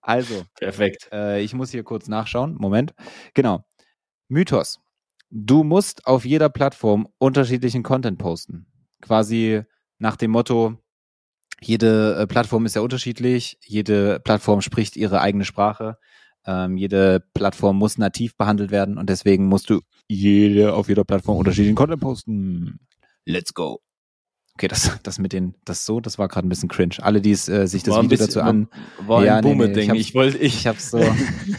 Also. 0.01 0.45
Perfekt. 0.59 1.09
Äh, 1.13 1.43
ich 1.43 1.55
muss 1.55 1.71
hier 1.71 1.83
kurz 1.83 2.09
nachschauen. 2.09 2.55
Moment. 2.55 2.95
Genau. 3.35 3.65
Mythos. 4.29 4.81
Du 5.31 5.65
musst 5.65 6.07
auf 6.07 6.25
jeder 6.25 6.49
Plattform 6.49 7.09
unterschiedlichen 7.19 7.83
Content 7.83 8.19
posten. 8.19 8.67
Quasi 9.01 9.63
nach 9.99 10.17
dem 10.17 10.33
Motto, 10.33 10.77
jede 11.63 12.17
äh, 12.17 12.27
Plattform 12.27 12.67
ist 12.67 12.75
ja 12.77 12.83
unterschiedlich, 12.83 13.59
jede 13.65 14.21
Plattform 14.21 14.61
spricht 14.61 14.97
ihre 14.97 15.21
eigene 15.21 15.45
Sprache, 15.45 15.97
ähm, 16.47 16.77
jede 16.77 17.23
Plattform 17.35 17.77
muss 17.77 17.99
nativ 17.99 18.37
behandelt 18.37 18.71
werden 18.71 18.99
und 18.99 19.11
deswegen 19.11 19.47
musst 19.47 19.71
du 19.71 19.81
jede 20.09 20.73
auf 20.75 20.89
jeder 20.89 21.05
Plattform 21.05 21.37
unterschiedlichen 21.37 21.77
Content 21.77 22.01
posten. 22.01 22.81
Let's 23.27 23.53
go. 23.55 23.81
Okay, 24.55 24.69
das, 24.69 24.99
das 25.05 25.19
mit 25.19 25.33
den, 25.33 25.55
das 25.65 25.87
so, 25.87 26.01
das 26.01 26.19
war 26.19 26.29
gerade 26.29 26.47
ein 26.47 26.51
bisschen 26.51 26.69
cringe. 26.69 26.97
Alle, 27.01 27.21
die 27.23 27.31
es, 27.31 27.49
äh, 27.49 27.67
sich 27.67 27.83
das 27.83 27.95
War 27.95 28.03
Video 28.03 28.19
bisschen- 28.19 28.27
dazu 28.27 28.41
an, 28.43 28.69
War 29.07 29.25
Ja, 29.25 29.37
ein 29.37 29.45
nee, 29.45 29.51
nee, 29.51 29.55
Boomer-Ding. 29.57 29.95
ich 29.95 30.15
wollte, 30.15 30.37
ich, 30.39 30.57
ich 30.57 30.67
hab's 30.67 30.91
so. 30.91 30.99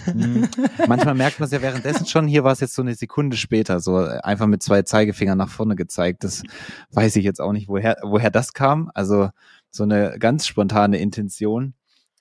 Hm. 0.05 0.47
Manchmal 0.87 1.15
merkt 1.15 1.39
man 1.39 1.45
es 1.47 1.51
ja 1.53 1.61
währenddessen 1.63 2.05
schon. 2.05 2.27
Hier 2.27 2.43
war 2.43 2.51
es 2.51 2.59
jetzt 2.59 2.75
so 2.75 2.81
eine 2.83 2.93
Sekunde 2.93 3.37
später, 3.37 3.79
so 3.79 3.99
äh, 4.01 4.19
einfach 4.23 4.45
mit 4.45 4.61
zwei 4.61 4.81
Zeigefingern 4.83 5.37
nach 5.37 5.49
vorne 5.49 5.75
gezeigt. 5.75 6.23
Das 6.23 6.43
weiß 6.91 7.15
ich 7.15 7.23
jetzt 7.23 7.39
auch 7.41 7.53
nicht, 7.53 7.69
woher, 7.69 7.97
woher 8.03 8.29
das 8.29 8.53
kam. 8.53 8.91
Also 8.93 9.29
so 9.71 9.83
eine 9.83 10.17
ganz 10.19 10.45
spontane 10.45 10.99
Intention. 10.99 11.73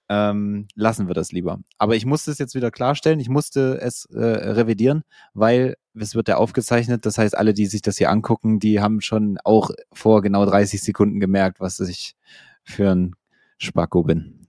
Ähm, 0.09 0.67
lassen 0.75 1.07
wir 1.07 1.15
das 1.15 1.31
lieber. 1.31 1.61
Aber 1.79 1.95
ich 1.95 2.05
musste 2.05 2.33
es 2.33 2.39
jetzt 2.39 2.57
wieder 2.57 2.73
klarstellen. 2.73 3.21
Ich 3.21 3.29
musste 3.29 3.81
es 3.81 4.07
äh, 4.07 4.19
revidieren, 4.19 5.05
weil 5.35 5.77
es 5.95 6.17
wird 6.17 6.27
ja 6.27 6.37
aufgezeichnet. 6.37 7.07
Das 7.07 7.17
heißt, 7.17 7.37
alle, 7.37 7.55
die 7.55 7.67
sich 7.67 7.81
das 7.81 7.99
hier 7.99 8.11
angucken, 8.11 8.59
die 8.59 8.81
haben 8.81 9.01
schon 9.01 9.39
auch 9.45 9.71
vor 9.93 10.21
genau 10.23 10.45
30 10.47 10.83
Sekunden 10.83 11.21
gemerkt, 11.21 11.61
was 11.61 11.79
ich 11.79 12.17
für 12.65 12.91
ein 12.91 13.15
Spacko 13.59 14.03
bin. 14.03 14.49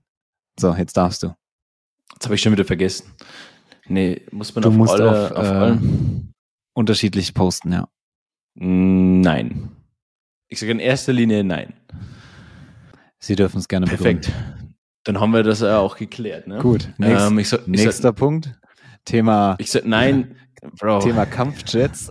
So, 0.60 0.74
jetzt 0.74 0.98
darfst 0.98 1.22
du. 1.22 1.36
jetzt 2.14 2.26
habe 2.26 2.36
ich 2.36 2.42
schon 2.42 2.54
wieder 2.54 2.66
vergessen. 2.66 3.12
Nee, 3.88 4.22
muss 4.32 4.56
man 4.56 4.64
Du 4.64 4.70
auf 4.70 4.76
musst 4.76 4.94
alle, 4.94 5.12
auf, 5.12 5.32
auf, 5.32 5.46
äh, 5.46 5.50
allen? 5.50 6.34
Unterschiedlich 6.74 7.34
posten, 7.34 7.72
ja. 7.72 7.88
Nein. 8.56 9.70
Ich 10.48 10.60
sage 10.60 10.72
in 10.72 10.80
erster 10.80 11.14
Linie 11.14 11.44
nein. 11.44 11.74
Sie 13.24 13.36
dürfen 13.36 13.60
es 13.60 13.68
gerne 13.68 13.86
begründen. 13.86 14.22
Perfekt. 14.22 14.34
Dann 15.04 15.20
haben 15.20 15.32
wir 15.34 15.44
das 15.44 15.62
ja 15.62 15.80
auch 15.80 15.96
geklärt. 15.98 16.48
Ne? 16.48 16.60
Gut, 16.60 16.90
nächst, 16.98 17.28
Ähm, 17.28 17.44
so, 17.44 17.58
nächster 17.66 17.92
sag, 18.10 18.16
Punkt. 18.16 18.52
Thema, 19.06 19.56
ich 19.60 19.72
sag, 19.72 19.86
nein, 19.86 20.36
Bro. 20.80 21.00
Thema 21.00 21.26
Kampfjets. 21.26 22.10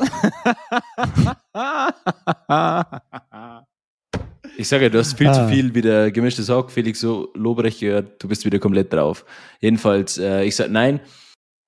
Ich 4.57 4.69
sage 4.69 4.85
ja, 4.85 4.89
du 4.91 4.99
hast 4.99 5.17
viel 5.17 5.29
Ah. 5.29 5.33
zu 5.33 5.49
viel 5.49 5.75
wieder 5.75 6.11
gemischtes 6.11 6.49
Hack, 6.49 6.71
Felix, 6.71 7.01
so 7.01 7.31
Lobrecht 7.35 7.81
gehört, 7.81 8.23
du 8.23 8.29
bist 8.29 8.45
wieder 8.45 8.59
komplett 8.59 8.93
drauf. 8.93 9.25
Jedenfalls, 9.61 10.19
äh, 10.19 10.43
ich 10.45 10.57
sag 10.57 10.71
nein, 10.71 11.01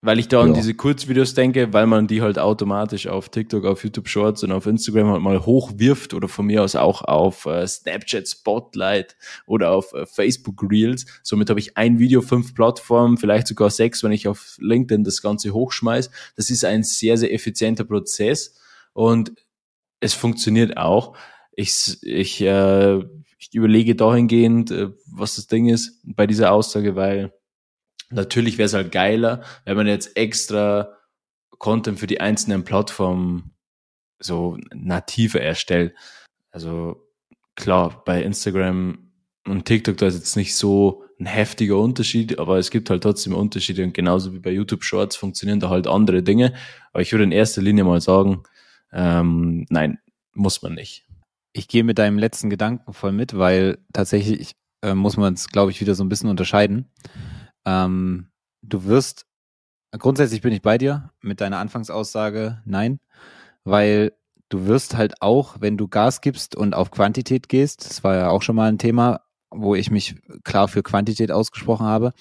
weil 0.04 0.18
ich 0.18 0.26
da 0.26 0.42
an 0.42 0.48
Ja. 0.48 0.54
diese 0.54 0.74
Kurzvideos 0.74 1.34
denke, 1.34 1.72
weil 1.72 1.86
man 1.86 2.08
die 2.08 2.20
halt 2.22 2.36
automatisch 2.38 3.06
auf 3.06 3.28
TikTok, 3.28 3.64
auf 3.64 3.84
YouTube 3.84 4.08
Shorts 4.08 4.42
und 4.42 4.50
auf 4.50 4.66
Instagram 4.66 5.12
halt 5.12 5.22
mal 5.22 5.46
hochwirft 5.46 6.12
oder 6.12 6.26
von 6.28 6.46
mir 6.46 6.64
aus 6.64 6.74
auch 6.74 7.02
auf 7.02 7.46
äh, 7.46 7.66
Snapchat 7.66 8.28
Spotlight 8.28 9.16
oder 9.46 9.70
auf 9.70 9.92
äh, 9.94 10.04
Facebook 10.04 10.60
Reels. 10.68 11.06
Somit 11.22 11.50
habe 11.50 11.60
ich 11.60 11.76
ein 11.76 12.00
Video, 12.00 12.20
fünf 12.20 12.52
Plattformen, 12.54 13.16
vielleicht 13.16 13.46
sogar 13.46 13.70
sechs, 13.70 14.02
wenn 14.02 14.10
ich 14.10 14.26
auf 14.26 14.56
LinkedIn 14.58 15.04
das 15.04 15.22
Ganze 15.22 15.52
hochschmeiß. 15.54 16.10
Das 16.34 16.50
ist 16.50 16.64
ein 16.64 16.82
sehr, 16.82 17.16
sehr 17.16 17.32
effizienter 17.32 17.84
Prozess 17.84 18.58
und 18.92 19.32
es 20.00 20.14
funktioniert 20.14 20.76
auch. 20.76 21.16
Ich, 21.54 21.98
ich, 22.02 22.40
äh, 22.40 22.98
ich 23.38 23.54
überlege 23.54 23.94
dahingehend, 23.94 24.72
äh, 24.72 24.88
was 25.06 25.36
das 25.36 25.46
Ding 25.46 25.68
ist 25.68 26.00
bei 26.04 26.26
dieser 26.26 26.50
Aussage, 26.50 26.96
weil 26.96 27.32
natürlich 28.12 28.58
wäre 28.58 28.66
es 28.66 28.74
halt 28.74 28.92
geiler, 28.92 29.42
wenn 29.64 29.76
man 29.76 29.86
jetzt 29.86 30.16
extra 30.16 30.96
Content 31.58 31.98
für 31.98 32.06
die 32.06 32.20
einzelnen 32.20 32.64
Plattformen 32.64 33.52
so 34.18 34.58
nativer 34.74 35.40
erstellt. 35.40 35.94
Also 36.50 37.08
klar, 37.54 38.02
bei 38.04 38.22
Instagram 38.22 39.12
und 39.46 39.64
TikTok, 39.64 39.96
da 39.96 40.06
ist 40.06 40.14
jetzt 40.14 40.36
nicht 40.36 40.54
so 40.54 41.04
ein 41.18 41.26
heftiger 41.26 41.78
Unterschied, 41.78 42.38
aber 42.38 42.58
es 42.58 42.70
gibt 42.70 42.90
halt 42.90 43.02
trotzdem 43.02 43.34
Unterschiede 43.34 43.84
und 43.84 43.94
genauso 43.94 44.34
wie 44.34 44.38
bei 44.38 44.50
YouTube 44.50 44.84
Shorts 44.84 45.16
funktionieren 45.16 45.60
da 45.60 45.70
halt 45.70 45.86
andere 45.86 46.22
Dinge. 46.22 46.52
Aber 46.92 47.02
ich 47.02 47.12
würde 47.12 47.24
in 47.24 47.32
erster 47.32 47.62
Linie 47.62 47.84
mal 47.84 48.00
sagen, 48.00 48.42
ähm, 48.92 49.66
nein, 49.70 49.98
muss 50.34 50.62
man 50.62 50.74
nicht. 50.74 51.06
Ich 51.52 51.68
gehe 51.68 51.84
mit 51.84 51.98
deinem 51.98 52.18
letzten 52.18 52.50
Gedanken 52.50 52.92
voll 52.92 53.12
mit, 53.12 53.36
weil 53.36 53.78
tatsächlich 53.92 54.56
äh, 54.82 54.94
muss 54.94 55.16
man 55.16 55.34
es, 55.34 55.48
glaube 55.48 55.70
ich, 55.70 55.80
wieder 55.80 55.94
so 55.94 56.02
ein 56.02 56.08
bisschen 56.08 56.30
unterscheiden. 56.30 56.90
Ähm, 57.64 58.28
du 58.62 58.84
wirst, 58.84 59.26
grundsätzlich 59.92 60.40
bin 60.40 60.52
ich 60.52 60.62
bei 60.62 60.78
dir 60.78 61.10
mit 61.20 61.40
deiner 61.40 61.58
Anfangsaussage, 61.58 62.62
nein, 62.64 63.00
weil 63.64 64.12
du 64.48 64.66
wirst 64.66 64.96
halt 64.96 65.20
auch, 65.20 65.56
wenn 65.60 65.76
du 65.76 65.88
Gas 65.88 66.20
gibst 66.20 66.56
und 66.56 66.74
auf 66.74 66.90
Quantität 66.90 67.48
gehst, 67.48 67.88
das 67.88 68.04
war 68.04 68.16
ja 68.16 68.28
auch 68.28 68.42
schon 68.42 68.56
mal 68.56 68.68
ein 68.68 68.78
Thema, 68.78 69.20
wo 69.50 69.74
ich 69.74 69.90
mich 69.90 70.16
klar 70.44 70.68
für 70.68 70.82
Quantität 70.82 71.30
ausgesprochen 71.30 71.86
habe, 71.86 72.12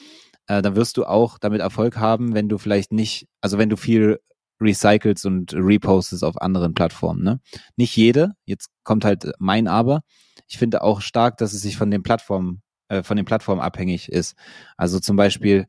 äh, 0.47 0.61
dann 0.61 0.75
wirst 0.75 0.97
du 0.97 1.05
auch 1.05 1.37
damit 1.37 1.61
Erfolg 1.61 1.97
haben, 1.97 2.33
wenn 2.33 2.49
du 2.49 2.57
vielleicht 2.57 2.91
nicht, 2.91 3.27
also 3.41 3.57
wenn 3.57 3.69
du 3.69 3.77
viel 3.77 4.19
recycelst 4.61 5.25
und 5.25 5.53
repostest 5.53 6.23
auf 6.23 6.39
anderen 6.41 6.73
Plattformen. 6.73 7.23
Ne? 7.23 7.39
Nicht 7.75 7.95
jede, 7.95 8.33
jetzt 8.45 8.69
kommt 8.83 9.03
halt 9.03 9.31
mein 9.39 9.67
Aber. 9.67 10.01
Ich 10.47 10.57
finde 10.57 10.83
auch 10.83 11.01
stark, 11.01 11.37
dass 11.37 11.53
es 11.53 11.61
sich 11.61 11.77
von 11.77 11.89
den 11.89 12.03
Plattformen, 12.03 12.61
äh, 12.91 13.03
von 13.03 13.15
den 13.15 13.25
Plattformen 13.25 13.61
abhängig 13.61 14.11
ist. 14.11 14.35
Also 14.75 14.99
zum 14.99 15.15
Beispiel 15.15 15.67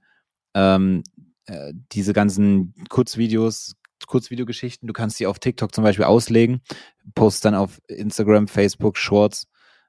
ähm, 0.55 1.05
äh, 1.47 1.73
diese 1.93 2.13
ganzen 2.13 2.75
Kurzvideos, 2.89 3.77
Kurzvideogeschichten, 4.09 4.89
du 4.89 4.93
kannst 4.93 5.21
die 5.21 5.29
auf 5.29 5.39
TikTok 5.39 5.73
zum 5.73 5.85
Beispiel 5.85 6.05
auslegen, 6.05 6.63
post 7.15 7.45
dann 7.45 7.55
auf 7.55 7.81
Instagram, 7.87 8.49
Facebook, 8.49 8.99
Shorts, 8.99 9.47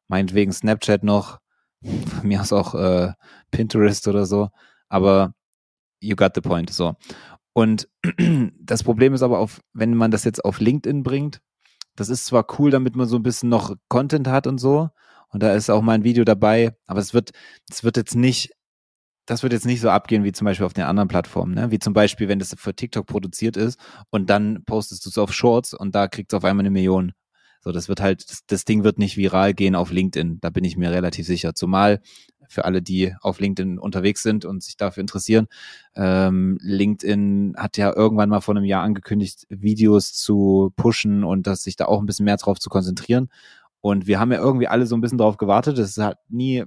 meinetwegen 0.08 0.52
Snapchat 0.52 1.04
noch, 1.04 1.40
von 1.82 2.28
mir 2.28 2.40
aus 2.42 2.54
auch 2.54 2.76
äh, 2.76 3.14
Pinterest 3.50 4.08
oder 4.08 4.28
so, 4.28 4.50
aber 4.88 5.34
you 6.00 6.16
got 6.16 6.34
the 6.36 6.42
point, 6.42 6.70
so. 6.70 6.96
Und 7.54 7.90
das 8.60 8.84
Problem 8.84 9.16
ist 9.16 9.24
aber 9.24 9.40
auf, 9.40 9.62
wenn 9.74 9.96
man 9.96 10.12
das 10.12 10.24
jetzt 10.24 10.46
auf 10.46 10.60
LinkedIn 10.60 11.02
bringt, 11.02 11.42
das 11.96 12.10
ist 12.10 12.26
zwar 12.26 12.46
cool, 12.60 12.70
damit 12.70 12.96
man 12.96 13.08
so 13.08 13.16
ein 13.16 13.24
bisschen 13.24 13.50
noch 13.50 13.76
Content 13.88 14.28
hat 14.28 14.46
und 14.46 14.60
so, 14.60 14.90
und 15.34 15.44
da 15.44 15.54
ist 15.54 15.70
auch 15.70 15.82
mal 15.82 15.94
ein 15.94 16.04
Video 16.04 16.24
dabei, 16.24 16.76
aber 16.86 17.00
es 17.00 17.14
wird, 17.14 17.32
es 17.70 17.84
wird 17.84 17.98
jetzt 17.98 18.16
nicht, 18.16 18.52
das 19.26 19.44
wird 19.44 19.54
jetzt 19.54 19.66
nicht 19.66 19.82
so 19.82 19.90
abgehen 19.90 20.24
wie 20.24 20.32
zum 20.32 20.46
Beispiel 20.46 20.66
auf 20.66 20.74
den 20.74 20.86
anderen 20.86 21.08
Plattformen, 21.08 21.54
ne? 21.54 21.72
Wie 21.72 21.80
zum 21.80 21.94
Beispiel, 21.94 22.28
wenn 22.28 22.40
das 22.40 22.56
für 22.58 22.76
TikTok 22.76 23.06
produziert 23.08 23.58
ist 23.58 23.80
und 24.10 24.30
dann 24.30 24.64
postest 24.66 25.06
du 25.06 25.10
es 25.10 25.18
auf 25.18 25.34
Shorts 25.34 25.74
und 25.74 25.96
da 25.96 26.08
kriegst 26.08 26.34
du 26.34 26.38
auf 26.38 26.46
einmal 26.46 26.64
eine 26.64 26.72
Million. 26.72 27.14
So, 27.62 27.72
das 27.72 27.88
wird 27.88 28.02
halt, 28.02 28.30
das, 28.30 28.42
das 28.46 28.66
Ding 28.66 28.84
wird 28.84 29.00
nicht 29.00 29.16
viral 29.16 29.54
gehen 29.54 29.76
auf 29.76 29.90
LinkedIn. 29.92 30.40
Da 30.42 30.50
bin 30.50 30.66
ich 30.66 30.76
mir 30.76 30.92
relativ 30.92 31.26
sicher. 31.26 31.56
Zumal 31.56 32.02
für 32.50 32.66
alle, 32.66 32.82
die 32.82 33.16
auf 33.22 33.40
LinkedIn 33.40 33.80
unterwegs 33.80 34.22
sind 34.22 34.44
und 34.44 34.62
sich 34.62 34.76
dafür 34.76 35.02
interessieren, 35.02 35.48
ähm, 35.96 36.58
LinkedIn 36.62 37.56
hat 37.58 37.78
ja 37.78 37.96
irgendwann 37.96 38.30
mal 38.30 38.42
vor 38.42 38.56
einem 38.56 38.66
Jahr 38.66 38.84
angekündigt, 38.84 39.46
Videos 39.50 40.14
zu 40.14 40.74
pushen 40.76 41.24
und 41.24 41.48
dass 41.48 41.64
sich 41.64 41.78
da 41.78 41.86
auch 41.86 42.00
ein 42.02 42.06
bisschen 42.06 42.26
mehr 42.26 42.38
drauf 42.38 42.60
zu 42.60 42.70
konzentrieren. 42.70 43.30
Und 43.84 44.08
wir 44.08 44.18
haben 44.18 44.32
ja 44.32 44.40
irgendwie 44.40 44.70
alle 44.70 44.88
so 44.88 44.96
ein 44.96 45.02
bisschen 45.02 45.18
drauf 45.18 45.36
gewartet. 45.36 45.78
Das 45.78 45.98
hat 45.98 46.18
nie, 46.30 46.64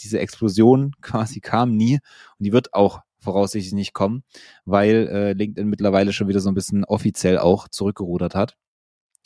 diese 0.00 0.18
Explosion 0.18 0.94
quasi 1.00 1.40
kam 1.40 1.76
nie 1.76 2.00
und 2.38 2.44
die 2.44 2.52
wird 2.52 2.74
auch 2.74 3.02
voraussichtlich 3.20 3.72
nicht 3.72 3.94
kommen, 3.94 4.24
weil 4.64 5.08
äh, 5.08 5.32
LinkedIn 5.32 5.68
mittlerweile 5.68 6.12
schon 6.12 6.26
wieder 6.28 6.40
so 6.40 6.50
ein 6.50 6.54
bisschen 6.54 6.84
offiziell 6.84 7.38
auch 7.38 7.68
zurückgerudert 7.68 8.34
hat. 8.34 8.56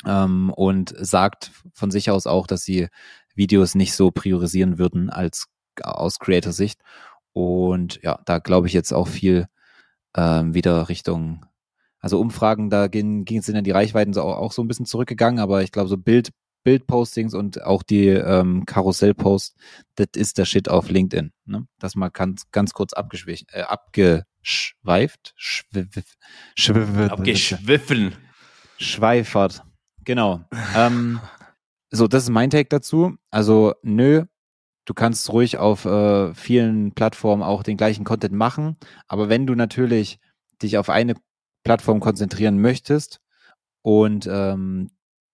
ähm, 0.07 0.51
und 0.55 0.95
sagt 0.99 1.51
von 1.72 1.91
sich 1.91 2.11
aus 2.11 2.26
auch, 2.26 2.47
dass 2.47 2.62
sie 2.62 2.88
Videos 3.34 3.74
nicht 3.74 3.95
so 3.95 4.11
priorisieren 4.11 4.78
würden 4.78 5.11
als 5.11 5.47
aus 5.82 6.18
Creator-Sicht. 6.18 6.80
Und 7.32 8.01
ja, 8.03 8.20
da 8.26 8.38
glaube 8.38 8.66
ich 8.66 8.72
jetzt 8.74 8.93
auch 8.93 9.09
viel 9.09 9.47
ähm, 10.16 10.55
wieder 10.55 10.88
Richtung, 10.88 11.47
also 12.01 12.20
Umfragen, 12.20 12.70
da 12.70 12.88
ging, 12.88 13.24
ging, 13.24 13.43
sind 13.43 13.55
dann 13.57 13.64
die 13.64 13.70
Reichweiten 13.72 14.12
so 14.12 14.22
auch, 14.22 14.36
auch 14.38 14.53
so 14.53 14.62
ein 14.62 14.68
bisschen 14.68 14.86
zurückgegangen, 14.86 15.41
aber 15.41 15.62
ich 15.62 15.72
glaube, 15.72 15.88
so 15.88 15.97
Bild, 15.99 16.30
Bildpostings 16.63 17.35
und 17.35 17.63
auch 17.63 17.83
die 17.83 18.09
ähm, 18.09 18.65
Karussellposts, 18.67 19.57
das 19.95 20.09
ist 20.17 20.39
der 20.39 20.45
Shit 20.45 20.69
auf 20.69 20.91
LinkedIn. 20.91 21.33
Ne? 21.47 21.67
Das 21.79 21.95
mal 21.95 22.11
ganz, 22.11 22.51
ganz 22.51 22.73
kurz 22.73 22.93
abgeschweift, 22.93 23.47
äh, 23.53 23.63
abgeschweift, 23.63 25.33
schwiff, 25.37 26.17
schwiff, 26.55 27.11
abgeschwiffen, 27.11 28.15
schweifert. 28.79 29.63
Genau. 30.05 30.45
ähm, 30.77 31.21
so, 31.91 32.07
das 32.07 32.25
ist 32.25 32.31
mein 32.31 32.51
Take 32.51 32.69
dazu. 32.69 33.17
Also, 33.31 33.75
nö, 33.83 34.25
du 34.85 34.95
kannst 34.95 35.31
ruhig 35.33 35.59
auf 35.59 35.85
äh, 35.85 36.35
vielen 36.35 36.93
Plattformen 36.93 37.43
auch 37.43 37.63
den 37.63 37.77
gleichen 37.77 38.05
Content 38.05 38.35
machen, 38.35 38.77
aber 39.09 39.29
wenn 39.29 39.47
du 39.47 39.55
natürlich 39.55 40.19
dich 40.63 40.79
auf 40.79 40.91
eine 40.91 41.15
Plattform 41.65 42.01
konzentrieren 42.01 42.61
möchtest 42.61 43.21
und 43.83 44.29
ähm, 44.31 44.91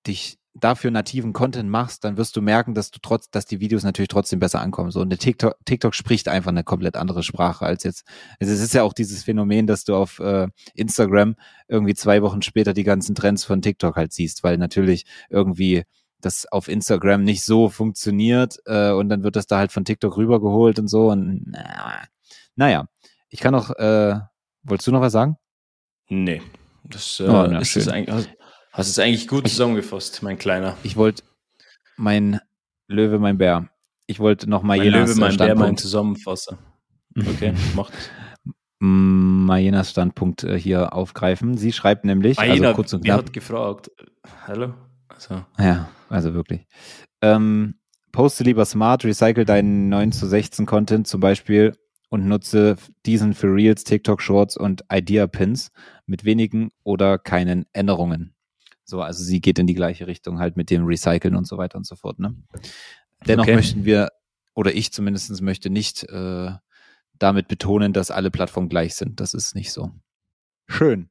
dich 0.06 0.38
dafür 0.60 0.90
nativen 0.90 1.32
Content 1.32 1.68
machst, 1.68 2.04
dann 2.04 2.16
wirst 2.16 2.36
du 2.36 2.42
merken, 2.42 2.74
dass 2.74 2.90
du 2.90 2.98
trotz, 3.00 3.30
dass 3.30 3.46
die 3.46 3.60
Videos 3.60 3.82
natürlich 3.82 4.08
trotzdem 4.08 4.38
besser 4.38 4.60
ankommen. 4.60 4.90
So, 4.90 5.00
und 5.00 5.10
der 5.10 5.18
TikTok, 5.18 5.56
TikTok 5.64 5.94
spricht 5.94 6.28
einfach 6.28 6.50
eine 6.50 6.64
komplett 6.64 6.96
andere 6.96 7.22
Sprache 7.22 7.64
als 7.64 7.84
jetzt. 7.84 8.04
Also 8.40 8.52
es 8.52 8.60
ist 8.60 8.74
ja 8.74 8.82
auch 8.82 8.92
dieses 8.92 9.24
Phänomen, 9.24 9.66
dass 9.66 9.84
du 9.84 9.94
auf 9.94 10.18
äh, 10.18 10.48
Instagram 10.74 11.36
irgendwie 11.68 11.94
zwei 11.94 12.22
Wochen 12.22 12.42
später 12.42 12.72
die 12.72 12.84
ganzen 12.84 13.14
Trends 13.14 13.44
von 13.44 13.62
TikTok 13.62 13.96
halt 13.96 14.12
siehst, 14.12 14.44
weil 14.44 14.56
natürlich 14.58 15.04
irgendwie 15.28 15.84
das 16.20 16.50
auf 16.50 16.68
Instagram 16.68 17.22
nicht 17.22 17.44
so 17.44 17.68
funktioniert 17.68 18.58
äh, 18.64 18.90
und 18.90 19.08
dann 19.08 19.22
wird 19.22 19.36
das 19.36 19.46
da 19.46 19.58
halt 19.58 19.72
von 19.72 19.84
TikTok 19.84 20.16
rübergeholt 20.16 20.78
und 20.78 20.88
so 20.88 21.10
und 21.10 21.42
na, 21.46 22.02
naja, 22.56 22.88
ich 23.28 23.40
kann 23.40 23.52
noch, 23.52 23.70
äh, 23.70 24.18
wolltest 24.62 24.88
du 24.88 24.92
noch 24.92 25.02
was 25.02 25.12
sagen? 25.12 25.36
Nee, 26.08 26.40
das 26.84 27.20
äh, 27.20 27.24
oh, 27.24 27.46
na, 27.46 27.58
ist 27.58 27.76
das 27.76 27.88
eigentlich, 27.88 28.28
Hast 28.76 28.90
es 28.90 28.98
eigentlich 28.98 29.26
gut 29.26 29.48
zusammengefasst, 29.48 30.22
mein 30.22 30.36
Kleiner. 30.36 30.76
Ich 30.82 30.96
wollte 30.96 31.22
mein 31.96 32.40
Löwe, 32.88 33.18
mein 33.18 33.38
Bär. 33.38 33.70
Ich 34.06 34.20
wollte 34.20 34.50
noch 34.50 34.62
mal 34.62 34.76
mein 34.76 34.88
Löwe, 34.88 35.14
mein 35.14 35.32
Standpunkt. 35.32 35.38
Bär, 35.38 35.54
mein 35.56 35.76
Zusammenfasser. 35.78 36.58
Okay, 37.18 37.54
macht 37.74 37.94
es. 37.94 38.10
Majenas 38.78 39.90
Standpunkt 39.90 40.44
äh, 40.44 40.60
hier 40.60 40.92
aufgreifen. 40.92 41.56
Sie 41.56 41.72
schreibt 41.72 42.04
nämlich, 42.04 42.36
Majena, 42.36 42.68
also 42.68 42.76
kurz 42.76 42.92
und 42.92 43.04
knapp. 43.04 43.20
hat 43.20 43.32
gefragt. 43.32 43.90
Hallo? 44.46 44.74
Also. 45.08 45.42
Ja, 45.58 45.88
also 46.10 46.34
wirklich. 46.34 46.66
Ähm, 47.22 47.76
poste 48.12 48.44
lieber 48.44 48.66
smart, 48.66 49.06
recycle 49.06 49.46
deinen 49.46 49.88
9 49.88 50.12
zu 50.12 50.26
16 50.26 50.66
Content 50.66 51.06
zum 51.06 51.20
Beispiel 51.22 51.72
und 52.10 52.28
nutze 52.28 52.76
diesen 53.06 53.32
für 53.32 53.46
Reels, 53.46 53.84
TikTok 53.84 54.20
Shorts 54.20 54.58
und 54.58 54.84
Idea 54.92 55.26
Pins 55.26 55.70
mit 56.04 56.26
wenigen 56.26 56.72
oder 56.84 57.16
keinen 57.16 57.64
Änderungen. 57.72 58.35
So, 58.88 59.02
also 59.02 59.22
sie 59.22 59.40
geht 59.40 59.58
in 59.58 59.66
die 59.66 59.74
gleiche 59.74 60.06
Richtung 60.06 60.38
halt 60.38 60.56
mit 60.56 60.70
dem 60.70 60.86
Recyceln 60.86 61.34
und 61.34 61.46
so 61.46 61.58
weiter 61.58 61.76
und 61.76 61.86
so 61.86 61.96
fort. 61.96 62.20
Ne? 62.20 62.36
Dennoch 63.26 63.44
okay. 63.44 63.56
möchten 63.56 63.84
wir, 63.84 64.10
oder 64.54 64.74
ich 64.74 64.92
zumindest 64.92 65.42
möchte 65.42 65.70
nicht 65.70 66.04
äh, 66.04 66.52
damit 67.18 67.48
betonen, 67.48 67.92
dass 67.92 68.12
alle 68.12 68.30
Plattformen 68.30 68.68
gleich 68.68 68.94
sind. 68.94 69.18
Das 69.20 69.34
ist 69.34 69.56
nicht 69.56 69.72
so. 69.72 69.90
Schön. 70.68 71.10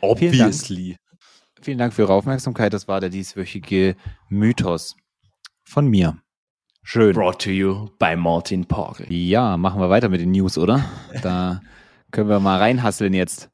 Obviously. 0.00 0.76
Vielen 0.76 0.98
Dank, 0.98 1.64
vielen 1.64 1.78
Dank 1.78 1.92
für 1.94 2.02
Ihre 2.02 2.12
Aufmerksamkeit. 2.12 2.72
Das 2.72 2.88
war 2.88 3.00
der 3.00 3.10
dieswöchige 3.10 3.94
Mythos 4.28 4.96
von 5.62 5.86
mir. 5.86 6.18
Schön. 6.82 7.14
Brought 7.14 7.40
to 7.42 7.50
you 7.50 7.88
by 7.98 8.16
Martin 8.16 8.66
Park. 8.66 9.06
Ja, 9.08 9.56
machen 9.56 9.80
wir 9.80 9.88
weiter 9.88 10.08
mit 10.08 10.20
den 10.20 10.32
News, 10.32 10.58
oder? 10.58 10.84
Da 11.22 11.62
können 12.10 12.28
wir 12.28 12.40
mal 12.40 12.58
reinhasseln 12.58 13.14
jetzt. 13.14 13.50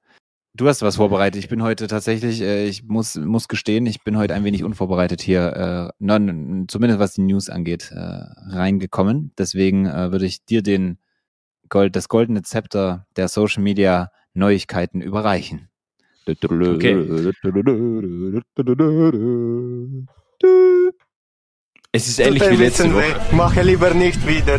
Du 0.54 0.66
hast 0.66 0.82
was 0.82 0.96
vorbereitet. 0.96 1.38
Ich 1.38 1.48
bin 1.48 1.62
heute 1.62 1.86
tatsächlich, 1.86 2.42
äh, 2.42 2.66
ich 2.66 2.82
muss, 2.84 3.14
muss 3.14 3.46
gestehen, 3.46 3.86
ich 3.86 4.02
bin 4.02 4.16
heute 4.16 4.34
ein 4.34 4.42
wenig 4.42 4.64
unvorbereitet 4.64 5.22
hier, 5.22 5.92
äh, 5.92 5.92
non, 6.00 6.66
zumindest 6.68 6.98
was 6.98 7.14
die 7.14 7.22
News 7.22 7.48
angeht, 7.48 7.92
äh, 7.92 7.98
reingekommen. 7.98 9.32
Deswegen 9.38 9.86
äh, 9.86 10.10
würde 10.10 10.26
ich 10.26 10.44
dir 10.44 10.62
den 10.62 10.98
Gold, 11.68 11.94
das 11.94 12.08
goldene 12.08 12.42
Zepter 12.42 13.06
der 13.16 13.28
Social 13.28 13.62
Media 13.62 14.10
Neuigkeiten 14.34 15.00
überreichen. 15.00 15.68
Okay. 16.26 16.94
Es 21.92 22.08
ist 22.08 22.18
ähnlich 22.20 22.50
wie 22.50 22.56
letzte 22.56 22.92
Woche. 22.92 23.20
Mache 23.32 23.62
lieber 23.62 23.94
nicht 23.94 24.26
wieder. 24.26 24.58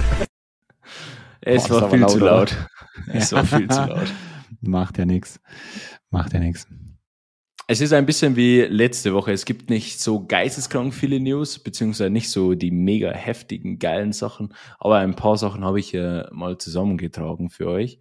Es 1.41 1.67
Boah, 1.67 1.81
war 1.81 1.89
viel 1.89 1.99
laut, 1.99 2.11
zu 2.11 2.19
laut. 2.19 2.57
Es 3.13 3.31
war 3.33 3.45
viel 3.45 3.67
zu 3.67 3.85
laut. 3.85 4.13
Macht 4.59 4.97
ja 4.97 5.05
nichts. 5.05 5.39
Macht 6.09 6.33
ja 6.33 6.39
nichts. 6.39 6.67
Es 7.67 7.79
ist 7.79 7.93
ein 7.93 8.05
bisschen 8.05 8.35
wie 8.35 8.61
letzte 8.61 9.13
Woche. 9.13 9.31
Es 9.31 9.45
gibt 9.45 9.69
nicht 9.69 10.01
so 10.01 10.25
geisteskrank 10.25 10.93
viele 10.93 11.21
News, 11.21 11.57
beziehungsweise 11.57 12.09
nicht 12.09 12.29
so 12.29 12.53
die 12.53 12.71
mega 12.71 13.11
heftigen, 13.11 13.79
geilen 13.79 14.11
Sachen, 14.11 14.53
aber 14.77 14.97
ein 14.97 15.15
paar 15.15 15.37
Sachen 15.37 15.63
habe 15.63 15.79
ich 15.79 15.93
äh, 15.93 16.25
mal 16.31 16.57
zusammengetragen 16.57 17.49
für 17.49 17.67
euch. 17.67 17.99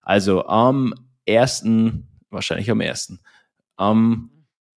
Also 0.00 0.46
am 0.46 0.94
ersten, 1.26 2.08
wahrscheinlich 2.30 2.70
am 2.70 2.80
ersten, 2.80 3.20
am 3.76 4.30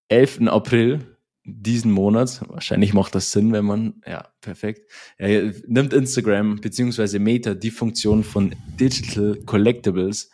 11. 0.09 0.47
April 0.47 1.17
diesen 1.45 1.91
Monats, 1.91 2.41
wahrscheinlich 2.47 2.93
macht 2.93 3.15
das 3.15 3.31
Sinn, 3.31 3.51
wenn 3.51 3.65
man, 3.65 4.01
ja, 4.05 4.27
perfekt, 4.41 4.91
ja, 5.19 5.51
nimmt 5.67 5.93
Instagram 5.93 6.61
beziehungsweise 6.61 7.19
Meta 7.19 7.53
die 7.53 7.71
Funktion 7.71 8.23
von 8.23 8.53
Digital 8.79 9.37
Collectibles 9.45 10.29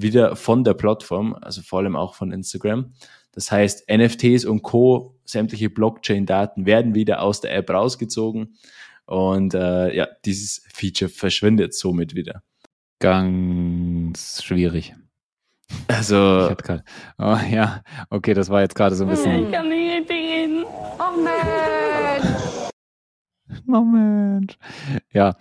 wieder 0.00 0.36
von 0.36 0.64
der 0.64 0.74
Plattform, 0.74 1.34
also 1.40 1.62
vor 1.62 1.80
allem 1.80 1.96
auch 1.96 2.14
von 2.14 2.32
Instagram. 2.32 2.92
Das 3.32 3.50
heißt, 3.50 3.90
NFTs 3.90 4.44
und 4.44 4.62
Co., 4.62 5.16
sämtliche 5.24 5.70
Blockchain-Daten 5.70 6.66
werden 6.66 6.94
wieder 6.94 7.22
aus 7.22 7.40
der 7.40 7.54
App 7.54 7.70
rausgezogen 7.70 8.56
und 9.06 9.54
äh, 9.54 9.94
ja, 9.94 10.08
dieses 10.24 10.64
Feature 10.72 11.08
verschwindet 11.08 11.74
somit 11.74 12.14
wieder. 12.14 12.42
Ganz 13.00 14.42
schwierig. 14.42 14.94
Also. 15.88 16.50
Ich 16.50 16.56
grad, 16.58 16.84
oh 17.18 17.38
ja, 17.50 17.82
okay, 18.10 18.34
das 18.34 18.48
war 18.48 18.60
jetzt 18.60 18.74
gerade 18.74 18.94
so 18.94 19.04
ein 19.04 19.10
bisschen. 19.10 19.46
Ich 19.46 19.52
kann 19.52 19.68
nicht 19.68 20.10
reden. 20.10 20.64
Oh 20.64 21.20
Mensch. 21.20 22.70
Oh 23.66 23.80
Mensch. 23.80 24.56
Ja, 25.12 25.36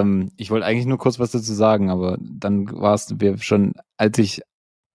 ähm, 0.00 0.30
ich 0.36 0.50
wollte 0.50 0.66
eigentlich 0.66 0.86
nur 0.86 0.98
kurz 0.98 1.18
was 1.18 1.30
dazu 1.30 1.52
sagen, 1.52 1.90
aber 1.90 2.18
dann 2.20 2.70
war 2.70 2.94
es 2.94 3.14
schon, 3.40 3.74
als 3.96 4.18
ich 4.18 4.42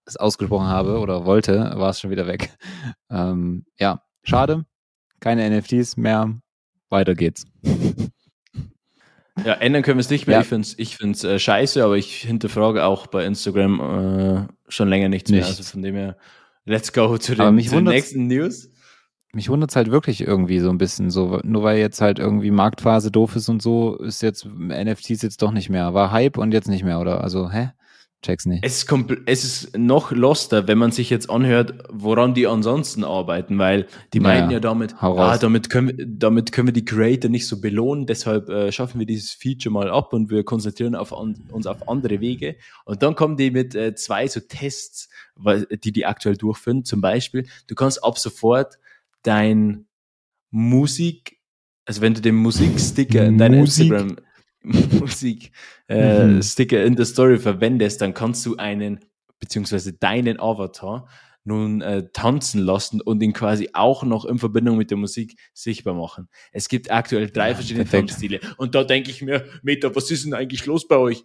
es 0.05 0.17
ausgesprochen 0.17 0.67
habe 0.67 0.99
oder 0.99 1.25
wollte, 1.25 1.73
war 1.75 1.89
es 1.89 1.99
schon 1.99 2.11
wieder 2.11 2.27
weg. 2.27 2.51
Ähm, 3.11 3.65
ja, 3.79 4.03
schade. 4.21 4.65
Keine 5.19 5.49
NFTs 5.49 5.97
mehr. 5.97 6.39
Weiter 6.89 7.15
geht's. 7.15 7.47
Ja, 9.43 9.53
ändern 9.53 9.81
können 9.81 9.97
wir 9.97 10.01
es 10.01 10.11
nicht 10.11 10.27
mehr. 10.27 10.35
Ja. 10.35 10.41
Ich 10.41 10.47
finde 10.47 10.67
es 10.67 10.77
ich 10.77 10.95
find's, 10.95 11.23
äh, 11.23 11.39
scheiße, 11.39 11.83
aber 11.83 11.97
ich 11.97 12.17
hinterfrage 12.17 12.83
auch 12.83 13.07
bei 13.07 13.25
Instagram 13.25 13.79
äh, 13.79 14.71
schon 14.71 14.89
länger 14.89 15.09
nichts, 15.09 15.31
nichts 15.31 15.47
mehr. 15.47 15.57
Also 15.57 15.63
von 15.63 15.81
dem 15.81 15.95
her, 15.95 16.17
let's 16.65 16.93
go 16.93 17.17
zu 17.17 17.33
den, 17.33 17.59
zu 17.61 17.75
den 17.75 17.85
nächsten 17.85 18.27
News 18.27 18.69
mich 19.31 19.49
wundert 19.49 19.69
es 19.69 19.75
halt 19.75 19.91
wirklich 19.91 20.21
irgendwie 20.21 20.59
so 20.59 20.69
ein 20.69 20.77
bisschen 20.77 21.11
so, 21.11 21.39
nur 21.43 21.63
weil 21.63 21.77
jetzt 21.77 22.01
halt 22.01 22.19
irgendwie 22.19 22.51
Marktphase 22.51 23.11
doof 23.11 23.35
ist 23.35 23.49
und 23.49 23.61
so, 23.61 23.97
ist 23.97 24.21
jetzt 24.21 24.45
NFTs 24.45 25.21
jetzt 25.21 25.41
doch 25.41 25.51
nicht 25.51 25.69
mehr. 25.69 25.93
War 25.93 26.11
Hype 26.11 26.37
und 26.37 26.51
jetzt 26.51 26.67
nicht 26.67 26.83
mehr, 26.83 26.99
oder? 26.99 27.21
Also, 27.23 27.51
hä? 27.51 27.71
Check's 28.21 28.45
nicht. 28.45 28.65
Es 28.65 28.83
ist, 28.83 28.91
es 29.27 29.43
ist 29.45 29.77
noch 29.77 30.11
loster, 30.11 30.67
wenn 30.67 30.77
man 30.77 30.91
sich 30.91 31.09
jetzt 31.09 31.29
anhört, 31.29 31.85
woran 31.89 32.33
die 32.33 32.47
ansonsten 32.47 33.05
arbeiten, 33.05 33.57
weil 33.57 33.87
die 34.13 34.19
meinen 34.19 34.51
ja 34.51 34.59
damit, 34.59 34.93
ah, 35.01 35.37
damit 35.37 35.69
können, 35.69 36.17
damit 36.19 36.51
können 36.51 36.67
wir 36.67 36.73
die 36.73 36.83
Creator 36.83 37.31
nicht 37.31 37.47
so 37.47 37.61
belohnen, 37.61 38.07
deshalb 38.07 38.49
äh, 38.49 38.73
schaffen 38.73 38.99
wir 38.99 39.05
dieses 39.05 39.31
Feature 39.31 39.71
mal 39.71 39.89
ab 39.89 40.11
und 40.11 40.29
wir 40.29 40.43
konzentrieren 40.43 40.95
auf 40.95 41.17
an, 41.17 41.45
uns 41.53 41.65
auf 41.65 41.87
andere 41.87 42.19
Wege. 42.19 42.57
Und 42.83 43.03
dann 43.03 43.15
kommen 43.15 43.37
die 43.37 43.51
mit 43.51 43.73
äh, 43.73 43.95
zwei 43.95 44.27
so 44.27 44.41
Tests, 44.41 45.07
weil, 45.35 45.65
die 45.67 45.93
die 45.93 46.05
aktuell 46.05 46.35
durchführen. 46.35 46.83
Zum 46.83 46.99
Beispiel, 46.99 47.47
du 47.67 47.75
kannst 47.75 48.03
ab 48.03 48.17
sofort 48.17 48.79
dein 49.23 49.87
Musik, 50.51 51.39
also 51.85 52.01
wenn 52.01 52.13
du 52.13 52.21
den 52.21 52.35
Musiksticker 52.35 53.25
in 53.25 53.37
deiner 53.37 53.57
Instagram 53.57 54.17
Musik 54.63 55.51
äh, 55.87 56.25
mhm. 56.25 56.41
Sticker 56.41 56.83
in 56.83 56.95
der 56.95 57.05
Story 57.05 57.37
verwendest, 57.37 58.01
dann 58.01 58.13
kannst 58.13 58.45
du 58.45 58.57
einen 58.57 58.99
beziehungsweise 59.39 59.93
deinen 59.93 60.39
Avatar 60.39 61.07
nun 61.45 61.81
äh, 61.81 62.09
tanzen 62.11 62.61
lassen 62.61 63.01
und 63.01 63.23
ihn 63.23 63.33
quasi 63.33 63.69
auch 63.73 64.03
noch 64.03 64.25
in 64.25 64.37
Verbindung 64.37 64.77
mit 64.77 64.91
der 64.91 64.97
Musik 64.97 65.39
sichtbar 65.53 65.93
machen. 65.93 66.27
Es 66.51 66.67
gibt 66.67 66.91
aktuell 66.91 67.29
drei 67.29 67.49
ja, 67.49 67.55
verschiedene 67.55 67.85
perfekt. 67.85 68.09
Tanzstile 68.09 68.39
und 68.57 68.75
da 68.75 68.83
denke 68.83 69.09
ich 69.09 69.21
mir, 69.21 69.45
Meta, 69.63 69.95
was 69.95 70.11
ist 70.11 70.25
denn 70.25 70.33
eigentlich 70.33 70.65
los 70.65 70.87
bei 70.87 70.97
euch? 70.97 71.23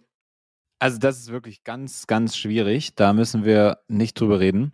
Also 0.79 0.97
das 0.99 1.19
ist 1.19 1.31
wirklich 1.31 1.63
ganz, 1.63 2.05
ganz 2.05 2.35
schwierig. 2.35 2.95
Da 2.95 3.13
müssen 3.13 3.45
wir 3.45 3.79
nicht 3.87 4.19
drüber 4.19 4.39
reden. 4.39 4.73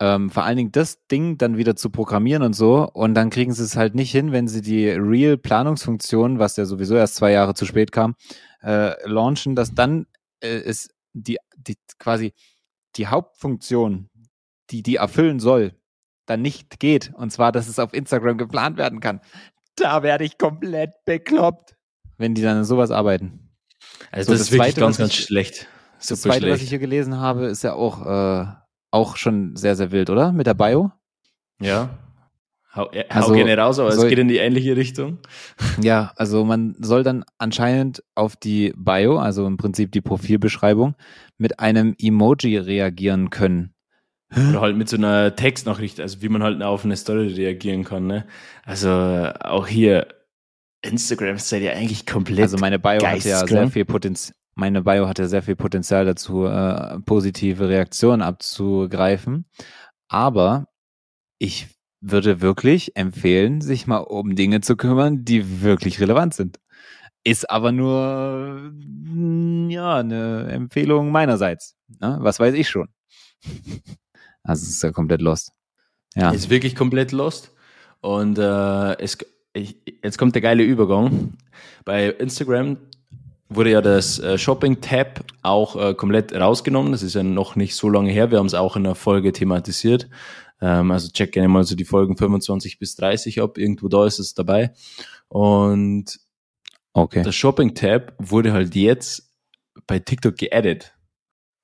Ähm, 0.00 0.30
vor 0.30 0.44
allen 0.44 0.56
Dingen 0.56 0.72
das 0.72 1.06
Ding 1.08 1.36
dann 1.36 1.58
wieder 1.58 1.76
zu 1.76 1.90
programmieren 1.90 2.42
und 2.42 2.54
so. 2.54 2.88
Und 2.90 3.14
dann 3.14 3.30
kriegen 3.30 3.52
sie 3.52 3.62
es 3.62 3.76
halt 3.76 3.94
nicht 3.94 4.10
hin, 4.10 4.32
wenn 4.32 4.48
sie 4.48 4.62
die 4.62 4.88
Real-Planungsfunktion, 4.88 6.38
was 6.38 6.56
ja 6.56 6.64
sowieso 6.64 6.96
erst 6.96 7.16
zwei 7.16 7.32
Jahre 7.32 7.54
zu 7.54 7.66
spät 7.66 7.92
kam, 7.92 8.16
äh, 8.62 8.94
launchen, 9.06 9.54
dass 9.54 9.74
dann 9.74 10.06
äh, 10.42 10.58
ist 10.58 10.94
die, 11.12 11.38
die 11.56 11.76
quasi 11.98 12.32
die 12.96 13.08
Hauptfunktion, 13.08 14.08
die 14.70 14.82
die 14.82 14.96
erfüllen 14.96 15.38
soll, 15.38 15.74
dann 16.26 16.40
nicht 16.40 16.80
geht. 16.80 17.12
Und 17.14 17.30
zwar, 17.30 17.52
dass 17.52 17.68
es 17.68 17.78
auf 17.78 17.92
Instagram 17.92 18.38
geplant 18.38 18.78
werden 18.78 19.00
kann. 19.00 19.20
Da 19.76 20.02
werde 20.02 20.24
ich 20.24 20.38
komplett 20.38 20.92
bekloppt, 21.04 21.76
wenn 22.16 22.34
die 22.34 22.42
dann 22.42 22.58
in 22.58 22.64
sowas 22.64 22.90
arbeiten. 22.90 23.50
Also 24.10 24.28
So, 24.28 24.32
das, 24.32 24.40
das 24.40 24.48
ist 24.48 24.52
wirklich 24.52 24.74
Zweite, 24.74 24.80
ganz, 24.80 24.94
was 24.94 24.98
ganz 24.98 25.14
schlecht. 25.14 25.68
Das 25.98 26.06
Super 26.08 26.20
zweite, 26.20 26.46
was 26.46 26.48
schlecht. 26.48 26.62
ich 26.62 26.68
hier 26.70 26.78
gelesen 26.78 27.18
habe, 27.18 27.46
ist 27.46 27.62
ja 27.62 27.74
auch, 27.74 28.06
äh, 28.06 28.46
auch 28.90 29.16
schon 29.16 29.56
sehr, 29.56 29.76
sehr 29.76 29.92
wild, 29.92 30.10
oder? 30.10 30.32
Mit 30.32 30.46
der 30.46 30.54
Bio? 30.54 30.90
Ja. 31.60 31.90
Hau, 32.74 32.88
äh, 32.92 33.04
hau 33.12 33.16
Also, 33.16 33.34
gerne 33.34 33.56
raus, 33.58 33.78
aber 33.80 33.90
soll- 33.92 34.04
es 34.04 34.10
geht 34.10 34.18
in 34.20 34.28
die 34.28 34.36
ähnliche 34.38 34.76
Richtung. 34.76 35.18
Ja, 35.82 36.12
also 36.16 36.44
man 36.44 36.76
soll 36.78 37.02
dann 37.02 37.24
anscheinend 37.38 38.02
auf 38.14 38.36
die 38.36 38.72
Bio, 38.76 39.18
also 39.18 39.46
im 39.46 39.56
Prinzip 39.56 39.90
die 39.92 40.00
Profilbeschreibung, 40.00 40.94
mit 41.38 41.58
einem 41.58 41.94
Emoji 41.98 42.58
reagieren 42.58 43.30
können. 43.30 43.74
Oder 44.32 44.60
halt 44.60 44.76
mit 44.76 44.88
so 44.88 44.96
einer 44.96 45.34
Textnachricht, 45.34 45.98
also 45.98 46.22
wie 46.22 46.28
man 46.28 46.42
halt 46.44 46.62
auf 46.62 46.84
eine 46.84 46.96
Story 46.96 47.26
reagieren 47.34 47.82
kann. 47.82 48.06
Ne? 48.06 48.26
Also 48.64 48.88
äh, 48.88 49.32
auch 49.40 49.66
hier, 49.66 50.06
Instagram 50.82 51.38
seid 51.38 51.62
ihr 51.62 51.72
eigentlich 51.74 52.06
komplett. 52.06 52.40
Also 52.42 52.56
meine 52.58 52.78
Bio 52.78 53.04
hat 53.04 53.24
ja 53.24 53.44
sehr 53.46 53.68
viel 53.68 53.84
Potenzial. 53.84 54.34
Meine 54.60 54.82
Bio 54.82 55.08
hat 55.08 55.18
ja 55.18 55.26
sehr 55.26 55.42
viel 55.42 55.56
Potenzial 55.56 56.04
dazu, 56.04 56.44
äh, 56.44 57.00
positive 57.00 57.70
Reaktionen 57.70 58.20
abzugreifen. 58.20 59.46
Aber 60.06 60.66
ich 61.38 61.68
würde 62.02 62.42
wirklich 62.42 62.94
empfehlen, 62.94 63.62
sich 63.62 63.86
mal 63.86 64.00
um 64.00 64.34
Dinge 64.34 64.60
zu 64.60 64.76
kümmern, 64.76 65.24
die 65.24 65.62
wirklich 65.62 65.98
relevant 65.98 66.34
sind. 66.34 66.60
Ist 67.24 67.50
aber 67.50 67.72
nur 67.72 68.70
mm, 68.74 69.70
ja 69.70 69.96
eine 69.96 70.48
Empfehlung 70.50 71.10
meinerseits. 71.10 71.74
Ne? 71.98 72.18
Was 72.20 72.38
weiß 72.38 72.54
ich 72.54 72.68
schon. 72.68 72.88
Also 74.42 74.66
ist 74.66 74.82
ja 74.82 74.90
komplett 74.90 75.20
lost. 75.20 75.52
Ja. 76.16 76.30
Ist 76.30 76.48
wirklich 76.48 76.74
komplett 76.74 77.12
lost. 77.12 77.52
Und 78.00 78.38
äh, 78.38 78.98
es, 78.98 79.18
ich, 79.52 79.76
jetzt 80.02 80.16
kommt 80.16 80.34
der 80.34 80.40
geile 80.42 80.62
Übergang. 80.62 81.34
Bei 81.84 82.08
Instagram 82.08 82.78
wurde 83.50 83.70
ja 83.70 83.82
das 83.82 84.18
äh, 84.18 84.38
Shopping-Tab 84.38 85.24
auch 85.42 85.76
äh, 85.76 85.94
komplett 85.94 86.32
rausgenommen. 86.32 86.92
Das 86.92 87.02
ist 87.02 87.14
ja 87.14 87.22
noch 87.22 87.56
nicht 87.56 87.74
so 87.74 87.88
lange 87.90 88.10
her. 88.10 88.30
Wir 88.30 88.38
haben 88.38 88.46
es 88.46 88.54
auch 88.54 88.76
in 88.76 88.84
der 88.84 88.94
Folge 88.94 89.32
thematisiert. 89.32 90.08
Ähm, 90.60 90.90
also 90.90 91.10
check 91.10 91.32
gerne 91.32 91.48
mal 91.48 91.64
so 91.64 91.74
die 91.74 91.84
Folgen 91.84 92.16
25 92.16 92.78
bis 92.78 92.96
30 92.96 93.42
ab. 93.42 93.58
Irgendwo 93.58 93.88
da 93.88 94.06
ist 94.06 94.18
es 94.18 94.34
dabei. 94.34 94.72
Und 95.28 96.18
Okay. 96.92 97.22
das 97.22 97.34
Shopping-Tab 97.36 98.14
wurde 98.18 98.52
halt 98.52 98.74
jetzt 98.74 99.32
bei 99.86 99.98
TikTok 99.98 100.36
geaddet. 100.36 100.92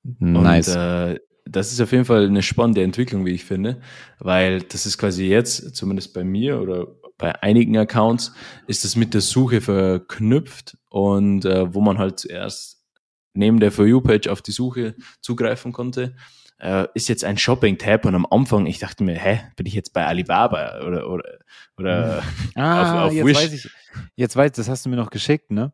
Nice. 0.02 0.68
Und 0.68 0.76
äh, 0.76 1.18
das 1.44 1.72
ist 1.72 1.80
auf 1.80 1.92
jeden 1.92 2.04
Fall 2.04 2.26
eine 2.26 2.42
spannende 2.42 2.82
Entwicklung, 2.82 3.24
wie 3.24 3.32
ich 3.32 3.44
finde, 3.44 3.80
weil 4.18 4.62
das 4.62 4.86
ist 4.86 4.98
quasi 4.98 5.26
jetzt, 5.26 5.74
zumindest 5.74 6.14
bei 6.14 6.24
mir 6.24 6.60
oder 6.60 6.88
bei 7.18 7.42
einigen 7.42 7.76
Accounts, 7.78 8.32
ist 8.66 8.84
das 8.84 8.96
mit 8.96 9.14
der 9.14 9.20
Suche 9.20 9.60
verknüpft 9.60 10.76
und 10.90 11.44
äh, 11.44 11.72
wo 11.74 11.80
man 11.80 11.98
halt 11.98 12.20
zuerst 12.20 12.82
neben 13.34 13.60
der 13.60 13.72
For 13.72 13.86
You-Page 13.86 14.28
auf 14.28 14.42
die 14.42 14.52
Suche 14.52 14.94
zugreifen 15.20 15.72
konnte, 15.72 16.14
äh, 16.58 16.86
ist 16.94 17.08
jetzt 17.08 17.24
ein 17.24 17.36
Shopping-Tab 17.36 18.04
und 18.06 18.14
am 18.14 18.26
Anfang, 18.30 18.66
ich 18.66 18.78
dachte 18.78 19.04
mir, 19.04 19.14
hä, 19.18 19.40
bin 19.56 19.66
ich 19.66 19.74
jetzt 19.74 19.92
bei 19.92 20.06
Alibaba 20.06 20.80
oder, 20.86 21.08
oder, 21.10 21.38
oder 21.76 22.22
ah, 22.54 22.82
auf- 23.04 23.08
auf 23.08 23.12
jetzt 23.12 23.26
Wish. 23.26 23.36
weiß 23.36 23.52
ich. 23.52 23.70
Jetzt 24.14 24.36
weiß, 24.36 24.52
das 24.52 24.68
hast 24.68 24.84
du 24.86 24.90
mir 24.90 24.96
noch 24.96 25.10
geschickt, 25.10 25.50
ne? 25.50 25.72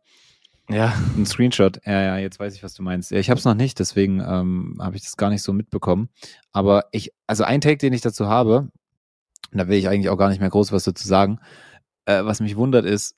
ja, 0.68 0.92
Ein 1.16 1.26
Screenshot. 1.26 1.80
Ja, 1.84 2.02
ja, 2.02 2.18
jetzt 2.18 2.38
weiß 2.40 2.54
ich, 2.54 2.62
was 2.62 2.74
du 2.74 2.82
meinst. 2.82 3.10
Ja, 3.10 3.18
ich 3.18 3.30
habe 3.30 3.38
es 3.38 3.44
noch 3.44 3.54
nicht, 3.54 3.78
deswegen 3.78 4.20
ähm, 4.20 4.78
habe 4.80 4.96
ich 4.96 5.02
das 5.02 5.16
gar 5.16 5.28
nicht 5.30 5.42
so 5.42 5.52
mitbekommen. 5.52 6.08
Aber 6.52 6.84
ich, 6.92 7.12
also 7.26 7.44
ein 7.44 7.60
Take, 7.60 7.76
den 7.78 7.92
ich 7.92 8.00
dazu 8.00 8.26
habe, 8.26 8.68
da 9.50 9.68
will 9.68 9.78
ich 9.78 9.88
eigentlich 9.88 10.08
auch 10.08 10.18
gar 10.18 10.28
nicht 10.28 10.40
mehr 10.40 10.50
groß 10.50 10.72
was 10.72 10.84
dazu 10.84 11.06
sagen, 11.06 11.38
äh, 12.06 12.24
was 12.24 12.40
mich 12.40 12.56
wundert 12.56 12.84
ist, 12.84 13.16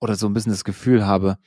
oder 0.00 0.16
so 0.16 0.26
ein 0.26 0.34
bisschen 0.34 0.52
das 0.52 0.64
Gefühl 0.64 1.06
habe, 1.06 1.38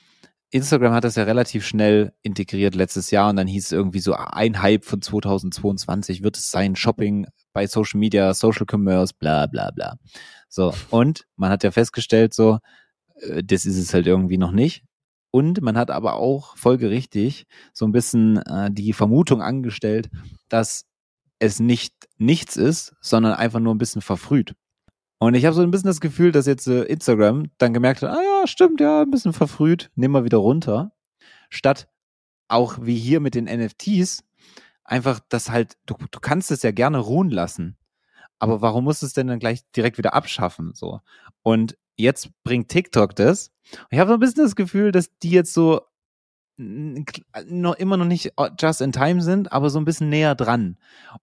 Instagram 0.49 0.93
hat 0.93 1.03
das 1.03 1.15
ja 1.15 1.23
relativ 1.23 1.65
schnell 1.65 2.13
integriert 2.21 2.73
letztes 2.73 3.11
Jahr 3.11 3.29
und 3.29 3.35
dann 3.35 3.47
hieß 3.47 3.65
es 3.65 3.71
irgendwie 3.73 3.99
so, 3.99 4.13
ein 4.13 4.61
Hype 4.61 4.85
von 4.85 5.01
2022 5.01 6.23
wird 6.23 6.37
es 6.37 6.49
sein, 6.49 6.75
Shopping 6.75 7.27
bei 7.51 7.67
Social 7.67 7.99
Media, 7.99 8.33
Social 8.33 8.65
Commerce, 8.69 9.13
bla 9.17 9.47
bla 9.47 9.71
bla. 9.71 9.97
So, 10.47 10.73
und 10.89 11.25
man 11.35 11.51
hat 11.51 11.63
ja 11.63 11.71
festgestellt, 11.71 12.33
so, 12.33 12.59
äh, 13.19 13.43
das 13.43 13.65
ist 13.65 13.77
es 13.77 13.93
halt 13.93 14.07
irgendwie 14.07 14.37
noch 14.37 14.51
nicht. 14.51 14.83
Und 15.31 15.61
man 15.61 15.77
hat 15.77 15.91
aber 15.91 16.15
auch 16.15 16.55
folgerichtig 16.55 17.45
so 17.73 17.85
ein 17.85 17.91
bisschen 17.91 18.37
äh, 18.37 18.71
die 18.71 18.93
Vermutung 18.93 19.41
angestellt, 19.41 20.09
dass 20.47 20.85
es 21.39 21.59
nicht 21.59 21.93
nichts 22.17 22.57
ist, 22.57 22.95
sondern 23.01 23.33
einfach 23.33 23.59
nur 23.59 23.73
ein 23.73 23.77
bisschen 23.77 24.01
verfrüht. 24.01 24.55
Und 25.19 25.33
ich 25.33 25.45
habe 25.45 25.55
so 25.55 25.61
ein 25.61 25.71
bisschen 25.71 25.87
das 25.87 26.01
Gefühl, 26.01 26.31
dass 26.31 26.45
jetzt 26.45 26.67
äh, 26.67 26.83
Instagram 26.83 27.49
dann 27.57 27.73
gemerkt 27.73 28.01
hat, 28.03 28.11
ah 28.11 28.21
ja, 28.21 28.47
stimmt, 28.47 28.79
ja, 28.79 29.01
ein 29.01 29.11
bisschen 29.11 29.33
verfrüht, 29.33 29.89
nehmen 29.95 30.13
wir 30.13 30.23
wieder 30.23 30.37
runter. 30.37 30.91
Statt 31.49 31.89
auch 32.47 32.77
wie 32.81 32.97
hier 32.97 33.19
mit 33.19 33.35
den 33.35 33.45
NFTs, 33.45 34.23
einfach 34.83 35.19
das 35.29 35.49
halt, 35.49 35.77
du, 35.85 35.95
du 36.11 36.19
kannst 36.19 36.51
es 36.51 36.61
ja 36.61 36.71
gerne 36.71 36.99
ruhen 36.99 37.29
lassen. 37.29 37.77
Aber 38.39 38.61
warum 38.61 38.83
musst 38.83 39.01
du 39.01 39.07
es 39.07 39.13
denn 39.13 39.27
dann 39.27 39.39
gleich 39.39 39.61
direkt 39.71 39.97
wieder 39.97 40.13
abschaffen? 40.13 40.73
So. 40.75 41.01
Und 41.41 41.77
jetzt 41.95 42.29
bringt 42.43 42.69
TikTok 42.69 43.15
das. 43.15 43.51
Und 43.71 43.87
ich 43.91 43.99
habe 43.99 44.09
so 44.09 44.13
ein 44.13 44.19
bisschen 44.19 44.43
das 44.43 44.55
Gefühl, 44.55 44.91
dass 44.91 45.09
die 45.23 45.31
jetzt 45.31 45.53
so 45.53 45.81
noch 46.57 47.75
immer 47.75 47.97
noch 47.97 48.05
nicht 48.05 48.31
just 48.59 48.81
in 48.81 48.91
time 48.91 49.21
sind, 49.21 49.51
aber 49.51 49.69
so 49.69 49.79
ein 49.79 49.85
bisschen 49.85 50.09
näher 50.09 50.33
dran. 50.35 50.77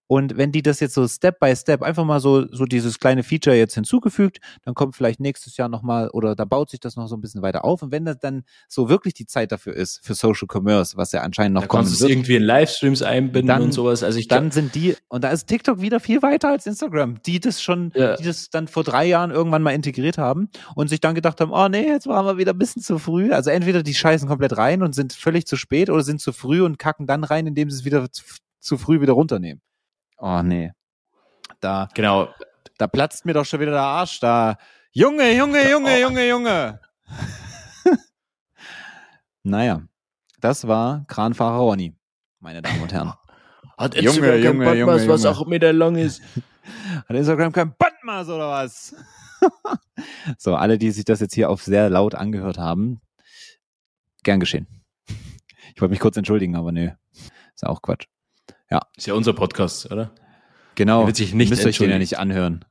Und 0.07 0.37
wenn 0.37 0.53
die 0.53 0.63
das 0.63 0.81
jetzt 0.81 0.95
so 0.95 1.07
Step 1.09 1.41
by 1.41 1.55
Step 1.57 1.83
einfach 1.83 2.05
mal 2.05 2.21
so 2.21 2.47
so 2.53 2.67
dieses 2.67 2.99
kleine 3.01 3.23
Feature 3.23 3.57
jetzt 3.57 3.75
hinzugefügt, 3.75 4.39
dann 4.63 4.75
kommt 4.75 4.95
vielleicht 4.95 5.19
nächstes 5.21 5.57
Jahr 5.57 5.69
noch 5.69 5.83
mal 5.83 6.09
oder 6.11 6.37
da 6.37 6.45
baut 6.45 6.71
sich 6.71 6.79
das 6.81 6.97
noch 6.97 7.09
so 7.09 7.17
ein 7.17 7.21
bisschen 7.21 7.43
weiter 7.43 7.65
auf 7.65 7.83
und 7.83 7.91
wenn 7.91 8.05
das 8.05 8.19
dann 8.19 8.45
so 8.69 8.89
wirklich 8.89 9.15
die 9.15 9.27
Zeit 9.27 9.51
dafür 9.51 9.75
ist 9.75 10.01
für 10.05 10.15
Social 10.15 10.47
Commerce, 10.51 10.97
was 10.97 11.13
ja 11.13 11.23
anscheinend 11.23 11.55
noch 11.55 11.63
da 11.63 11.67
kommen 11.69 11.85
kannst 11.85 12.01
du 12.01 12.09
irgendwie 12.09 12.37
in 12.37 12.43
Livestreams 12.43 13.03
einbinden 13.03 13.49
Dann- 13.49 13.63
und 13.63 13.73
sowas. 13.73 14.03
Also 14.03 14.19
ich 14.19 14.29
dann 14.29 14.51
sind 14.53 14.75
die, 14.75 14.97
und 15.09 15.25
da 15.25 15.31
ist 15.31 15.47
TikTok 15.47 15.81
wieder 15.81 15.99
viel 16.01 16.23
weiter 16.23 16.51
als 16.51 16.67
Instagram, 16.67 17.21
die 17.23 17.41
das 17.41 17.61
schon, 17.61 17.91
Ja. 17.95 18.17
die 18.17 18.25
das 18.25 18.51
dann 18.51 18.69
vor 18.69 18.85
drei 18.85 19.07
Jahren 19.07 19.31
irgendwann 19.31 19.63
mal 19.63 19.73
integriert 19.75 20.19
haben 20.19 20.49
und 20.77 20.89
sich 20.89 21.01
dann 21.01 21.15
gedacht 21.15 21.41
haben, 21.41 21.51
oh 21.53 21.69
nee, 21.69 21.87
jetzt 21.87 22.07
waren 22.07 22.25
wir 22.25 22.39
wieder 22.39 22.53
ein 22.53 22.59
bisschen 22.59 22.83
zu 22.83 22.99
früh. 22.99 23.33
Also 23.33 23.51
entweder 23.51 23.83
die 23.83 23.95
scheißen 23.95 24.29
komplett 24.29 24.57
rein 24.57 24.83
und 24.83 24.95
sind 24.95 25.13
völlig 25.25 25.47
zu 25.47 25.57
spät 25.57 25.89
oder 25.91 26.03
sind 26.03 26.21
zu 26.21 26.33
früh 26.33 26.63
und 26.63 26.79
kacken 26.79 27.07
dann 27.07 27.25
rein, 27.25 27.47
indem 27.47 27.71
sie 27.71 27.79
es 27.79 27.85
wieder 27.85 28.13
zu, 28.13 28.23
zu 28.61 28.77
früh 28.77 29.01
wieder 29.01 29.15
runternehmen. 29.15 29.63
Oh 30.19 30.43
nee. 30.43 30.73
Da, 31.61 31.89
genau, 31.95 32.29
da 32.77 32.87
platzt 32.87 33.25
mir 33.25 33.33
doch 33.33 33.47
schon 33.47 33.61
wieder 33.61 33.73
der 33.73 33.81
Arsch 33.81 34.21
da. 34.21 34.57
Junge, 34.93 35.35
Junge, 35.37 35.69
Junge, 35.69 36.01
Junge, 36.03 36.29
Junge. 36.29 36.81
naja, 39.43 39.83
das 40.41 40.69
war 40.69 41.05
Kranfahrer 41.09 41.59
Ronny, 41.59 41.97
meine 42.41 42.61
Damen 42.61 42.83
und 42.83 42.93
Herren. 42.93 43.15
Hat 43.79 43.95
Junge, 43.97 44.09
Instagram 44.09 44.31
kein 44.33 44.43
Junge, 44.43 44.65
Podcast, 44.65 45.01
Junge, 45.01 45.13
was 45.13 45.25
Junge. 45.25 45.37
auch 45.37 45.47
Meter 45.47 45.73
lang 45.73 45.97
ist. 45.97 46.23
Hat 47.09 47.17
Instagram 47.17 47.53
kein 47.53 47.75
Bandmaß 47.77 48.29
oder 48.29 48.51
was? 48.51 48.95
so, 50.39 50.55
alle, 50.55 50.79
die 50.79 50.91
sich 50.91 51.05
das 51.05 51.21
jetzt 51.21 51.35
hier 51.35 51.51
auf 51.51 51.63
sehr 51.63 51.91
laut 51.91 52.15
angehört 52.15 52.59
haben, 52.59 53.01
gern 54.23 54.39
geschehen. 54.39 54.84
Ich 55.75 55.81
wollte 55.81 55.91
mich 55.91 56.01
kurz 56.01 56.17
entschuldigen, 56.17 56.57
aber 56.57 56.73
nö. 56.73 56.91
Ist 57.13 57.63
ja 57.63 57.69
auch 57.69 57.83
Quatsch. 57.83 58.07
Ist 58.97 59.07
ja 59.07 59.15
unser 59.15 59.33
Podcast, 59.33 59.91
oder? 59.93 60.11
Genau. 60.75 61.07
Wird 61.07 61.17
sich 61.17 61.33
nicht 61.35 61.51
Müsst 61.51 61.65
euch 61.65 61.79
den 61.79 61.91
ja 61.91 61.99
nicht 61.99 62.19
anhören. 62.19 62.65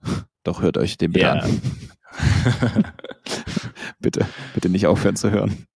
Doch 0.44 0.62
hört 0.62 0.78
euch 0.78 0.98
den 0.98 1.12
bitte 1.14 1.26
Ja. 1.26 1.34
an. 1.34 1.62
bitte, 4.00 4.26
bitte 4.54 4.70
nicht 4.70 4.88
aufhören 4.88 5.16
zu 5.16 5.32
hören. 5.32 5.68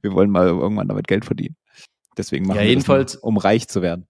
Wir 0.00 0.12
wollen 0.12 0.30
mal 0.30 0.46
irgendwann 0.46 0.88
damit 0.88 1.08
Geld 1.08 1.24
verdienen. 1.24 1.56
Deswegen 2.16 2.46
machen 2.46 2.58
Ja, 2.58 2.62
wir 2.62 2.68
jedenfalls- 2.70 3.12
das, 3.12 3.22
nur, 3.22 3.28
um 3.28 3.36
reich 3.38 3.68
zu 3.68 3.82
werden. 3.82 4.06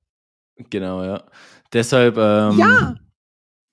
Genau, 0.57 1.03
ja. 1.03 1.25
Deshalb, 1.73 2.17
ähm, 2.19 2.59
Ja. 2.59 2.95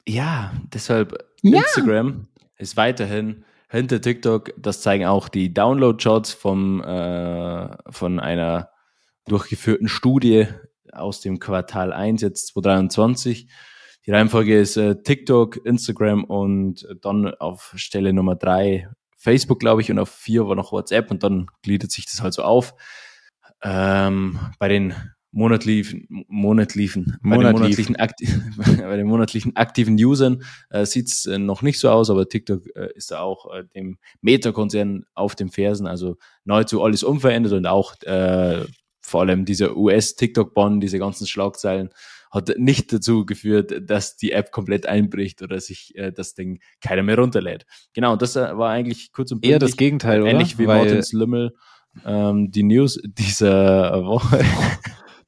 ja, 0.08 0.54
deshalb 0.74 1.18
Instagram 1.41 2.28
ist 2.58 2.78
weiterhin 2.78 3.43
hinter 3.72 4.01
TikTok. 4.01 4.53
Das 4.57 4.82
zeigen 4.82 5.05
auch 5.05 5.30
die 5.30 5.53
Download-Charts 5.53 6.34
vom, 6.34 6.84
äh, 6.84 7.69
von 7.89 8.19
einer 8.19 8.69
durchgeführten 9.26 9.88
Studie 9.88 10.47
aus 10.91 11.22
dem 11.22 11.39
Quartal 11.39 11.93
1, 11.93 12.22
jetzt 12.22 12.47
2023. 12.47 13.47
Die 14.05 14.11
Reihenfolge 14.11 14.59
ist 14.59 14.78
äh, 14.78 15.01
TikTok, 15.01 15.65
Instagram 15.65 16.26
und 16.26 16.88
dann 17.01 17.34
auf 17.36 17.74
Stelle 17.76 18.13
Nummer 18.13 18.36
drei 18.36 18.89
Facebook, 19.15 19.59
glaube 19.59 19.82
ich, 19.82 19.91
und 19.91 19.99
auf 19.99 20.09
vier 20.09 20.47
war 20.47 20.55
noch 20.55 20.72
WhatsApp 20.72 21.09
und 21.11 21.24
dann 21.24 21.47
gliedert 21.61 21.91
sich 21.91 22.05
das 22.05 22.22
halt 22.22 22.34
so 22.34 22.43
auf. 22.43 22.74
Ähm, 23.63 24.39
bei 24.59 24.67
den 24.67 24.95
monatlichen, 25.32 26.07
monatlichen, 26.27 27.17
bei 27.23 27.38
den 27.38 27.51
Monatlich. 27.53 27.89
monatlichen, 27.89 27.95
bei 28.82 28.97
den 28.97 29.07
monatlichen 29.07 29.55
aktiven 29.55 29.95
Usern 29.95 30.43
äh, 30.69 30.86
sieht 30.86 31.07
es 31.07 31.25
äh, 31.25 31.38
noch 31.38 31.61
nicht 31.61 31.79
so 31.79 31.89
aus, 31.89 32.09
aber 32.09 32.27
TikTok 32.27 32.65
äh, 32.75 32.89
ist 32.95 33.11
da 33.11 33.21
auch 33.21 33.53
äh, 33.53 33.63
dem 33.75 33.97
Meta-Konzern 34.21 35.05
auf 35.13 35.36
den 35.36 35.49
Fersen, 35.49 35.88
also 35.88 36.17
nahezu 36.43 36.84
alles 36.84 37.03
unverändert 37.03 37.53
und 37.53 37.65
auch 37.65 37.95
äh, 38.03 38.65
vor 39.01 39.21
allem 39.21 39.45
dieser 39.45 39.75
US-TikTok-Bon, 39.77 40.79
diese 40.79 40.99
ganzen 40.99 41.27
Schlagzeilen, 41.27 41.89
hat 42.29 42.53
nicht 42.57 42.93
dazu 42.93 43.25
geführt, 43.25 43.73
dass 43.89 44.15
die 44.15 44.32
App 44.32 44.51
komplett 44.51 44.86
einbricht 44.86 45.41
oder 45.41 45.59
sich 45.59 45.95
äh, 45.95 46.11
das 46.11 46.34
Ding 46.34 46.61
keiner 46.79 47.03
mehr 47.03 47.17
runterlädt. 47.17 47.65
Genau, 47.93 48.15
das 48.15 48.36
äh, 48.36 48.57
war 48.57 48.69
eigentlich 48.69 49.11
kurz 49.11 49.32
und 49.32 49.45
Eher 49.45 49.59
das 49.59 49.71
bündig, 49.71 49.77
Gegenteil, 49.77 50.21
oder? 50.21 50.32
ähnlich 50.32 50.57
wie 50.57 50.67
Weil- 50.67 50.86
Martins 50.86 51.11
Lümmel 51.13 51.53
ähm, 52.05 52.51
die 52.51 52.63
News 52.63 53.01
dieser 53.03 54.05
Woche. 54.05 54.43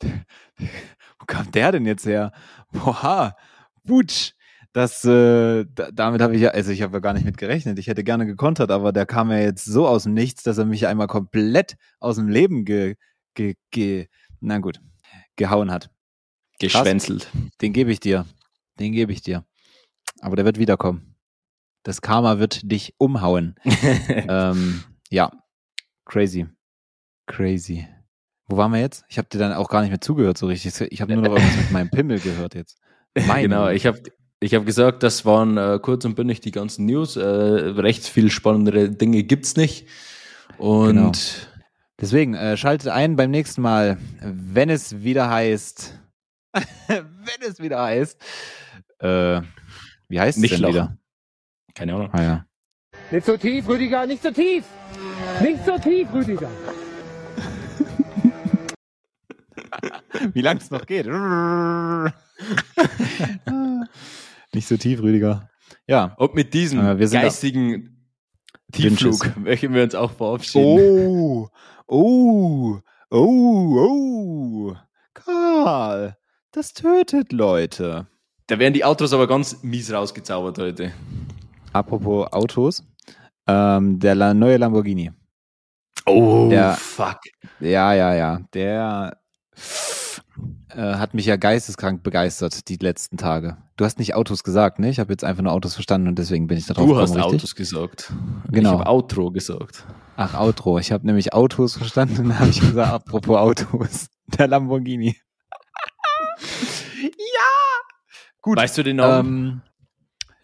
Wo 1.20 1.26
kam 1.26 1.52
der 1.52 1.72
denn 1.72 1.86
jetzt 1.86 2.06
her? 2.06 2.32
Boah, 2.72 3.36
Butsch. 3.84 4.34
Das, 4.74 5.06
äh, 5.06 5.66
da, 5.72 5.92
damit 5.92 6.22
habe 6.22 6.36
ich 6.36 6.42
ja, 6.42 6.50
also 6.50 6.72
ich 6.72 6.82
habe 6.82 6.94
ja 6.94 7.00
gar 7.00 7.14
nicht 7.14 7.26
mit 7.26 7.38
gerechnet. 7.38 7.78
Ich 7.78 7.88
hätte 7.88 8.04
gerne 8.04 8.26
gekontert, 8.26 8.72
aber 8.72 8.92
der 8.92 9.06
kam 9.06 9.30
ja 9.30 9.38
jetzt 9.38 9.66
so 9.66 9.88
aus 9.88 10.04
dem 10.04 10.16
Nichts, 10.16 10.42
dass 10.42 10.58
er 10.58 10.66
mich 10.66 10.88
einmal 10.88 11.06
komplett 11.06 11.78
aus 12.00 12.16
dem 12.16 12.28
Leben 12.28 12.66
ge, 12.66 12.96
ge, 13.36 13.54
ge 13.70 14.08
na 14.40 14.58
gut, 14.58 14.82
gehauen 15.36 15.72
hat. 15.72 15.92
geschwänzelt. 16.60 17.30
Den 17.62 17.72
gebe 17.72 17.92
ich 17.92 18.00
dir. 18.00 18.26
Den 18.80 18.94
gebe 18.94 19.12
ich 19.12 19.22
dir. 19.22 19.46
Aber 20.22 20.36
der 20.36 20.46
wird 20.46 20.58
wiederkommen. 20.58 21.16
Das 21.84 22.02
Karma 22.02 22.40
wird 22.40 22.72
dich 22.72 22.96
umhauen. 22.98 23.56
ähm, 24.08 24.84
ja, 25.10 25.32
crazy. 26.06 26.48
Crazy. 27.28 27.88
Wo 28.48 28.58
waren 28.58 28.72
wir 28.72 28.80
jetzt? 28.80 29.06
Ich 29.08 29.18
habe 29.18 29.28
dir 29.30 29.38
dann 29.38 29.54
auch 29.54 29.70
gar 29.70 29.82
nicht 29.82 29.90
mehr 29.90 30.02
zugehört 30.02 30.38
so 30.38 30.48
richtig. 30.48 30.80
Ich 30.92 31.02
habe 31.02 31.14
nur 31.14 31.24
noch 31.24 31.36
irgendwas 31.36 31.58
mit 31.58 31.72
meinem 31.72 31.90
Pimmel 31.90 32.20
gehört 32.20 32.56
jetzt. 32.56 32.80
Mein 33.28 33.44
genau, 33.44 33.70
ich 33.70 33.86
habe 33.86 34.02
ich 34.40 34.54
hab 34.54 34.66
gesagt, 34.66 35.04
das 35.04 35.26
waren 35.26 35.58
äh, 35.58 35.80
kurz 35.82 36.04
und 36.04 36.16
bündig 36.16 36.42
die 36.42 36.52
ganzen 36.52 36.86
News. 36.86 37.16
Äh, 37.16 37.22
recht 37.22 38.06
viel 38.06 38.30
spannendere 38.30 38.90
Dinge 38.90 39.24
gibt's 39.24 39.56
nicht. 39.56 39.88
Und 40.58 40.96
Genau. 40.96 41.12
Deswegen, 42.04 42.34
äh, 42.34 42.58
schaltet 42.58 42.90
ein 42.90 43.16
beim 43.16 43.32
nächsten 43.32 43.62
Mal, 43.62 43.98
wenn 44.22 44.70
es 44.70 45.04
wieder 45.04 45.30
heißt. 45.30 45.98
wenn 46.88 47.48
es 47.48 47.60
wieder 47.60 47.82
heißt. 47.82 48.22
Äh, 49.00 49.42
wie 50.10 50.20
heißt 50.20 50.38
es 50.38 50.50
denn 50.50 50.60
lachen. 50.60 50.74
wieder? 50.74 50.98
keine 51.76 51.94
Ahnung. 51.94 52.10
Ah 52.12 52.22
ja. 52.22 52.46
Nicht 53.10 53.26
so 53.26 53.38
tief, 53.38 53.68
Rüdiger, 53.68 54.06
nicht 54.06 54.22
so 54.22 54.32
tief. 54.32 54.66
Nicht 55.42 55.66
so 55.66 55.78
tief, 55.78 56.12
Rüdiger. 56.14 56.50
Wie 60.34 60.42
lang 60.42 60.58
es 60.58 60.72
noch 60.72 60.86
geht. 60.86 61.06
Nicht 64.54 64.68
so 64.68 64.78
tief, 64.78 65.02
Rüdiger. 65.02 65.50
Ja. 65.88 66.14
Und 66.18 66.36
mit 66.36 66.54
diesem 66.54 66.86
Äh, 66.86 66.96
geistigen 67.08 68.08
Tiefflug 68.72 69.36
möchten 69.44 69.74
wir 69.74 69.84
uns 69.84 69.96
auch 69.96 70.12
verabschieden. 70.12 70.80
Oh, 70.80 71.50
oh, 71.88 72.80
oh, 73.10 74.70
oh. 74.70 74.76
Karl, 75.14 76.18
das 76.52 76.74
tötet 76.74 77.32
Leute. 77.32 78.08
Da 78.48 78.60
werden 78.60 78.74
die 78.74 78.84
Autos 78.84 79.14
aber 79.14 79.28
ganz 79.28 79.64
mies 79.64 79.92
rausgezaubert 79.92 80.58
heute. 80.58 80.92
Apropos 81.72 82.28
Autos, 82.32 82.84
ähm, 83.48 84.00
der 84.00 84.34
neue 84.34 84.58
Lamborghini. 84.58 85.12
Oh, 86.06 86.50
Der- 86.50 86.74
fuck. 86.74 87.20
Ja, 87.60 87.94
ja, 87.94 88.14
ja. 88.14 88.40
Der 88.54 89.18
äh, 90.70 90.96
hat 90.96 91.14
mich 91.14 91.26
ja 91.26 91.36
geisteskrank 91.36 92.04
begeistert 92.04 92.68
die 92.70 92.78
letzten 92.78 93.18
Tage. 93.18 93.58
Du 93.76 93.86
hast 93.86 94.00
nicht 94.00 94.16
Autos 94.16 94.44
gesagt, 94.44 94.80
ne? 94.80 94.90
Ich 94.90 95.00
habe 95.00 95.14
jetzt 95.14 95.24
einfach 95.24 95.44
nur 95.44 95.52
Autos 95.52 95.74
verstanden 95.74 96.08
und 96.08 96.20
deswegen 96.20 96.48
bin 96.48 96.58
ich 96.58 96.66
da 96.66 96.74
drauf 96.74 96.88
Du 96.88 96.98
hast 96.98 97.14
gekommen, 97.14 97.24
richtig? 97.32 97.42
Autos 97.42 97.56
gesagt. 97.56 98.14
Genau. 98.50 98.74
Ich 98.74 98.80
habe 98.80 98.90
Outro 98.90 99.32
gesagt. 99.32 99.86
Ach, 100.16 100.40
Outro. 100.40 100.80
Ich 100.80 100.92
habe 100.92 101.06
nämlich 101.06 101.34
Autos 101.34 101.78
verstanden 101.78 102.18
und 102.20 102.30
dann 102.30 102.40
habe 102.40 102.50
ich 102.50 102.60
gesagt, 102.60 102.94
apropos 103.08 103.38
Autos, 103.38 104.08
der 104.28 104.48
Lamborghini. 104.48 105.16
ja! 107.02 107.10
Gut. 108.42 108.58
Weißt 108.58 108.78
du 108.78 108.84
den 108.84 108.98
Namen? 108.98 109.28
Ähm, 109.28 109.62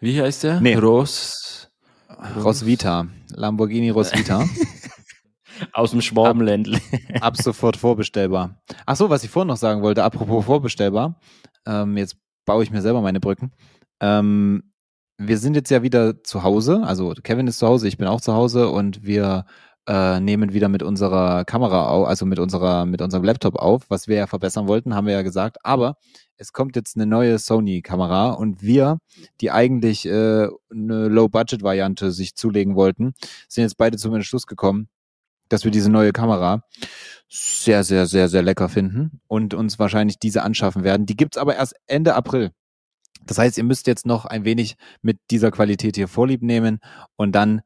Wie 0.00 0.20
heißt 0.20 0.44
der? 0.44 0.60
nee. 0.60 0.74
Ros 0.74 1.68
Rosvita. 2.42 3.06
Lamborghini 3.34 3.90
Rosvita. 3.90 4.44
aus 5.72 5.90
dem 5.90 6.00
Schwabenländle. 6.00 6.80
Ab 7.20 7.36
sofort 7.36 7.76
vorbestellbar. 7.76 8.60
Ach 8.86 8.96
so, 8.96 9.10
was 9.10 9.24
ich 9.24 9.30
vorhin 9.30 9.48
noch 9.48 9.56
sagen 9.56 9.82
wollte, 9.82 10.04
apropos 10.04 10.44
vorbestellbar. 10.44 11.20
Ähm, 11.66 11.96
jetzt 11.96 12.16
baue 12.44 12.62
ich 12.62 12.70
mir 12.70 12.82
selber 12.82 13.00
meine 13.00 13.20
Brücken. 13.20 13.52
Ähm, 14.00 14.72
wir 15.18 15.38
sind 15.38 15.54
jetzt 15.54 15.70
ja 15.70 15.82
wieder 15.82 16.22
zu 16.24 16.42
Hause. 16.42 16.82
Also 16.84 17.12
Kevin 17.22 17.46
ist 17.46 17.58
zu 17.58 17.66
Hause, 17.66 17.88
ich 17.88 17.98
bin 17.98 18.06
auch 18.06 18.20
zu 18.20 18.32
Hause 18.32 18.70
und 18.70 19.04
wir 19.04 19.44
äh, 19.86 20.20
nehmen 20.20 20.52
wieder 20.52 20.68
mit 20.68 20.82
unserer 20.82 21.44
Kamera 21.44 21.88
auf, 21.88 22.06
also 22.06 22.24
mit 22.26 22.38
unserer, 22.38 22.86
mit 22.86 23.02
unserem 23.02 23.24
Laptop 23.24 23.56
auf, 23.56 23.82
was 23.88 24.08
wir 24.08 24.16
ja 24.16 24.26
verbessern 24.26 24.68
wollten, 24.68 24.94
haben 24.94 25.06
wir 25.06 25.14
ja 25.14 25.22
gesagt. 25.22 25.58
Aber 25.64 25.96
es 26.36 26.52
kommt 26.52 26.76
jetzt 26.76 26.96
eine 26.96 27.06
neue 27.06 27.38
Sony-Kamera 27.38 28.30
und 28.30 28.62
wir, 28.62 28.98
die 29.40 29.50
eigentlich 29.50 30.06
äh, 30.06 30.48
eine 30.70 31.08
Low-Budget-Variante 31.08 32.12
sich 32.12 32.34
zulegen 32.34 32.76
wollten, 32.76 33.12
sind 33.48 33.62
jetzt 33.62 33.76
beide 33.76 33.98
zum 33.98 34.14
Entschluss 34.14 34.46
gekommen, 34.46 34.88
dass 35.50 35.64
wir 35.64 35.70
diese 35.70 35.90
neue 35.90 36.12
Kamera 36.12 36.64
sehr, 37.28 37.84
sehr, 37.84 38.06
sehr, 38.06 38.28
sehr 38.28 38.42
lecker 38.42 38.68
finden 38.68 39.20
und 39.28 39.54
uns 39.54 39.78
wahrscheinlich 39.78 40.18
diese 40.18 40.42
anschaffen 40.42 40.82
werden. 40.82 41.06
Die 41.06 41.16
gibt's 41.16 41.36
aber 41.36 41.54
erst 41.54 41.74
Ende 41.86 42.14
April. 42.14 42.50
Das 43.26 43.38
heißt, 43.38 43.58
ihr 43.58 43.64
müsst 43.64 43.86
jetzt 43.86 44.06
noch 44.06 44.24
ein 44.24 44.44
wenig 44.44 44.76
mit 45.02 45.18
dieser 45.30 45.50
Qualität 45.50 45.96
hier 45.96 46.08
Vorlieb 46.08 46.42
nehmen 46.42 46.80
und 47.16 47.32
dann 47.32 47.60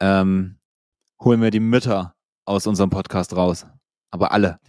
ähm, 0.00 0.58
holen 1.20 1.40
wir 1.40 1.50
die 1.50 1.60
Mütter 1.60 2.14
aus 2.44 2.66
unserem 2.66 2.90
Podcast 2.90 3.34
raus. 3.34 3.66
Aber 4.10 4.32
alle. 4.32 4.60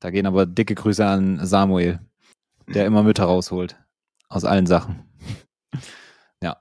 Da 0.00 0.10
gehen 0.10 0.26
aber 0.26 0.46
dicke 0.46 0.74
Grüße 0.74 1.04
an 1.04 1.44
Samuel, 1.44 2.00
der 2.68 2.86
immer 2.86 3.02
Mütter 3.02 3.24
rausholt. 3.24 3.76
Aus 4.28 4.44
allen 4.44 4.66
Sachen. 4.66 5.04
Ja. 6.42 6.58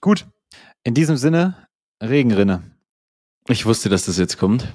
Gut. 0.00 0.26
In 0.82 0.94
diesem 0.94 1.16
Sinne, 1.16 1.68
Regenrinne. 2.02 2.71
Ich 3.52 3.66
wusste, 3.66 3.90
dass 3.90 4.06
das 4.06 4.16
jetzt 4.16 4.38
kommt. 4.38 4.66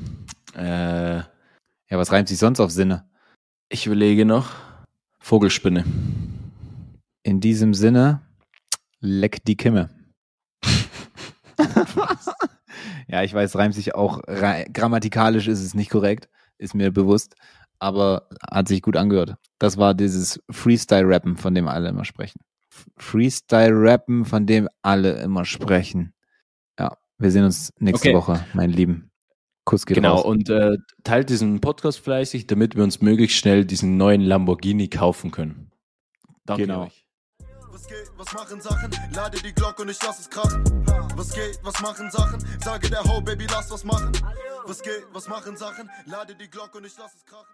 Äh, 0.53 1.17
Ja, 1.17 1.97
was 1.97 2.11
reimt 2.11 2.27
sich 2.27 2.37
sonst 2.37 2.59
auf 2.59 2.69
Sinne? 2.69 3.09
ich 3.69 3.87
überlege 3.87 4.23
noch. 4.23 4.51
Vogelspinne. 5.17 5.83
In 7.23 7.39
diesem 7.39 7.73
Sinne, 7.73 8.21
leck 8.99 9.43
die 9.45 9.57
Kimme. 9.57 9.89
ja, 13.07 13.23
ich 13.23 13.33
weiß, 13.33 13.55
reimt 13.55 13.73
sich 13.73 13.95
auch, 13.95 14.21
grammatikalisch 14.21 15.47
ist 15.47 15.63
es 15.63 15.73
nicht 15.73 15.89
korrekt, 15.89 16.29
ist 16.59 16.75
mir 16.75 16.91
bewusst, 16.91 17.33
aber 17.79 18.29
hat 18.47 18.67
sich 18.67 18.83
gut 18.83 18.95
angehört. 18.95 19.37
Das 19.57 19.77
war 19.77 19.95
dieses 19.95 20.39
Freestyle-Rappen, 20.51 21.35
von 21.35 21.55
dem 21.55 21.67
alle 21.67 21.89
immer 21.89 22.05
sprechen. 22.05 22.41
Freestyle-Rappen, 22.97 24.23
von 24.23 24.45
dem 24.45 24.69
alle 24.83 25.13
immer 25.13 25.45
sprechen. 25.45 26.13
Wir 27.19 27.31
sehen 27.31 27.45
uns 27.45 27.73
nächste 27.79 28.09
Okay. 28.09 28.17
Woche, 28.17 28.45
mein 28.53 28.69
Lieben. 28.69 29.09
Kuss 29.65 29.85
geht 29.85 29.95
Genau, 29.95 30.15
raus. 30.17 30.25
und 30.25 30.49
äh, 30.49 30.77
teilt 31.03 31.29
diesen 31.29 31.59
Podcast 31.59 31.99
fleißig, 31.99 32.47
damit 32.47 32.75
wir 32.75 32.83
uns 32.83 33.01
möglichst 33.01 33.37
schnell 33.37 33.65
diesen 33.65 33.97
neuen 33.97 34.21
Lamborghini 34.21 34.87
kaufen 34.87 35.31
können. 35.31 35.71
Danke 36.45 36.63
Genau. 36.67 36.83
euch. 36.83 37.05
Was 37.71 37.87
geht, 37.87 38.11
was 38.17 38.33
machen 38.33 38.61
Sachen? 38.61 38.91
Lade 39.13 39.37
die 39.43 39.53
Glocke 39.53 39.81
und 39.81 39.89
ich 39.89 40.01
lass 40.01 40.19
es 40.19 40.29
krachen. 40.29 40.63
Was 41.15 41.33
geht, 41.33 41.59
was 41.63 41.81
machen 41.81 42.09
Sachen? 42.11 42.39
Sage 42.63 42.89
der 42.89 43.03
Ho, 43.03 43.19
Baby, 43.21 43.45
lass 43.51 43.69
was 43.71 43.83
machen. 43.83 44.11
Was 44.65 44.81
geht, 44.81 45.05
was 45.11 45.27
machen 45.27 45.57
Sachen? 45.57 45.89
Lade 46.05 46.35
die 46.35 46.47
Glocke 46.49 46.77
und 46.77 46.85
ich 46.85 46.97
lass 46.97 47.13
es 47.15 47.25
krachen. 47.25 47.45